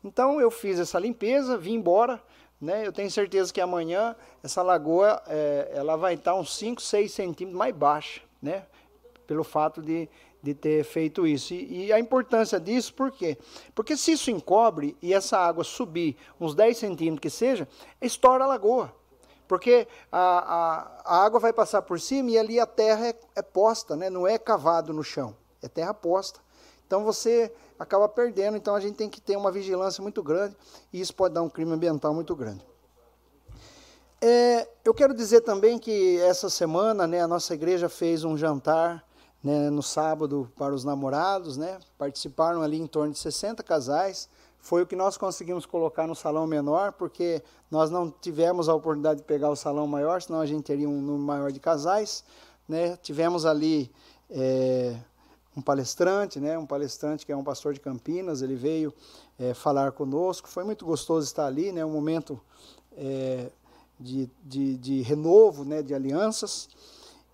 [0.02, 2.24] Então eu fiz essa limpeza, vim embora.
[2.62, 2.88] Né?
[2.88, 7.60] Eu tenho certeza que amanhã essa lagoa é, ela vai estar uns 5, 6 centímetros
[7.60, 8.64] mais baixa, né?
[9.28, 10.10] pelo fato de
[10.42, 11.54] de ter feito isso.
[11.54, 13.38] E, e, a importância disso, por quê?
[13.76, 17.68] Porque se isso encobre e essa água subir uns 10 centímetros que seja,
[18.02, 18.94] estoura a lagoa.
[19.48, 23.42] Porque a, a, a água vai passar por cima e ali a terra é, é
[23.42, 24.10] posta, né?
[24.10, 26.40] não é cavado no chão, é terra posta.
[26.86, 30.56] Então você acaba perdendo, então a gente tem que ter uma vigilância muito grande
[30.94, 32.66] e isso pode dar um crime ambiental muito grande.
[34.22, 39.04] É, eu quero dizer também que essa semana né, a nossa igreja fez um jantar
[39.44, 41.80] né, no sábado para os namorados, né?
[41.98, 44.30] Participaram ali em torno de 60 casais.
[44.60, 47.42] Foi o que nós conseguimos colocar no salão menor, porque
[47.72, 51.02] nós não tivemos a oportunidade de pegar o salão maior, senão a gente teria um
[51.02, 52.24] número maior de casais.
[52.68, 52.98] Né?
[52.98, 53.90] Tivemos ali
[54.30, 54.98] é,
[55.56, 56.58] um palestrante, né?
[56.58, 58.94] um palestrante que é um pastor de Campinas, ele veio
[59.40, 60.50] é, falar conosco.
[60.50, 61.84] Foi muito gostoso estar ali, né?
[61.86, 62.40] um momento
[62.98, 63.50] é,
[64.00, 65.82] de, de, de, renovo, né?
[65.82, 66.70] de alianças.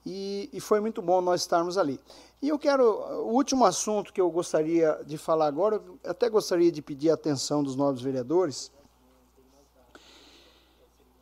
[0.05, 1.99] E, e foi muito bom nós estarmos ali.
[2.41, 2.83] E eu quero,
[3.23, 7.15] o último assunto que eu gostaria de falar agora, eu até gostaria de pedir a
[7.15, 8.71] atenção dos novos vereadores.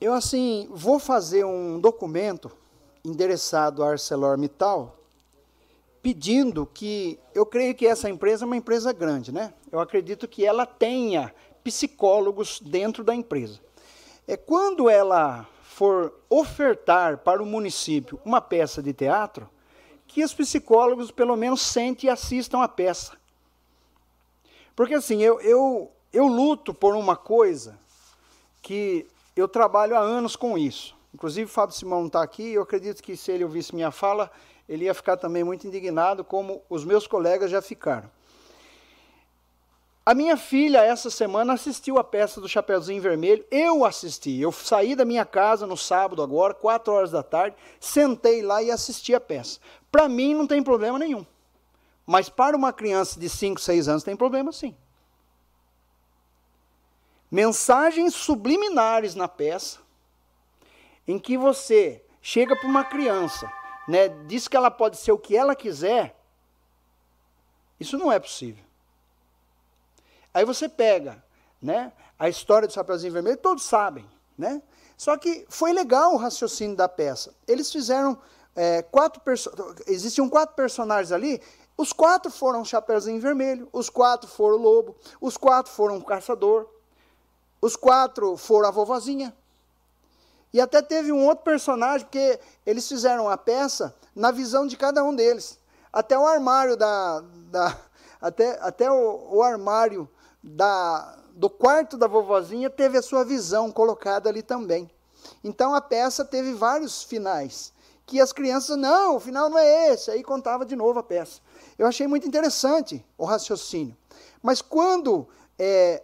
[0.01, 2.51] Eu, assim, vou fazer um documento
[3.05, 4.97] endereçado à ArcelorMittal,
[6.01, 9.53] pedindo que, eu creio que essa empresa é uma empresa grande, né?
[9.71, 11.33] Eu acredito que ela tenha
[11.63, 13.61] psicólogos dentro da empresa.
[14.27, 19.49] É quando ela for ofertar para o município uma peça de teatro,
[20.05, 23.17] que os psicólogos pelo menos sentem e assistam a peça.
[24.75, 27.79] Porque assim, eu, eu, eu luto por uma coisa
[28.61, 30.95] que eu trabalho há anos com isso.
[31.11, 34.31] Inclusive, o Fábio Simão não está aqui, eu acredito que se ele ouvisse minha fala,
[34.69, 38.09] ele ia ficar também muito indignado, como os meus colegas já ficaram.
[40.05, 43.45] A minha filha, essa semana, assistiu a peça do Chapeuzinho Vermelho.
[43.49, 44.37] Eu assisti.
[44.37, 48.69] Eu saí da minha casa no sábado, agora, 4 horas da tarde, sentei lá e
[48.69, 49.59] assisti a peça.
[49.89, 51.25] Para mim, não tem problema nenhum.
[52.05, 54.75] Mas para uma criança de 5, 6 anos, tem problema sim.
[57.31, 59.79] Mensagens subliminares na peça,
[61.07, 63.51] em que você chega para uma criança,
[63.87, 66.15] né, diz que ela pode ser o que ela quiser,
[67.79, 68.63] isso não é possível.
[70.33, 71.23] Aí você pega,
[71.61, 74.05] né, a história do Chapeuzinho Vermelho, todos sabem,
[74.37, 74.61] né?
[74.97, 77.33] Só que foi legal o raciocínio da peça.
[77.47, 78.17] Eles fizeram
[78.55, 79.21] é, quatro
[79.87, 81.41] existiam quatro personagens ali.
[81.75, 86.69] Os quatro foram Chapeuzinho Vermelho, os quatro foram o Lobo, os quatro foram o Caçador,
[87.59, 89.35] os quatro foram a vovozinha.
[90.53, 95.03] E até teve um outro personagem, porque eles fizeram a peça na visão de cada
[95.03, 95.59] um deles.
[95.91, 97.23] Até o armário da.
[97.49, 97.77] da
[98.21, 100.07] até até o, o armário
[100.43, 104.91] da, do quarto da vovozinha teve a sua visão colocada ali também.
[105.41, 107.71] Então a peça teve vários finais.
[108.05, 110.11] Que as crianças, não, o final não é esse.
[110.11, 111.39] Aí contava de novo a peça.
[111.79, 113.95] Eu achei muito interessante o raciocínio.
[114.41, 115.25] Mas quando
[115.57, 116.03] é,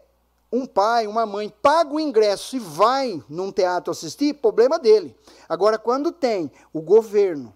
[0.49, 5.13] um pai, uma mãe paga o ingresso e vai num teatro assistir, problema dele.
[5.49, 7.53] Agora, quando tem o governo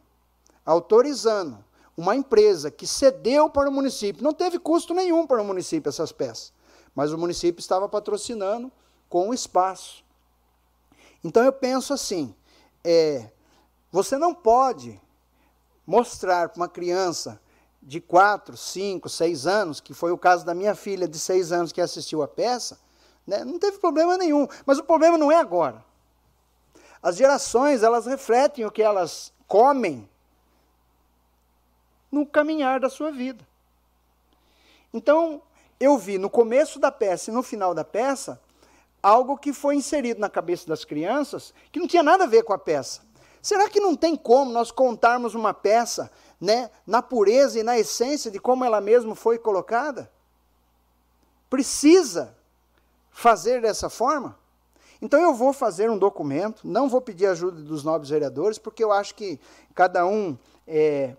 [0.65, 1.63] autorizando
[1.95, 6.11] uma empresa que cedeu para o município, não teve custo nenhum para o município essas
[6.11, 6.51] peças
[6.95, 8.71] mas o município estava patrocinando
[9.09, 10.03] com o espaço.
[11.23, 12.35] Então eu penso assim:
[12.83, 13.29] é,
[13.91, 14.99] você não pode
[15.85, 17.39] mostrar para uma criança
[17.81, 21.71] de 4, 5, 6 anos, que foi o caso da minha filha de 6 anos
[21.71, 22.79] que assistiu a peça,
[23.27, 24.47] né, não teve problema nenhum.
[24.65, 25.83] Mas o problema não é agora.
[27.01, 30.09] As gerações, elas refletem o que elas comem
[32.09, 33.45] no caminhar da sua vida.
[34.93, 35.41] Então,
[35.79, 38.39] eu vi no começo da peça e no final da peça
[39.01, 42.53] algo que foi inserido na cabeça das crianças que não tinha nada a ver com
[42.53, 43.01] a peça.
[43.41, 46.09] Será que não tem como nós contarmos uma peça
[46.39, 50.09] né, na pureza e na essência de como ela mesma foi colocada?
[51.49, 52.33] Precisa
[53.11, 54.39] fazer dessa forma?
[55.01, 58.93] Então eu vou fazer um documento, não vou pedir ajuda dos nobres vereadores, porque eu
[58.93, 59.37] acho que
[59.75, 61.17] cada um é,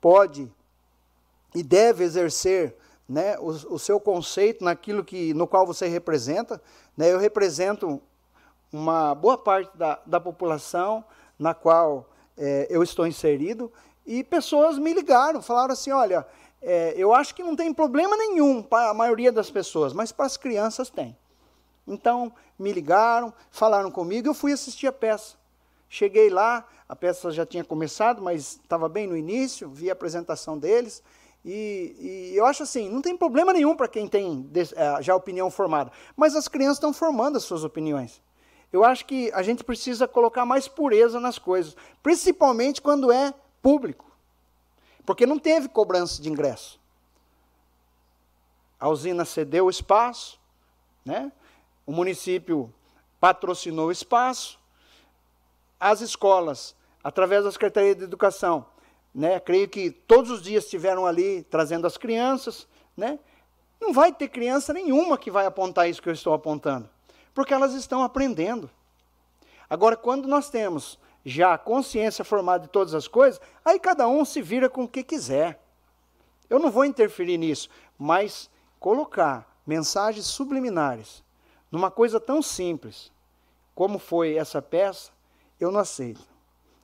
[0.00, 0.48] pode
[1.52, 2.76] e deve exercer
[3.08, 6.60] né, o, o, seu conceito naquilo que, no qual você representa.
[6.96, 8.00] Né, eu represento
[8.72, 11.04] uma boa parte da, da população
[11.38, 13.72] na qual é, eu estou inserido
[14.06, 16.26] e pessoas me ligaram, falaram assim, olha,
[16.60, 20.26] é, eu acho que não tem problema nenhum para a maioria das pessoas, mas para
[20.26, 21.16] as crianças tem.
[21.86, 25.36] Então, me ligaram, falaram comigo, eu fui assistir a peça.
[25.88, 30.58] Cheguei lá, a peça já tinha começado, mas estava bem no início, vi a apresentação
[30.58, 31.02] deles,
[31.44, 35.50] e, e, eu acho assim, não tem problema nenhum para quem tem é, já opinião
[35.50, 38.22] formada, mas as crianças estão formando as suas opiniões.
[38.72, 44.10] Eu acho que a gente precisa colocar mais pureza nas coisas, principalmente quando é público,
[45.04, 46.80] porque não teve cobrança de ingresso.
[48.80, 50.40] A usina cedeu o espaço,
[51.04, 51.30] né?
[51.86, 52.72] o município
[53.20, 54.58] patrocinou o espaço,
[55.78, 58.66] as escolas, através da Secretaria de Educação,
[59.14, 59.38] né?
[59.38, 62.66] Creio que todos os dias estiveram ali trazendo as crianças,
[62.96, 63.18] né?
[63.80, 66.88] Não vai ter criança nenhuma que vai apontar isso que eu estou apontando,
[67.34, 68.68] porque elas estão aprendendo.
[69.68, 74.24] Agora, quando nós temos já a consciência formada de todas as coisas, aí cada um
[74.24, 75.60] se vira com o que quiser.
[76.50, 77.68] Eu não vou interferir nisso,
[77.98, 81.24] mas colocar mensagens subliminares
[81.70, 83.10] numa coisa tão simples
[83.74, 85.10] como foi essa peça,
[85.58, 86.22] eu não aceito.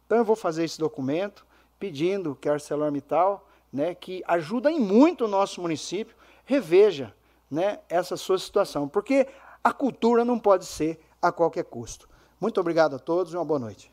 [0.07, 1.47] Então eu vou fazer esse documento
[1.81, 7.15] pedindo que a ArcelorMittal, né, que ajuda em muito o nosso município, reveja
[7.51, 9.27] né, essa sua situação, porque
[9.65, 12.09] a cultura não pode ser a qualquer custo.
[12.39, 13.90] Muito obrigado a todos e uma boa noite.